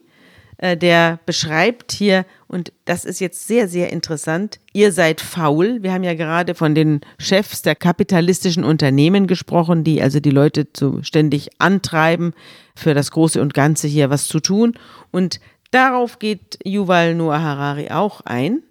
Äh, 0.61 0.77
der 0.77 1.19
beschreibt 1.25 1.91
hier, 1.91 2.27
und 2.47 2.71
das 2.85 3.07
ist 3.07 3.19
jetzt 3.19 3.49
sehr, 3.49 3.67
sehr 3.67 3.91
interessant, 3.91 4.61
ihr 4.75 4.93
seid 4.93 5.23
faul. 5.23 5.83
Wir 5.83 5.95
haben 5.95 6.05
ja 6.05 6.13
gerade 6.13 6.55
von 6.55 6.75
den 6.75 7.01
Chefs 7.19 7.63
der 7.63 7.75
kapitalistischen 7.75 8.63
Unternehmen 8.63 9.27
gesprochen, 9.27 9.85
die 9.85 10.03
also 10.03 10.21
die 10.21 10.31
Leute 10.31 10.67
so 10.77 11.03
ständig 11.03 11.49
antreiben, 11.59 12.35
für 12.77 12.93
das 12.93 13.11
Große 13.11 13.41
und 13.41 13.55
Ganze 13.55 13.89
hier 13.89 14.11
was 14.11 14.29
zu 14.29 14.39
tun. 14.39 14.75
Und 15.11 15.41
darauf 15.71 16.19
geht 16.19 16.59
Yuval 16.63 17.15
Noah 17.15 17.41
Harari 17.41 17.91
auch 17.91 18.21
ein 18.21 18.63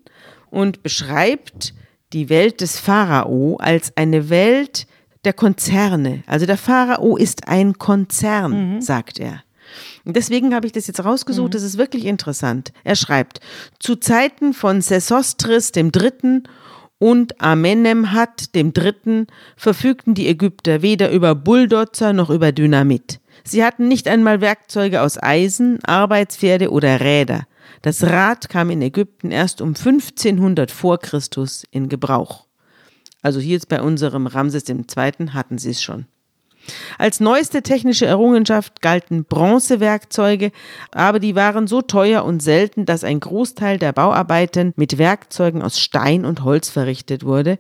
und 0.51 0.83
beschreibt 0.83 1.73
die 2.13 2.29
Welt 2.29 2.61
des 2.61 2.79
Pharao 2.79 3.57
als 3.57 3.97
eine 3.97 4.29
Welt 4.29 4.85
der 5.25 5.33
Konzerne. 5.33 6.21
Also 6.27 6.45
der 6.45 6.57
Pharao 6.57 7.17
ist 7.17 7.47
ein 7.47 7.79
Konzern, 7.79 8.75
mhm. 8.75 8.81
sagt 8.81 9.19
er. 9.19 9.41
Und 10.09 10.15
deswegen 10.15 10.55
habe 10.55 10.65
ich 10.65 10.71
das 10.71 10.87
jetzt 10.87 11.05
rausgesucht, 11.05 11.49
mhm. 11.49 11.51
das 11.51 11.61
ist 11.61 11.77
wirklich 11.77 12.05
interessant. 12.05 12.73
Er 12.83 12.95
schreibt, 12.95 13.41
zu 13.77 13.95
Zeiten 13.95 14.55
von 14.55 14.81
Sesostris 14.81 15.71
dem 15.71 15.91
Dritten 15.91 16.45
und 16.97 17.39
Amenemhat 17.39 18.55
dem 18.55 18.73
Dritten 18.73 19.27
verfügten 19.55 20.15
die 20.15 20.27
Ägypter 20.27 20.81
weder 20.81 21.11
über 21.11 21.35
Bulldozer 21.35 22.11
noch 22.11 22.31
über 22.31 22.51
Dynamit. 22.51 23.19
Sie 23.43 23.63
hatten 23.63 23.87
nicht 23.87 24.07
einmal 24.07 24.41
Werkzeuge 24.41 25.03
aus 25.03 25.21
Eisen, 25.21 25.77
Arbeitspferde 25.83 26.71
oder 26.71 27.01
Räder. 27.01 27.43
Das 27.83 28.01
Rad 28.01 28.49
kam 28.49 28.71
in 28.71 28.81
Ägypten 28.81 29.29
erst 29.29 29.61
um 29.61 29.75
1500 29.75 30.71
vor 30.71 30.97
Christus 30.97 31.65
in 31.69 31.87
Gebrauch. 31.87 32.47
Also 33.21 33.39
hier 33.39 33.53
jetzt 33.53 33.69
bei 33.69 33.79
unserem 33.79 34.25
Ramses 34.25 34.67
II. 34.67 35.27
hatten 35.33 35.59
sie 35.59 35.69
es 35.69 35.83
schon. 35.83 36.07
Als 36.97 37.19
neueste 37.19 37.61
technische 37.61 38.05
Errungenschaft 38.05 38.81
galten 38.81 39.25
Bronzewerkzeuge, 39.25 40.51
aber 40.91 41.19
die 41.19 41.35
waren 41.35 41.67
so 41.67 41.81
teuer 41.81 42.23
und 42.25 42.41
selten, 42.41 42.85
dass 42.85 43.03
ein 43.03 43.19
Großteil 43.19 43.79
der 43.79 43.93
Bauarbeiten 43.93 44.73
mit 44.75 44.97
Werkzeugen 44.97 45.61
aus 45.61 45.79
Stein 45.79 46.25
und 46.25 46.43
Holz 46.43 46.69
verrichtet 46.69 47.23
wurde, 47.23 47.57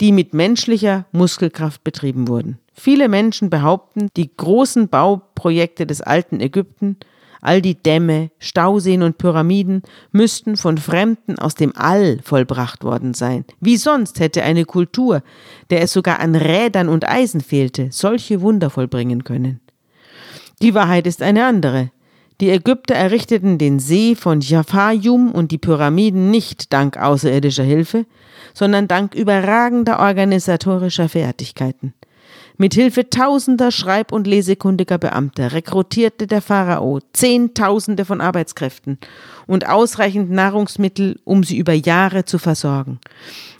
die 0.00 0.12
mit 0.12 0.32
menschlicher 0.34 1.06
Muskelkraft 1.12 1.82
betrieben 1.82 2.28
wurden. 2.28 2.58
Viele 2.72 3.08
Menschen 3.08 3.50
behaupten, 3.50 4.08
die 4.16 4.30
großen 4.36 4.88
Bauprojekte 4.88 5.86
des 5.86 6.00
alten 6.00 6.40
Ägypten 6.40 6.96
All 7.40 7.62
die 7.62 7.76
Dämme, 7.76 8.30
Stauseen 8.38 9.02
und 9.02 9.18
Pyramiden 9.18 9.82
müssten 10.12 10.56
von 10.56 10.78
Fremden 10.78 11.38
aus 11.38 11.54
dem 11.54 11.72
All 11.76 12.18
vollbracht 12.22 12.84
worden 12.84 13.14
sein. 13.14 13.44
Wie 13.60 13.76
sonst 13.76 14.20
hätte 14.20 14.42
eine 14.42 14.64
Kultur, 14.64 15.22
der 15.70 15.82
es 15.82 15.92
sogar 15.92 16.20
an 16.20 16.34
Rädern 16.34 16.88
und 16.88 17.08
Eisen 17.08 17.40
fehlte, 17.40 17.88
solche 17.90 18.40
Wunder 18.40 18.70
vollbringen 18.70 19.24
können. 19.24 19.60
Die 20.60 20.74
Wahrheit 20.74 21.06
ist 21.06 21.22
eine 21.22 21.44
andere. 21.44 21.90
Die 22.40 22.50
Ägypter 22.50 22.94
errichteten 22.94 23.58
den 23.58 23.80
See 23.80 24.14
von 24.14 24.40
Jafayum 24.40 25.32
und 25.32 25.50
die 25.50 25.58
Pyramiden 25.58 26.30
nicht 26.30 26.72
dank 26.72 26.96
außerirdischer 26.96 27.64
Hilfe, 27.64 28.06
sondern 28.54 28.86
dank 28.86 29.14
überragender 29.14 29.98
organisatorischer 29.98 31.08
Fertigkeiten. 31.08 31.94
Mit 32.60 32.74
Hilfe 32.74 33.08
tausender 33.08 33.70
schreib- 33.70 34.10
und 34.10 34.26
lesekundiger 34.26 34.98
Beamter 34.98 35.52
rekrutierte 35.52 36.26
der 36.26 36.42
Pharao 36.42 36.98
Zehntausende 37.12 38.04
von 38.04 38.20
Arbeitskräften 38.20 38.98
und 39.46 39.68
ausreichend 39.68 40.32
Nahrungsmittel, 40.32 41.20
um 41.22 41.44
sie 41.44 41.56
über 41.56 41.72
Jahre 41.72 42.24
zu 42.24 42.38
versorgen. 42.38 42.98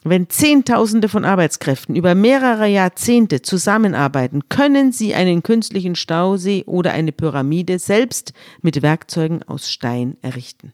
Wenn 0.02 0.28
Zehntausende 0.28 1.08
von 1.08 1.24
Arbeitskräften 1.24 1.94
über 1.94 2.16
mehrere 2.16 2.66
Jahrzehnte 2.66 3.40
zusammenarbeiten, 3.40 4.48
können 4.48 4.90
sie 4.90 5.14
einen 5.14 5.44
künstlichen 5.44 5.94
Stausee 5.94 6.64
oder 6.66 6.90
eine 6.90 7.12
Pyramide 7.12 7.78
selbst 7.78 8.32
mit 8.62 8.82
Werkzeugen 8.82 9.44
aus 9.44 9.70
Stein 9.70 10.16
errichten. 10.22 10.72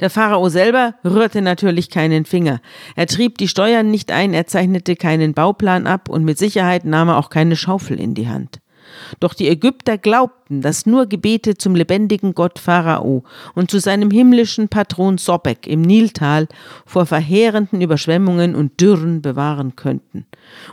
Der 0.00 0.10
Pharao 0.10 0.48
selber 0.48 0.94
rührte 1.04 1.42
natürlich 1.42 1.90
keinen 1.90 2.24
Finger. 2.24 2.60
Er 2.94 3.06
trieb 3.06 3.38
die 3.38 3.48
Steuern 3.48 3.90
nicht 3.90 4.10
ein, 4.10 4.34
er 4.34 4.46
zeichnete 4.46 4.96
keinen 4.96 5.34
Bauplan 5.34 5.86
ab 5.86 6.08
und 6.08 6.24
mit 6.24 6.38
Sicherheit 6.38 6.84
nahm 6.84 7.08
er 7.08 7.18
auch 7.18 7.30
keine 7.30 7.56
Schaufel 7.56 8.00
in 8.00 8.14
die 8.14 8.28
Hand. 8.28 8.60
Doch 9.20 9.34
die 9.34 9.48
Ägypter 9.48 9.98
glaubten, 9.98 10.62
dass 10.62 10.86
nur 10.86 11.06
Gebete 11.06 11.56
zum 11.56 11.74
lebendigen 11.74 12.34
Gott 12.34 12.58
Pharao 12.58 13.24
und 13.54 13.70
zu 13.70 13.78
seinem 13.78 14.10
himmlischen 14.10 14.68
Patron 14.68 15.18
Sobek 15.18 15.66
im 15.66 15.82
Niltal 15.82 16.48
vor 16.84 17.06
verheerenden 17.06 17.80
Überschwemmungen 17.80 18.54
und 18.54 18.80
Dürren 18.80 19.22
bewahren 19.22 19.76
könnten. 19.76 20.26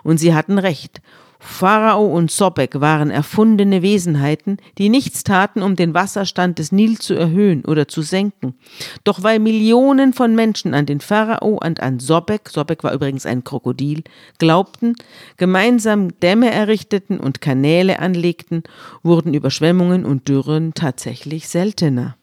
Und 0.04 0.18
sie 0.18 0.34
hatten 0.34 0.58
recht. 0.58 1.02
Pharao 1.46 2.06
und 2.06 2.32
Sobek 2.32 2.80
waren 2.80 3.12
erfundene 3.12 3.82
Wesenheiten, 3.82 4.58
die 4.78 4.88
nichts 4.88 5.24
taten, 5.24 5.62
um 5.62 5.76
den 5.76 5.94
Wasserstand 5.94 6.58
des 6.58 6.72
Nil 6.72 6.98
zu 6.98 7.14
erhöhen 7.14 7.66
oder 7.66 7.88
zu 7.88 8.02
senken. 8.02 8.56
Doch 9.04 9.24
weil 9.24 9.40
Millionen 9.40 10.14
von 10.14 10.36
Menschen 10.36 10.74
an 10.74 10.86
den 10.86 11.02
Pharao 11.02 11.60
und 11.64 11.82
an 11.82 12.00
Sobek, 12.00 12.50
Sobek 12.50 12.84
war 12.84 12.94
übrigens 12.94 13.26
ein 13.26 13.44
Krokodil, 13.44 14.04
glaubten, 14.40 14.96
gemeinsam 15.38 16.18
Dämme 16.22 16.50
errichteten 16.50 17.20
und 17.20 17.42
Kanäle 17.42 18.00
anlegten, 18.00 18.64
wurden 19.04 19.34
Überschwemmungen 19.34 20.06
und 20.06 20.30
Dürren 20.30 20.74
tatsächlich 20.74 21.50
seltener. 21.50 22.16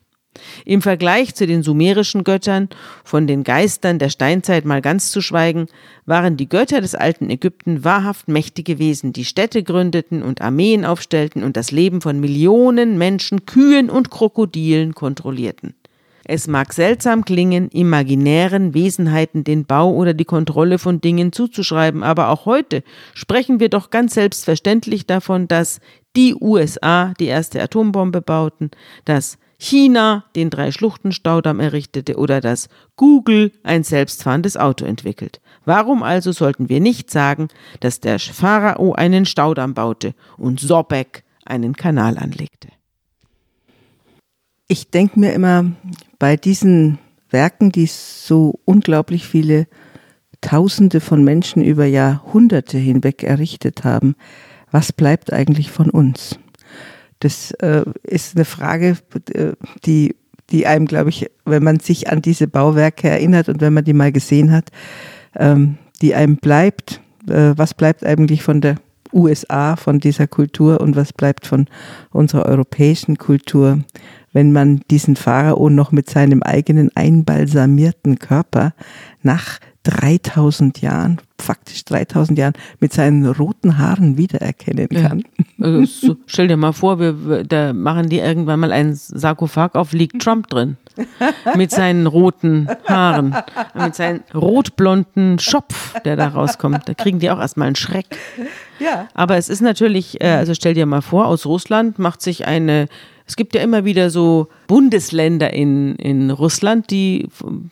Im 0.65 0.81
Vergleich 0.81 1.35
zu 1.35 1.47
den 1.47 1.63
sumerischen 1.63 2.23
Göttern, 2.23 2.69
von 3.05 3.27
den 3.27 3.43
Geistern 3.43 3.99
der 3.99 4.11
Steinzeit 4.11 4.65
mal 4.65 4.81
ganz 4.81 5.11
zu 5.11 5.21
schweigen, 5.21 5.67
waren 6.07 6.37
die 6.37 6.49
Götter 6.49 6.81
des 6.81 6.95
alten 6.95 7.31
Ägypten 7.31 7.85
wahrhaft 7.85 8.29
mächtige 8.29 8.79
Wesen, 8.79 9.13
die 9.13 9.25
Städte 9.25 9.63
gründeten 9.63 10.23
und 10.23 10.41
Armeen 10.41 10.85
aufstellten 10.85 11.43
und 11.43 11.57
das 11.57 11.73
Leben 11.73 12.01
von 12.01 12.21
Millionen 12.21 12.97
Menschen, 12.97 13.45
Kühen 13.45 13.91
und 13.91 14.11
Krokodilen 14.11 14.95
kontrollierten. 14.95 15.75
Es 16.25 16.47
mag 16.47 16.73
seltsam 16.73 17.25
klingen, 17.25 17.71
imaginären 17.71 18.73
Wesenheiten 18.73 19.43
den 19.43 19.65
Bau 19.65 19.93
oder 19.93 20.15
die 20.15 20.25
Kontrolle 20.25 20.79
von 20.79 21.01
Dingen 21.01 21.33
zuzuschreiben, 21.33 22.05
aber 22.05 22.29
auch 22.29 22.47
heute 22.47 22.85
sprechen 23.15 23.59
wir 23.59 23.69
doch 23.69 23.91
ganz 23.91 24.15
selbstverständlich 24.15 25.07
davon, 25.07 25.49
dass 25.49 25.81
die 26.15 26.37
USA 26.41 27.15
die 27.19 27.27
erste 27.27 27.61
Atombombe 27.61 28.21
bauten, 28.21 28.71
dass 29.05 29.39
China 29.63 30.25
den 30.35 30.49
Drei-Schluchten-Staudamm 30.49 31.61
errichtete 31.61 32.17
oder 32.17 32.41
dass 32.41 32.71
Google 32.97 33.53
ein 33.63 33.85
selbstfahrendes 33.85 34.57
Auto 34.57 34.87
entwickelt. 34.87 35.43
Warum 35.67 36.03
also 36.03 36.33
sollten 36.33 36.71
wir 36.71 36.81
nicht 36.81 37.11
sagen, 37.11 37.49
dass 37.81 38.01
der 38.01 38.19
Pharao 38.19 38.95
einen 38.95 39.27
Staudamm 39.27 39.75
baute 39.75 40.15
und 40.39 40.61
Sobek 40.61 41.25
einen 41.45 41.77
Kanal 41.77 42.17
anlegte? 42.17 42.69
Ich 44.67 44.91
denke 44.91 45.21
mir 45.21 45.35
immer, 45.35 45.71
bei 46.19 46.39
diesen 46.39 46.99
Werken, 47.29 47.71
die 47.71 47.87
so 47.87 48.59
unglaublich 48.65 49.27
viele 49.27 49.67
Tausende 50.41 51.01
von 51.01 51.23
Menschen 51.23 51.63
über 51.63 51.85
Jahrhunderte 51.85 52.79
hinweg 52.79 53.23
errichtet 53.25 53.85
haben, 53.85 54.15
was 54.71 54.91
bleibt 54.91 55.35
eigentlich 55.35 55.71
von 55.71 55.91
uns? 55.91 56.39
Das 57.21 57.53
äh, 57.53 57.85
ist 58.03 58.37
eine 58.37 58.45
Frage, 58.45 58.97
äh, 59.35 59.53
die, 59.85 60.17
die 60.51 60.67
einem, 60.67 60.87
glaube 60.87 61.11
ich, 61.11 61.31
wenn 61.45 61.63
man 61.63 61.81
sich 61.81 62.11
an 62.11 62.23
diese 62.23 62.49
Bauwerke 62.49 63.09
erinnert 63.09 63.49
und 63.49 63.61
wenn 63.61 63.75
man 63.75 63.85
die 63.85 63.93
mal 63.93 64.13
gesehen 64.13 64.51
hat, 64.51 64.71
ähm, 65.37 65.77
die 66.03 66.15
einem 66.15 66.37
bleibt. 66.37 67.01
Äh, 67.29 67.53
was 67.57 67.75
bleibt 67.75 68.05
eigentlich 68.05 68.43
von 68.43 68.61
der 68.61 68.77
USA, 69.13 69.77
von 69.77 70.01
dieser 70.01 70.27
Kultur 70.27 70.81
und 70.81 70.97
was 70.97 71.13
bleibt 71.13 71.47
von 71.47 71.67
unserer 72.11 72.47
europäischen 72.47 73.19
Kultur, 73.19 73.81
wenn 74.33 74.53
man 74.53 74.81
diesen 74.91 75.17
Pharao 75.17 75.69
noch 75.69 75.93
mit 75.93 76.09
seinem 76.09 76.43
eigenen 76.43 76.91
einbalsamierten 76.95 78.19
Körper 78.19 78.73
nach 79.23 79.59
3000 79.85 80.83
Jahren, 80.83 81.21
faktisch 81.41 81.85
3000 81.87 82.39
Jahren, 82.39 82.53
mit 82.81 82.93
seinen 82.93 83.27
roten 83.27 83.79
Haaren 83.79 84.19
wiedererkennen 84.19 84.89
kann. 84.89 85.21
Ja. 85.21 85.67
Also, 85.67 85.85
so, 85.85 86.17
stell 86.27 86.49
dir 86.49 86.57
mal 86.57 86.73
vor, 86.73 86.99
wir, 87.01 87.45
da 87.45 87.73
machen 87.73 88.09
die 88.09 88.19
irgendwann 88.19 88.61
mal 88.61 88.73
einen 88.73 88.95
Sarkophag 88.95 89.75
auf, 89.75 89.93
liegt 89.93 90.23
Trump 90.23 90.49
drin. 90.49 90.77
mit 91.55 91.71
seinen 91.71 92.07
roten 92.07 92.69
Haaren, 92.87 93.35
mit 93.75 93.95
seinem 93.95 94.23
rotblonden 94.35 95.39
Schopf, 95.39 95.99
der 96.01 96.17
da 96.17 96.29
rauskommt. 96.29 96.89
Da 96.89 96.95
kriegen 96.95 97.21
die 97.21 97.31
auch 97.31 97.39
erstmal 97.39 97.69
einen 97.69 97.77
Schreck. 97.77 98.07
Ja. 98.79 99.09
Aber 99.15 99.37
es 99.37 99.49
ist 99.49 99.61
natürlich, 99.61 100.21
äh, 100.21 100.29
also 100.29 100.55
stell 100.55 100.75
dir 100.75 100.87
mal 100.87 101.03
vor, 101.03 101.27
aus 101.27 101.47
Russland 101.47 101.99
macht 101.99 102.23
sich 102.23 102.47
eine 102.47 102.89
es 103.31 103.37
gibt 103.37 103.55
ja 103.55 103.63
immer 103.63 103.85
wieder 103.85 104.11
so 104.11 104.49
Bundesländer 104.67 105.53
in, 105.53 105.95
in 105.95 106.33
Russland, 106.33 106.91
die 106.91 107.29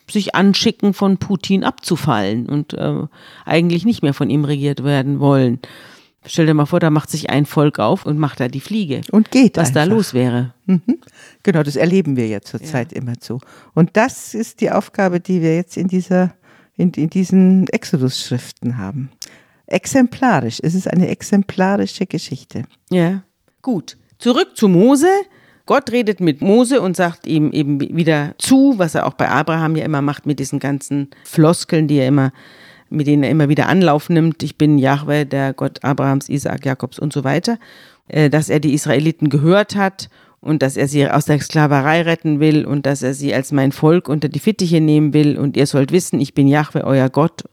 sich 0.08 0.36
anschicken, 0.36 0.94
von 0.94 1.18
Putin 1.18 1.64
abzufallen 1.64 2.46
und 2.46 2.74
äh, 2.74 3.06
eigentlich 3.44 3.84
nicht 3.84 4.02
mehr 4.02 4.14
von 4.14 4.30
ihm 4.30 4.44
regiert 4.44 4.84
werden 4.84 5.18
wollen. 5.18 5.58
Stell 6.24 6.46
dir 6.46 6.54
mal 6.54 6.66
vor, 6.66 6.78
da 6.78 6.90
macht 6.90 7.10
sich 7.10 7.28
ein 7.28 7.44
Volk 7.44 7.80
auf 7.80 8.06
und 8.06 8.20
macht 8.20 8.38
da 8.38 8.46
die 8.46 8.60
Fliege. 8.60 9.00
Und 9.10 9.32
geht. 9.32 9.56
Was 9.56 9.70
einfach. 9.70 9.86
da 9.86 9.92
los 9.92 10.14
wäre. 10.14 10.54
Mhm. 10.66 11.00
Genau, 11.42 11.64
das 11.64 11.74
erleben 11.74 12.14
wir 12.14 12.28
ja 12.28 12.40
zurzeit 12.40 12.92
ja. 12.92 12.98
immer 12.98 13.14
so. 13.20 13.40
Und 13.74 13.96
das 13.96 14.34
ist 14.34 14.60
die 14.60 14.70
Aufgabe, 14.70 15.18
die 15.18 15.42
wir 15.42 15.56
jetzt 15.56 15.76
in 15.76 15.88
dieser, 15.88 16.34
in, 16.76 16.92
in 16.92 17.10
diesen 17.10 17.66
Exodus-Schriften 17.66 18.78
haben. 18.78 19.10
Exemplarisch. 19.66 20.60
Es 20.62 20.76
ist 20.76 20.86
eine 20.86 21.08
exemplarische 21.08 22.06
Geschichte. 22.06 22.62
Ja, 22.90 23.24
gut. 23.60 23.96
Zurück 24.18 24.56
zu 24.56 24.68
Mose. 24.68 25.08
Gott 25.68 25.92
redet 25.92 26.20
mit 26.20 26.40
Mose 26.40 26.80
und 26.80 26.96
sagt 26.96 27.26
ihm 27.26 27.52
eben 27.52 27.78
wieder 27.78 28.34
zu, 28.38 28.78
was 28.78 28.94
er 28.94 29.06
auch 29.06 29.12
bei 29.12 29.28
Abraham 29.28 29.76
ja 29.76 29.84
immer 29.84 30.00
macht 30.00 30.24
mit 30.24 30.38
diesen 30.38 30.60
ganzen 30.60 31.10
Floskeln, 31.24 31.86
die 31.86 31.98
er 31.98 32.08
immer, 32.08 32.32
mit 32.88 33.06
denen 33.06 33.22
er 33.22 33.28
immer 33.28 33.50
wieder 33.50 33.68
Anlauf 33.68 34.08
nimmt. 34.08 34.42
Ich 34.42 34.56
bin 34.56 34.78
Jahwe, 34.78 35.26
der 35.26 35.52
Gott 35.52 35.84
Abrahams, 35.84 36.30
Isaak, 36.30 36.64
Jakobs 36.64 36.98
und 36.98 37.12
so 37.12 37.22
weiter. 37.22 37.58
Äh, 38.08 38.30
dass 38.30 38.48
er 38.48 38.60
die 38.60 38.72
Israeliten 38.72 39.28
gehört 39.28 39.76
hat 39.76 40.08
und 40.40 40.62
dass 40.62 40.78
er 40.78 40.88
sie 40.88 41.06
aus 41.06 41.26
der 41.26 41.38
Sklaverei 41.38 42.00
retten 42.00 42.40
will 42.40 42.64
und 42.64 42.86
dass 42.86 43.02
er 43.02 43.12
sie 43.12 43.34
als 43.34 43.52
mein 43.52 43.70
Volk 43.70 44.08
unter 44.08 44.30
die 44.30 44.38
Fittiche 44.38 44.80
nehmen 44.80 45.12
will 45.12 45.36
und 45.36 45.54
ihr 45.54 45.66
sollt 45.66 45.92
wissen, 45.92 46.18
ich 46.18 46.32
bin 46.32 46.48
Jahwe, 46.48 46.84
euer 46.84 47.10
Gott 47.10 47.44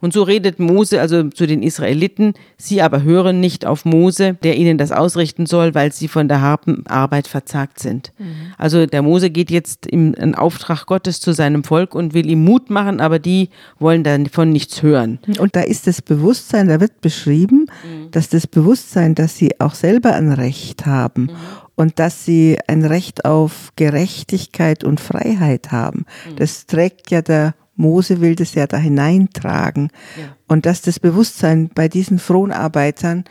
Und 0.00 0.12
so 0.12 0.22
redet 0.22 0.58
Mose 0.58 1.00
also 1.00 1.28
zu 1.30 1.46
den 1.46 1.62
Israeliten, 1.62 2.34
sie 2.56 2.82
aber 2.82 3.02
hören 3.02 3.40
nicht 3.40 3.66
auf 3.66 3.84
Mose, 3.84 4.34
der 4.42 4.56
ihnen 4.56 4.78
das 4.78 4.92
ausrichten 4.92 5.46
soll, 5.46 5.74
weil 5.74 5.92
sie 5.92 6.08
von 6.08 6.28
der 6.28 6.40
harten 6.40 6.86
Arbeit 6.86 7.28
verzagt 7.28 7.80
sind. 7.80 8.12
Mhm. 8.18 8.52
Also 8.58 8.86
der 8.86 9.02
Mose 9.02 9.30
geht 9.30 9.50
jetzt 9.50 9.86
im, 9.86 10.14
im 10.14 10.34
Auftrag 10.34 10.86
Gottes 10.86 11.20
zu 11.20 11.32
seinem 11.32 11.64
Volk 11.64 11.94
und 11.94 12.14
will 12.14 12.28
ihm 12.28 12.44
Mut 12.44 12.70
machen, 12.70 13.00
aber 13.00 13.18
die 13.18 13.50
wollen 13.78 14.04
davon 14.04 14.50
nichts 14.50 14.82
hören. 14.82 15.18
Und 15.38 15.56
da 15.56 15.60
ist 15.60 15.86
das 15.86 16.02
Bewusstsein, 16.02 16.68
da 16.68 16.80
wird 16.80 17.00
beschrieben, 17.00 17.66
mhm. 17.84 18.10
dass 18.10 18.28
das 18.28 18.46
Bewusstsein, 18.46 19.14
dass 19.14 19.36
sie 19.36 19.60
auch 19.60 19.74
selber 19.74 20.14
ein 20.14 20.32
Recht 20.32 20.86
haben 20.86 21.22
mhm. 21.22 21.30
und 21.76 21.98
dass 21.98 22.24
sie 22.24 22.58
ein 22.66 22.84
Recht 22.84 23.24
auf 23.24 23.72
Gerechtigkeit 23.76 24.84
und 24.84 25.00
Freiheit 25.00 25.72
haben. 25.72 26.06
Mhm. 26.30 26.36
Das 26.36 26.66
trägt 26.66 27.10
ja 27.10 27.22
der 27.22 27.54
Mose 27.76 28.20
will 28.20 28.34
das 28.34 28.54
ja 28.54 28.66
da 28.66 28.76
hineintragen. 28.76 29.90
Ja. 30.16 30.36
Und 30.46 30.66
dass 30.66 30.82
das 30.82 31.00
Bewusstsein 31.00 31.70
bei 31.74 31.88
diesen 31.88 32.18
Fronarbeitern, 32.18 33.24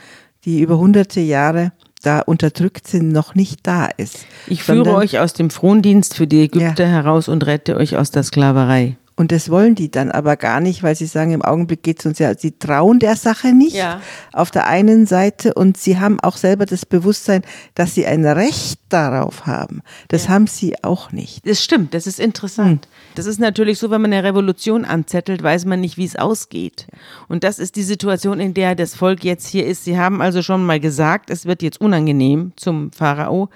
die 0.45 0.61
über 0.61 0.77
hunderte 0.77 1.21
Jahre 1.21 1.71
da 2.01 2.19
unterdrückt 2.19 2.87
sind, 2.87 3.11
noch 3.11 3.33
nicht 3.33 3.61
da 3.63 3.85
ist. 3.85 4.25
Ich 4.47 4.63
führe 4.63 4.95
euch 4.95 5.19
aus 5.19 5.33
dem 5.33 5.49
Frondienst 5.49 6.15
für 6.15 6.27
die 6.27 6.43
Ägypter 6.43 6.83
ja. 6.83 6.89
heraus 6.89 7.27
und 7.29 7.45
rette 7.45 7.77
euch 7.77 7.95
aus 7.97 8.11
der 8.11 8.23
Sklaverei. 8.23 8.97
Und 9.15 9.31
das 9.31 9.49
wollen 9.49 9.75
die 9.75 9.91
dann 9.91 10.09
aber 10.11 10.37
gar 10.37 10.59
nicht, 10.59 10.81
weil 10.81 10.95
sie 10.95 11.05
sagen, 11.05 11.33
im 11.33 11.43
Augenblick 11.43 11.83
geht 11.83 11.99
es 11.99 12.05
uns 12.05 12.19
ja, 12.19 12.35
sie 12.35 12.57
trauen 12.57 12.97
der 12.97 13.15
Sache 13.15 13.53
nicht 13.53 13.75
ja. 13.75 14.01
auf 14.31 14.49
der 14.49 14.67
einen 14.67 15.05
Seite 15.05 15.53
und 15.53 15.77
sie 15.77 15.99
haben 15.99 16.19
auch 16.19 16.35
selber 16.35 16.65
das 16.65 16.85
Bewusstsein, 16.85 17.43
dass 17.75 17.93
sie 17.93 18.07
ein 18.07 18.25
Recht 18.25 18.79
darauf 18.93 19.45
haben. 19.47 19.81
Das 20.07 20.25
ja. 20.25 20.29
haben 20.31 20.47
sie 20.47 20.75
auch 20.83 21.11
nicht. 21.11 21.47
Das 21.47 21.63
stimmt, 21.63 21.93
das 21.93 22.07
ist 22.07 22.19
interessant. 22.19 22.85
Hm. 22.85 22.91
Das 23.15 23.25
ist 23.25 23.39
natürlich 23.39 23.79
so, 23.79 23.89
wenn 23.89 24.01
man 24.01 24.13
eine 24.13 24.23
Revolution 24.23 24.85
anzettelt, 24.85 25.41
weiß 25.41 25.65
man 25.65 25.81
nicht, 25.81 25.97
wie 25.97 26.05
es 26.05 26.15
ausgeht. 26.15 26.87
Und 27.27 27.43
das 27.43 27.59
ist 27.59 27.75
die 27.75 27.83
Situation, 27.83 28.39
in 28.39 28.53
der 28.53 28.75
das 28.75 28.95
Volk 28.95 29.23
jetzt 29.23 29.47
hier 29.47 29.65
ist. 29.65 29.85
Sie 29.85 29.97
haben 29.97 30.21
also 30.21 30.41
schon 30.41 30.65
mal 30.65 30.79
gesagt, 30.79 31.29
es 31.29 31.45
wird 31.45 31.61
jetzt 31.61 31.81
unangenehm 31.81 32.53
zum 32.55 32.91
Pharao. 32.91 33.49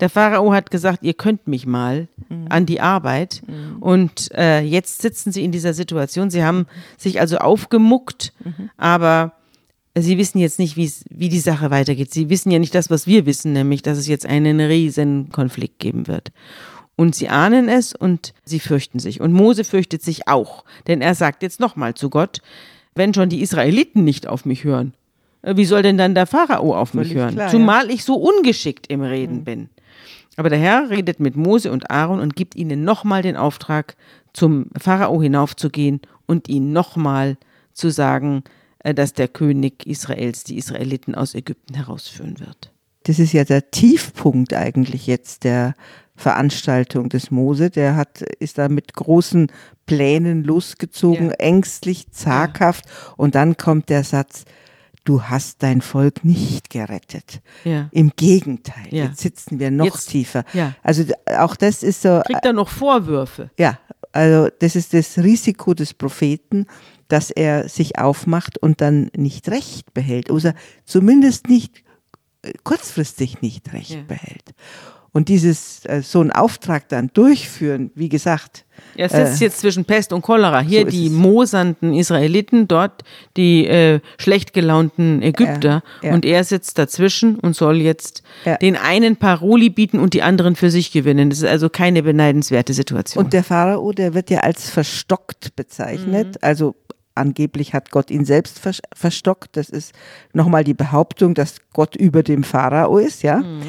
Der 0.00 0.10
Pharao 0.10 0.52
hat 0.52 0.70
gesagt, 0.70 1.02
ihr 1.02 1.14
könnt 1.14 1.46
mich 1.46 1.66
mal 1.66 2.08
mhm. 2.28 2.46
an 2.48 2.66
die 2.66 2.80
Arbeit. 2.80 3.42
Mhm. 3.46 3.82
Und 3.82 4.30
äh, 4.34 4.60
jetzt 4.60 5.02
sitzen 5.02 5.32
sie 5.32 5.44
in 5.44 5.52
dieser 5.52 5.74
Situation. 5.74 6.30
Sie 6.30 6.44
haben 6.44 6.66
sich 6.96 7.20
also 7.20 7.38
aufgemuckt, 7.38 8.32
mhm. 8.44 8.70
aber 8.76 9.32
Sie 9.96 10.18
wissen 10.18 10.38
jetzt 10.38 10.58
nicht, 10.58 10.76
wie 10.76 11.28
die 11.28 11.40
Sache 11.40 11.70
weitergeht. 11.70 12.12
Sie 12.12 12.30
wissen 12.30 12.50
ja 12.50 12.58
nicht 12.58 12.74
das, 12.74 12.90
was 12.90 13.06
wir 13.06 13.26
wissen, 13.26 13.52
nämlich, 13.52 13.82
dass 13.82 13.98
es 13.98 14.06
jetzt 14.06 14.24
einen 14.24 14.60
riesen 14.60 15.30
Konflikt 15.30 15.80
geben 15.80 16.06
wird. 16.06 16.30
Und 16.94 17.14
sie 17.14 17.28
ahnen 17.28 17.68
es 17.68 17.94
und 17.94 18.34
sie 18.44 18.60
fürchten 18.60 18.98
sich. 18.98 19.20
Und 19.20 19.32
Mose 19.32 19.64
fürchtet 19.64 20.02
sich 20.02 20.28
auch, 20.28 20.64
denn 20.86 21.00
er 21.00 21.14
sagt 21.14 21.42
jetzt 21.42 21.58
nochmal 21.58 21.94
zu 21.94 22.10
Gott, 22.10 22.40
wenn 22.94 23.14
schon 23.14 23.30
die 23.30 23.40
Israeliten 23.40 24.04
nicht 24.04 24.26
auf 24.26 24.44
mich 24.44 24.64
hören, 24.64 24.94
äh, 25.42 25.56
wie 25.56 25.64
soll 25.64 25.82
denn 25.82 25.98
dann 25.98 26.14
der 26.14 26.26
Pharao 26.26 26.76
auf 26.76 26.94
mich 26.94 27.14
hören? 27.14 27.34
Klar, 27.34 27.50
Zumal 27.50 27.86
ja. 27.86 27.94
ich 27.94 28.04
so 28.04 28.14
ungeschickt 28.16 28.86
im 28.88 29.02
Reden 29.02 29.38
mhm. 29.38 29.44
bin. 29.44 29.68
Aber 30.36 30.50
der 30.50 30.58
Herr 30.58 30.90
redet 30.90 31.20
mit 31.20 31.36
Mose 31.36 31.72
und 31.72 31.90
Aaron 31.90 32.20
und 32.20 32.36
gibt 32.36 32.54
ihnen 32.54 32.84
nochmal 32.84 33.22
den 33.22 33.36
Auftrag, 33.36 33.96
zum 34.32 34.66
Pharao 34.78 35.20
hinaufzugehen 35.20 36.00
und 36.26 36.48
ihn 36.48 36.72
nochmal 36.72 37.36
zu 37.72 37.90
sagen, 37.90 38.44
dass 38.82 39.12
der 39.12 39.28
König 39.28 39.86
Israels 39.86 40.44
die 40.44 40.56
Israeliten 40.56 41.14
aus 41.14 41.34
Ägypten 41.34 41.74
herausführen 41.74 42.40
wird. 42.40 42.72
Das 43.04 43.18
ist 43.18 43.32
ja 43.32 43.44
der 43.44 43.70
Tiefpunkt 43.70 44.52
eigentlich 44.52 45.06
jetzt 45.06 45.44
der 45.44 45.74
Veranstaltung 46.16 47.08
des 47.08 47.30
Mose. 47.30 47.70
Der 47.70 47.96
hat, 47.96 48.20
ist 48.20 48.58
da 48.58 48.68
mit 48.68 48.92
großen 48.92 49.50
Plänen 49.86 50.44
losgezogen, 50.44 51.28
ja. 51.30 51.34
ängstlich, 51.36 52.10
zaghaft. 52.10 52.84
Ja. 52.86 53.14
Und 53.16 53.34
dann 53.34 53.56
kommt 53.56 53.88
der 53.88 54.04
Satz, 54.04 54.44
du 55.04 55.22
hast 55.22 55.62
dein 55.62 55.80
Volk 55.80 56.24
nicht 56.24 56.68
gerettet. 56.68 57.40
Ja. 57.64 57.88
Im 57.90 58.12
Gegenteil, 58.16 58.86
jetzt 58.90 59.20
sitzen 59.20 59.58
wir 59.58 59.70
noch 59.70 59.86
jetzt, 59.86 60.10
tiefer. 60.10 60.44
Also 60.82 61.04
auch 61.38 61.56
das 61.56 61.82
ist 61.82 62.02
so. 62.02 62.20
Kriegt 62.26 62.44
er 62.44 62.52
noch 62.52 62.68
Vorwürfe? 62.68 63.50
Ja, 63.58 63.78
also 64.12 64.48
das 64.58 64.76
ist 64.76 64.94
das 64.94 65.18
Risiko 65.18 65.74
des 65.74 65.94
Propheten, 65.94 66.66
dass 67.08 67.30
er 67.30 67.68
sich 67.68 67.98
aufmacht 67.98 68.58
und 68.58 68.80
dann 68.80 69.10
nicht 69.16 69.48
Recht 69.48 69.92
behält, 69.94 70.30
oder 70.30 70.54
zumindest 70.84 71.48
nicht 71.48 71.82
äh, 72.42 72.52
kurzfristig 72.64 73.42
nicht 73.42 73.72
Recht 73.72 73.90
ja. 73.90 74.02
behält. 74.02 74.54
Und 75.12 75.28
dieses 75.28 75.84
äh, 75.86 76.02
so 76.02 76.20
einen 76.20 76.30
Auftrag 76.30 76.88
dann 76.88 77.10
durchführen, 77.12 77.90
wie 77.94 78.08
gesagt. 78.08 78.64
Er 78.96 79.08
sitzt 79.08 79.42
äh, 79.42 79.44
jetzt 79.46 79.58
zwischen 79.58 79.84
Pest 79.84 80.12
und 80.12 80.22
Cholera. 80.22 80.60
Hier 80.60 80.82
so 80.82 80.88
die 80.88 81.10
mosernden 81.10 81.92
Israeliten, 81.94 82.68
dort 82.68 83.02
die 83.36 83.66
äh, 83.66 84.00
schlecht 84.18 84.52
gelaunten 84.52 85.20
Ägypter. 85.20 85.82
Ja, 86.02 86.08
ja. 86.08 86.14
Und 86.14 86.24
er 86.24 86.44
sitzt 86.44 86.78
dazwischen 86.78 87.38
und 87.40 87.56
soll 87.56 87.78
jetzt 87.78 88.22
ja. 88.44 88.56
den 88.56 88.76
einen 88.76 89.16
Paroli 89.16 89.68
bieten 89.68 89.98
und 89.98 90.14
die 90.14 90.22
anderen 90.22 90.54
für 90.54 90.70
sich 90.70 90.92
gewinnen. 90.92 91.30
Das 91.30 91.40
ist 91.40 91.48
also 91.48 91.68
keine 91.68 92.04
beneidenswerte 92.04 92.72
Situation. 92.72 93.24
Und 93.24 93.32
der 93.32 93.42
Pharao, 93.42 93.92
der 93.92 94.14
wird 94.14 94.30
ja 94.30 94.40
als 94.40 94.70
verstockt 94.70 95.56
bezeichnet. 95.56 96.28
Mhm. 96.28 96.38
Also 96.40 96.76
angeblich 97.16 97.74
hat 97.74 97.90
Gott 97.90 98.10
ihn 98.10 98.24
selbst 98.24 98.60
verstockt. 98.94 99.56
Das 99.56 99.68
ist 99.68 99.92
nochmal 100.32 100.62
die 100.62 100.74
Behauptung, 100.74 101.34
dass 101.34 101.56
Gott 101.72 101.96
über 101.96 102.22
dem 102.22 102.44
Pharao 102.44 102.98
ist, 102.98 103.24
ja. 103.24 103.38
Mhm. 103.38 103.62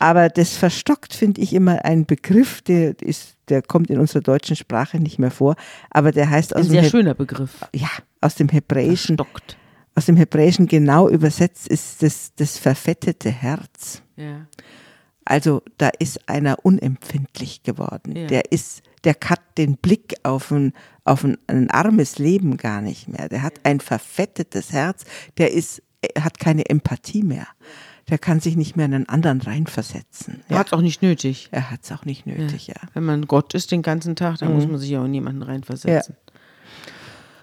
Aber 0.00 0.30
das 0.30 0.56
verstockt 0.56 1.12
finde 1.12 1.42
ich 1.42 1.52
immer 1.52 1.84
ein 1.84 2.06
Begriff, 2.06 2.62
der 2.62 2.98
ist, 3.02 3.36
der 3.50 3.60
kommt 3.60 3.90
in 3.90 4.00
unserer 4.00 4.22
deutschen 4.22 4.56
Sprache 4.56 4.98
nicht 4.98 5.18
mehr 5.18 5.30
vor, 5.30 5.56
aber 5.90 6.10
der 6.10 6.30
heißt 6.30 6.56
aus 6.56 6.62
ein 6.62 6.68
dem 6.68 6.70
sehr 6.72 6.82
He 6.82 6.90
schöner 6.90 7.14
Begriff. 7.14 7.60
Ja, 7.74 7.90
aus 8.22 8.34
dem 8.34 8.48
Hebräischen. 8.48 9.18
Verstockt. 9.18 9.58
Aus 9.94 10.06
dem 10.06 10.16
Hebräischen 10.16 10.66
genau 10.66 11.08
übersetzt 11.08 11.68
ist 11.68 12.02
das 12.02 12.32
das 12.34 12.56
verfettete 12.56 13.30
Herz. 13.30 14.02
Ja. 14.16 14.46
Also 15.26 15.62
da 15.76 15.90
ist 15.98 16.26
einer 16.30 16.64
unempfindlich 16.64 17.62
geworden. 17.62 18.16
Ja. 18.16 18.26
Der 18.26 18.52
ist, 18.52 18.82
der 19.04 19.16
hat 19.26 19.42
den 19.58 19.76
Blick 19.76 20.14
auf 20.22 20.50
ein, 20.50 20.72
auf 21.04 21.24
ein, 21.24 21.36
ein 21.46 21.70
armes 21.70 22.18
Leben 22.18 22.56
gar 22.56 22.80
nicht 22.80 23.06
mehr. 23.06 23.28
Der 23.28 23.42
hat 23.42 23.60
ein 23.64 23.80
verfettetes 23.80 24.72
Herz. 24.72 25.04
Der 25.36 25.52
ist, 25.52 25.82
hat 26.18 26.38
keine 26.38 26.70
Empathie 26.70 27.22
mehr 27.22 27.46
der 28.10 28.18
kann 28.18 28.40
sich 28.40 28.56
nicht 28.56 28.76
mehr 28.76 28.86
in 28.86 28.94
einen 28.94 29.08
anderen 29.08 29.40
reinversetzen. 29.40 30.42
Er 30.48 30.54
ja. 30.54 30.58
hat 30.58 30.66
es 30.68 30.72
auch 30.72 30.80
nicht 30.80 31.00
nötig. 31.00 31.48
Er 31.52 31.70
hat 31.70 31.80
es 31.84 31.92
auch 31.92 32.04
nicht 32.04 32.26
nötig, 32.26 32.66
ja. 32.66 32.74
ja. 32.74 32.88
Wenn 32.92 33.04
man 33.04 33.26
Gott 33.26 33.54
ist 33.54 33.70
den 33.70 33.82
ganzen 33.82 34.16
Tag, 34.16 34.38
dann 34.38 34.48
mhm. 34.50 34.54
muss 34.56 34.66
man 34.66 34.78
sich 34.78 34.96
auch 34.96 35.04
in 35.04 35.12
niemanden 35.12 35.42
reinversetzen. 35.42 36.16
Ja. 36.16 36.32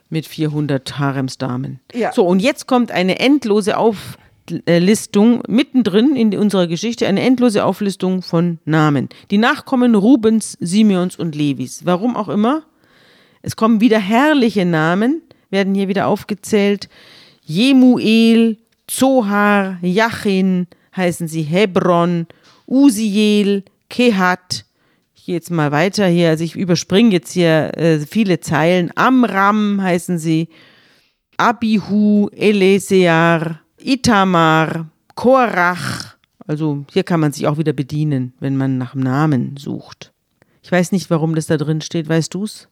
Mit 0.09 0.27
400 0.27 0.99
Haremsdamen. 0.99 1.79
Ja. 1.93 2.11
So, 2.11 2.25
und 2.25 2.41
jetzt 2.41 2.67
kommt 2.67 2.91
eine 2.91 3.19
endlose 3.19 3.77
Auflistung 3.77 5.41
mittendrin 5.47 6.15
in 6.15 6.37
unserer 6.37 6.67
Geschichte, 6.67 7.07
eine 7.07 7.21
endlose 7.21 7.63
Auflistung 7.63 8.21
von 8.21 8.59
Namen. 8.65 9.09
Die 9.31 9.37
Nachkommen 9.37 9.95
Rubens, 9.95 10.57
Simeons 10.59 11.15
und 11.17 11.33
Levis. 11.35 11.85
Warum 11.85 12.15
auch 12.15 12.29
immer. 12.29 12.63
Es 13.41 13.55
kommen 13.55 13.79
wieder 13.79 13.99
herrliche 13.99 14.65
Namen, 14.65 15.21
werden 15.49 15.75
hier 15.75 15.87
wieder 15.87 16.07
aufgezählt. 16.07 16.89
Jemuel, 17.43 18.57
Zohar, 18.87 19.77
Jachin 19.81 20.67
heißen 20.95 21.27
sie 21.27 21.43
Hebron, 21.43 22.27
Uziel, 22.65 23.63
Kehat. 23.89 24.65
Ich 25.13 25.25
gehe 25.25 25.35
jetzt 25.35 25.51
mal 25.51 25.71
weiter 25.71 26.07
hier, 26.07 26.29
also 26.29 26.43
ich 26.43 26.55
überspringe 26.55 27.11
jetzt 27.11 27.31
hier 27.31 27.77
äh, 27.77 27.99
viele 27.99 28.39
Zeilen. 28.39 28.91
Amram 28.95 29.81
heißen 29.81 30.17
sie, 30.17 30.49
Abihu, 31.37 32.29
Elesear, 32.29 33.59
Itamar, 33.77 34.87
Korach. 35.15 36.15
Also 36.47 36.85
hier 36.91 37.03
kann 37.03 37.19
man 37.19 37.33
sich 37.33 37.45
auch 37.47 37.57
wieder 37.57 37.73
bedienen, 37.73 38.33
wenn 38.39 38.55
man 38.55 38.77
nach 38.77 38.95
Namen 38.95 39.57
sucht. 39.57 40.13
Ich 40.63 40.71
weiß 40.71 40.91
nicht, 40.91 41.09
warum 41.09 41.35
das 41.35 41.47
da 41.47 41.57
drin 41.57 41.81
steht, 41.81 42.09
weißt 42.09 42.33
du's? 42.33 42.67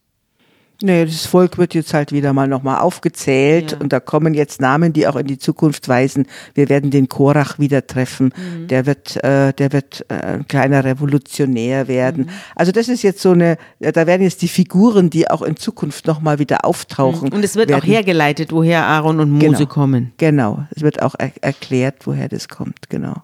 Nee, 0.81 1.05
das 1.05 1.25
Volk 1.25 1.57
wird 1.57 1.73
jetzt 1.73 1.93
halt 1.93 2.11
wieder 2.11 2.33
mal 2.33 2.47
nochmal 2.47 2.79
aufgezählt 2.79 3.71
ja. 3.71 3.77
und 3.79 3.93
da 3.93 3.99
kommen 3.99 4.33
jetzt 4.33 4.59
Namen, 4.59 4.91
die 4.91 5.07
auch 5.07 5.15
in 5.15 5.27
die 5.27 5.37
Zukunft 5.37 5.87
weisen. 5.87 6.27
Wir 6.53 6.67
werden 6.67 6.91
den 6.91 7.07
Korach 7.07 7.59
wieder 7.59 7.87
treffen. 7.87 8.33
Mhm. 8.35 8.67
Der 8.67 8.85
wird, 8.85 9.23
äh, 9.23 9.53
der 9.53 9.71
wird 9.71 10.05
äh, 10.09 10.15
ein 10.15 10.47
kleiner 10.47 10.83
Revolutionär 10.83 11.87
werden. 11.87 12.25
Mhm. 12.25 12.29
Also 12.55 12.71
das 12.71 12.89
ist 12.89 13.03
jetzt 13.03 13.21
so 13.21 13.31
eine, 13.31 13.57
da 13.79 14.05
werden 14.05 14.23
jetzt 14.23 14.41
die 14.41 14.47
Figuren, 14.47 15.09
die 15.09 15.29
auch 15.29 15.41
in 15.41 15.55
Zukunft 15.55 16.07
nochmal 16.07 16.39
wieder 16.39 16.65
auftauchen. 16.65 17.31
Und 17.31 17.43
es 17.43 17.55
wird 17.55 17.69
werden. 17.69 17.81
auch 17.81 17.87
hergeleitet, 17.87 18.51
woher 18.51 18.85
Aaron 18.85 19.19
und 19.19 19.31
Mose 19.31 19.45
genau. 19.45 19.65
kommen. 19.65 20.11
Genau, 20.17 20.65
es 20.75 20.81
wird 20.81 21.01
auch 21.01 21.15
er 21.17 21.31
erklärt, 21.41 22.05
woher 22.05 22.27
das 22.27 22.49
kommt, 22.49 22.89
genau. 22.89 23.23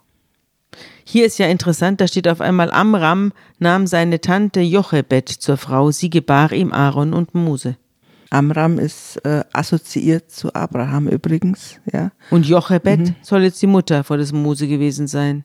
Hier 1.04 1.26
ist 1.26 1.40
ja 1.40 1.48
interessant, 1.48 2.02
da 2.02 2.08
steht 2.08 2.28
auf 2.28 2.42
einmal, 2.42 2.72
Amram 2.72 3.34
nahm 3.60 3.88
seine 3.88 4.22
Tante 4.22 4.62
Jochebed 4.62 5.30
zur 5.30 5.58
Frau, 5.58 5.92
sie 5.92 6.10
gebar 6.10 6.52
ihm 6.52 6.72
Aaron 6.72 7.14
und 7.14 7.34
Mose. 7.36 7.78
Amram 8.30 8.80
ist 8.80 9.18
äh, 9.26 9.44
assoziiert 9.52 10.32
zu 10.32 10.54
Abraham 10.56 11.08
übrigens, 11.08 11.80
ja. 11.92 12.12
Und 12.30 12.48
Jochebed 12.48 13.00
mhm. 13.00 13.16
soll 13.22 13.44
jetzt 13.44 13.62
die 13.62 13.68
Mutter 13.68 14.04
vor 14.04 14.18
des 14.18 14.32
Mose 14.32 14.68
gewesen 14.68 15.08
sein. 15.08 15.44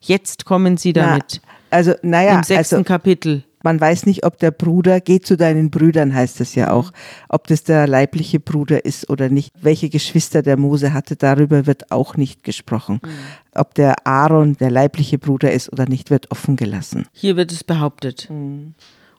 Jetzt 0.00 0.44
kommen 0.44 0.76
sie 0.76 0.92
damit. 0.92 1.40
Na, 1.42 1.52
also, 1.70 1.94
naja. 2.02 2.36
Im 2.36 2.42
sechsten 2.42 2.76
also, 2.76 2.84
Kapitel. 2.84 3.44
Man 3.66 3.80
weiß 3.80 4.06
nicht, 4.06 4.24
ob 4.24 4.38
der 4.38 4.52
Bruder, 4.52 5.00
geh 5.00 5.18
zu 5.18 5.36
deinen 5.36 5.72
Brüdern 5.72 6.14
heißt 6.14 6.40
es 6.40 6.54
ja 6.54 6.70
auch, 6.70 6.92
ob 7.28 7.48
das 7.48 7.64
der 7.64 7.88
leibliche 7.88 8.38
Bruder 8.38 8.84
ist 8.84 9.10
oder 9.10 9.28
nicht. 9.28 9.50
Welche 9.60 9.88
Geschwister 9.88 10.42
der 10.42 10.56
Mose 10.56 10.94
hatte, 10.94 11.16
darüber 11.16 11.66
wird 11.66 11.90
auch 11.90 12.16
nicht 12.16 12.44
gesprochen. 12.44 13.00
Mhm. 13.02 13.08
Ob 13.56 13.74
der 13.74 14.06
Aaron 14.06 14.56
der 14.56 14.70
leibliche 14.70 15.18
Bruder 15.18 15.50
ist 15.50 15.72
oder 15.72 15.88
nicht, 15.88 16.10
wird 16.10 16.30
offen 16.30 16.54
gelassen. 16.54 17.08
Hier 17.12 17.34
wird 17.34 17.50
es 17.50 17.64
behauptet. 17.64 18.28
Mhm. 18.30 18.74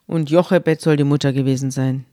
Und 0.05 0.29
Jochebed 0.29 0.79
soll 0.79 0.95
die 0.95 1.03
Mutter 1.03 1.33
gewesen 1.33 1.69
sein. 1.69 2.05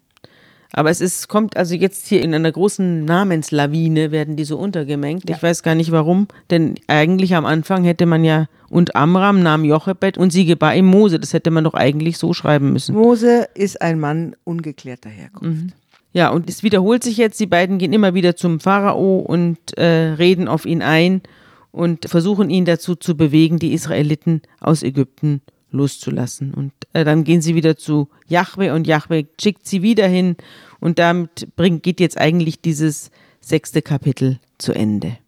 Aber 0.72 0.90
es 0.90 1.00
ist, 1.00 1.28
kommt 1.28 1.56
also 1.56 1.74
jetzt 1.74 2.06
hier 2.06 2.22
in 2.22 2.34
einer 2.34 2.50
großen 2.50 3.04
Namenslawine 3.04 4.10
werden 4.10 4.36
die 4.36 4.44
so 4.44 4.58
untergemengt. 4.58 5.28
Ja. 5.28 5.36
Ich 5.36 5.42
weiß 5.42 5.62
gar 5.62 5.74
nicht 5.74 5.92
warum, 5.92 6.26
denn 6.50 6.74
eigentlich 6.88 7.34
am 7.34 7.46
Anfang 7.46 7.84
hätte 7.84 8.06
man 8.06 8.24
ja 8.24 8.46
und 8.70 8.96
Amram 8.96 9.42
nahm 9.42 9.64
Jochebed 9.64 10.18
und 10.18 10.32
sie 10.32 10.46
gebar 10.46 10.74
ihm 10.74 10.86
Mose. 10.86 11.20
Das 11.20 11.32
hätte 11.32 11.50
man 11.50 11.64
doch 11.64 11.74
eigentlich 11.74 12.18
so 12.18 12.32
schreiben 12.32 12.72
müssen. 12.72 12.94
Mose 12.94 13.48
ist 13.54 13.80
ein 13.80 14.00
Mann 14.00 14.34
ungeklärter 14.44 15.10
Herkunft. 15.10 15.62
Mhm. 15.62 15.72
Ja, 16.12 16.30
und 16.30 16.48
es 16.48 16.62
wiederholt 16.62 17.02
sich 17.02 17.16
jetzt. 17.16 17.38
Die 17.40 17.46
beiden 17.46 17.78
gehen 17.78 17.92
immer 17.92 18.14
wieder 18.14 18.36
zum 18.36 18.60
Pharao 18.60 19.18
und 19.18 19.76
äh, 19.76 20.14
reden 20.14 20.48
auf 20.48 20.64
ihn 20.64 20.80
ein 20.80 21.22
und 21.72 22.08
versuchen 22.08 22.50
ihn 22.50 22.64
dazu 22.64 22.94
zu 22.94 23.16
bewegen, 23.16 23.58
die 23.58 23.72
Israeliten 23.72 24.42
aus 24.60 24.84
Ägypten 24.84 25.40
loszulassen. 25.74 26.54
Und 26.54 26.72
äh, 26.92 27.04
dann 27.04 27.24
gehen 27.24 27.42
sie 27.42 27.54
wieder 27.54 27.76
zu 27.76 28.08
Yahweh 28.26 28.70
und 28.70 28.86
Yahweh 28.86 29.24
schickt 29.40 29.66
sie 29.66 29.82
wieder 29.82 30.06
hin 30.06 30.36
und 30.80 30.98
damit 30.98 31.54
bringt, 31.56 31.82
geht 31.82 32.00
jetzt 32.00 32.18
eigentlich 32.18 32.60
dieses 32.60 33.10
sechste 33.40 33.82
Kapitel 33.82 34.38
zu 34.58 34.72
Ende. 34.72 35.18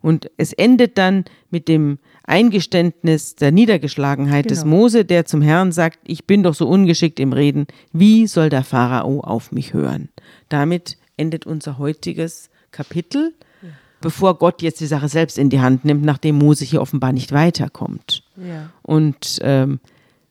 Und 0.00 0.30
es 0.36 0.52
endet 0.52 0.98
dann 0.98 1.24
mit 1.50 1.68
dem 1.68 1.98
Eingeständnis 2.24 3.36
der 3.36 3.52
Niedergeschlagenheit 3.52 4.44
genau. 4.44 4.54
des 4.54 4.64
Mose, 4.64 5.04
der 5.04 5.24
zum 5.24 5.40
Herrn 5.40 5.72
sagt, 5.72 5.98
ich 6.04 6.26
bin 6.26 6.42
doch 6.42 6.54
so 6.54 6.68
ungeschickt 6.68 7.18
im 7.20 7.32
Reden, 7.32 7.66
wie 7.92 8.26
soll 8.26 8.48
der 8.50 8.64
Pharao 8.64 9.20
auf 9.20 9.52
mich 9.52 9.72
hören? 9.72 10.10
Damit 10.48 10.98
endet 11.16 11.46
unser 11.46 11.78
heutiges 11.78 12.50
Kapitel 12.70 13.34
bevor 14.02 14.38
Gott 14.38 14.60
jetzt 14.60 14.80
die 14.80 14.86
Sache 14.86 15.08
selbst 15.08 15.38
in 15.38 15.48
die 15.48 15.60
Hand 15.60 15.84
nimmt, 15.84 16.04
nachdem 16.04 16.36
Mose 16.36 16.64
hier 16.64 16.82
offenbar 16.82 17.12
nicht 17.12 17.32
weiterkommt. 17.32 18.24
Ja. 18.36 18.70
Und 18.82 19.38
ähm, 19.42 19.80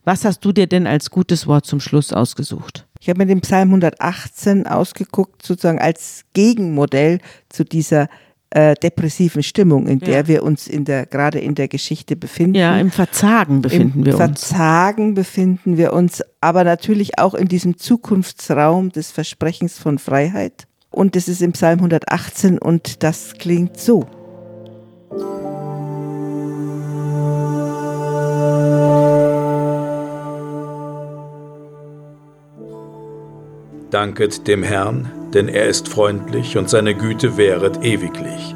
was 0.03 0.25
hast 0.25 0.45
du 0.45 0.51
dir 0.51 0.67
denn 0.67 0.87
als 0.87 1.09
gutes 1.09 1.47
Wort 1.47 1.65
zum 1.65 1.79
Schluss 1.79 2.13
ausgesucht? 2.13 2.87
Ich 2.99 3.09
habe 3.09 3.19
mir 3.19 3.25
den 3.25 3.41
Psalm 3.41 3.69
118 3.69 4.67
ausgeguckt, 4.67 5.43
sozusagen 5.43 5.79
als 5.79 6.25
Gegenmodell 6.33 7.19
zu 7.49 7.65
dieser 7.65 8.07
äh, 8.51 8.75
depressiven 8.75 9.43
Stimmung, 9.43 9.87
in 9.87 9.99
der 9.99 10.21
ja. 10.21 10.27
wir 10.27 10.43
uns 10.43 10.67
in 10.67 10.85
der, 10.85 11.05
gerade 11.05 11.39
in 11.39 11.55
der 11.55 11.67
Geschichte 11.67 12.15
befinden. 12.15 12.55
Ja, 12.55 12.77
im 12.77 12.91
Verzagen 12.91 13.61
befinden 13.61 13.99
Im 13.99 14.05
wir 14.05 14.13
uns. 14.13 14.21
Im 14.21 14.27
Verzagen 14.27 15.13
befinden 15.13 15.77
wir 15.77 15.93
uns, 15.93 16.21
aber 16.41 16.63
natürlich 16.63 17.17
auch 17.17 17.33
in 17.33 17.47
diesem 17.47 17.77
Zukunftsraum 17.77 18.91
des 18.91 19.11
Versprechens 19.11 19.79
von 19.79 19.99
Freiheit. 19.99 20.67
Und 20.91 21.15
es 21.15 21.27
ist 21.27 21.41
im 21.41 21.53
Psalm 21.53 21.79
118 21.79 22.59
und 22.59 23.01
das 23.01 23.33
klingt 23.39 23.79
so. 23.79 24.05
Danket 33.89 34.47
dem 34.47 34.63
Herrn, 34.63 35.11
denn 35.33 35.49
er 35.49 35.67
ist 35.67 35.89
freundlich 35.89 36.57
und 36.57 36.69
seine 36.69 36.95
Güte 36.95 37.35
währet 37.35 37.83
ewiglich. 37.83 38.55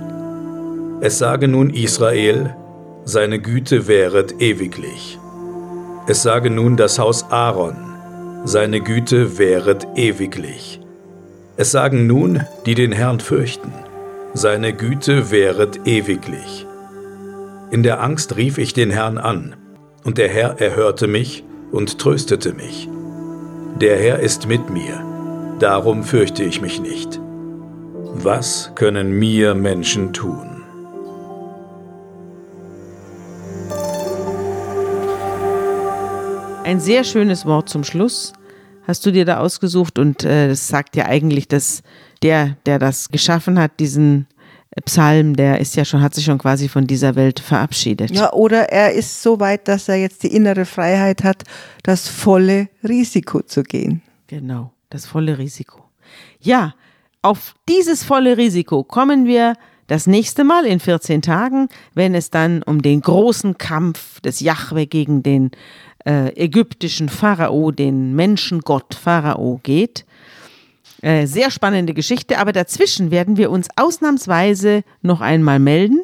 Es 1.02 1.18
sage 1.18 1.50
nun 1.50 1.72
Israel, 1.72 2.56
seine 3.04 3.40
Güte 3.40 3.88
währet 3.88 4.42
ewiglich. 4.42 5.20
Es 6.08 6.24
sage 6.24 6.50
nun 6.50 6.78
das 6.78 7.00
Haus 7.00 7.30
Aaron, 7.32 7.76
seine 8.46 8.80
Güte 8.80 9.38
währet 9.38 9.86
ewiglich. 9.96 10.85
Es 11.58 11.72
sagen 11.72 12.06
nun, 12.06 12.42
die 12.66 12.76
den 12.76 12.92
Herrn 12.92 13.22
fürchten, 13.22 13.72
seine 14.34 14.74
Güte 14.74 15.32
währet 15.32 15.88
ewiglich. 15.88 16.68
In 17.72 17.82
der 17.82 18.04
Angst 18.04 18.36
rief 18.36 18.58
ich 18.58 18.74
den 18.74 18.90
Herrn 18.90 19.18
an, 19.18 19.56
und 20.04 20.18
der 20.18 20.28
Herr 20.28 20.60
erhörte 20.60 21.08
mich 21.08 21.46
und 21.72 21.98
tröstete 21.98 22.52
mich. 22.52 22.90
Der 23.80 23.98
Herr 23.98 24.20
ist 24.20 24.48
mit 24.50 24.70
mir, 24.70 25.02
darum 25.60 26.04
fürchte 26.04 26.44
ich 26.44 26.62
mich 26.62 26.82
nicht. 26.82 27.22
Was 28.18 28.72
können 28.76 29.12
mir 29.12 29.56
Menschen 29.56 30.12
tun? 30.12 30.62
Ein 36.66 36.82
sehr 36.82 37.06
schönes 37.06 37.46
Wort 37.46 37.70
zum 37.70 37.86
Schluss 37.86 38.34
hast 38.88 39.06
du 39.06 39.12
dir 39.12 39.26
da 39.26 39.40
ausgesucht 39.40 40.00
und 40.00 40.24
äh, 40.24 40.48
das 40.48 40.68
sagt 40.68 40.96
ja 40.96 41.06
eigentlich, 41.06 41.48
dass 41.48 41.84
der, 42.22 42.58
der 42.66 42.80
das 42.80 43.10
geschaffen 43.10 43.60
hat, 43.60 43.80
diesen 43.80 44.28
Psalm, 44.84 45.36
der 45.36 45.62
ist 45.62 45.76
ja 45.76 45.86
schon, 45.86 46.02
hat 46.02 46.14
sich 46.14 46.26
schon 46.26 46.38
quasi 46.38 46.68
von 46.68 46.86
dieser 46.86 47.16
Welt 47.16 47.40
verabschiedet. 47.40 48.12
Ja, 48.12 48.34
oder 48.34 48.70
er 48.70 48.92
ist 48.92 49.22
so 49.22 49.40
weit, 49.40 49.68
dass 49.68 49.88
er 49.88 49.96
jetzt 49.96 50.24
die 50.24 50.36
innere 50.36 50.66
Freiheit 50.66 51.24
hat, 51.24 51.44
das 51.84 52.10
volle 52.10 52.68
Risiko 52.84 53.42
zu 53.42 53.64
gehen. 53.64 54.02
Genau, 54.28 54.74
das 54.90 55.06
volle 55.06 55.38
Risiko. 55.38 55.84
Ja, 56.42 56.74
auf 57.22 57.56
dieses 57.70 58.04
volle 58.04 58.38
Risiko 58.38 58.84
kommen 58.84 59.26
wir 59.26 59.54
das 59.88 60.08
nächste 60.08 60.44
Mal 60.44 60.66
in 60.66 60.80
14 60.80 61.22
Tagen, 61.22 61.70
wenn 61.94 62.14
es 62.14 62.30
dann 62.30 62.62
um 62.64 62.82
den 62.82 63.02
großen 63.02 63.58
Kampf 63.58 64.20
des 64.22 64.40
Jahwe 64.40 64.88
gegen 64.88 65.24
den 65.24 65.52
äh, 66.06 66.30
ägyptischen 66.36 67.10
Pharao, 67.10 67.72
den 67.72 68.16
Menschengott 68.16 68.94
Pharao 68.94 69.60
geht. 69.64 70.06
Äh, 71.02 71.28
sehr 71.28 71.52
spannende 71.52 71.94
Geschichte, 71.94 72.38
aber 72.38 72.52
dazwischen 72.52 73.12
werden 73.12 73.38
wir 73.38 73.52
uns 73.52 73.68
ausnahmsweise 73.76 74.84
noch 75.02 75.22
einmal 75.22 75.60
melden. 75.60 76.02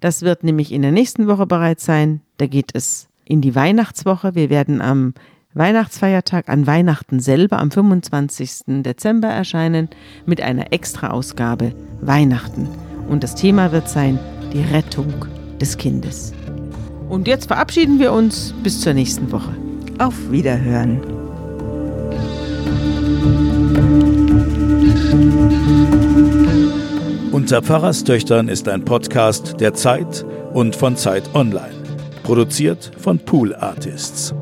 Das 0.00 0.22
wird 0.22 0.44
nämlich 0.44 0.72
in 0.72 0.82
der 0.82 0.92
nächsten 0.92 1.26
Woche 1.26 1.46
bereits 1.46 1.84
sein. 1.84 2.20
Da 2.38 2.46
geht 2.46 2.70
es 2.74 3.08
in 3.24 3.40
die 3.40 3.54
Weihnachtswoche. 3.54 4.34
Wir 4.34 4.50
werden 4.50 4.80
am 4.80 5.14
Weihnachtsfeiertag 5.54 6.48
an 6.48 6.66
Weihnachten 6.66 7.20
selber 7.20 7.60
am 7.60 7.70
25. 7.70 8.82
Dezember 8.82 9.28
erscheinen 9.28 9.88
mit 10.26 10.40
einer 10.40 10.72
Extra-Ausgabe 10.72 11.74
Weihnachten. 12.00 12.68
Und 13.08 13.22
das 13.22 13.34
Thema 13.36 13.70
wird 13.70 13.88
sein 13.88 14.18
die 14.52 14.62
Rettung 14.62 15.26
des 15.60 15.76
Kindes. 15.76 16.32
Und 17.08 17.28
jetzt 17.28 17.46
verabschieden 17.46 17.98
wir 17.98 18.12
uns 18.12 18.54
bis 18.62 18.80
zur 18.80 18.94
nächsten 18.94 19.30
Woche. 19.30 19.54
Auf 19.98 20.14
Wiederhören. 20.30 21.00
Unter 27.30 27.62
Pfarrerstöchtern 27.62 28.48
ist 28.48 28.68
ein 28.68 28.84
Podcast 28.84 29.60
der 29.60 29.74
Zeit 29.74 30.24
und 30.54 30.74
von 30.74 30.96
Zeit 30.96 31.34
Online. 31.34 31.74
Produziert 32.22 32.90
von 32.98 33.18
Pool 33.18 33.54
Artists. 33.54 34.34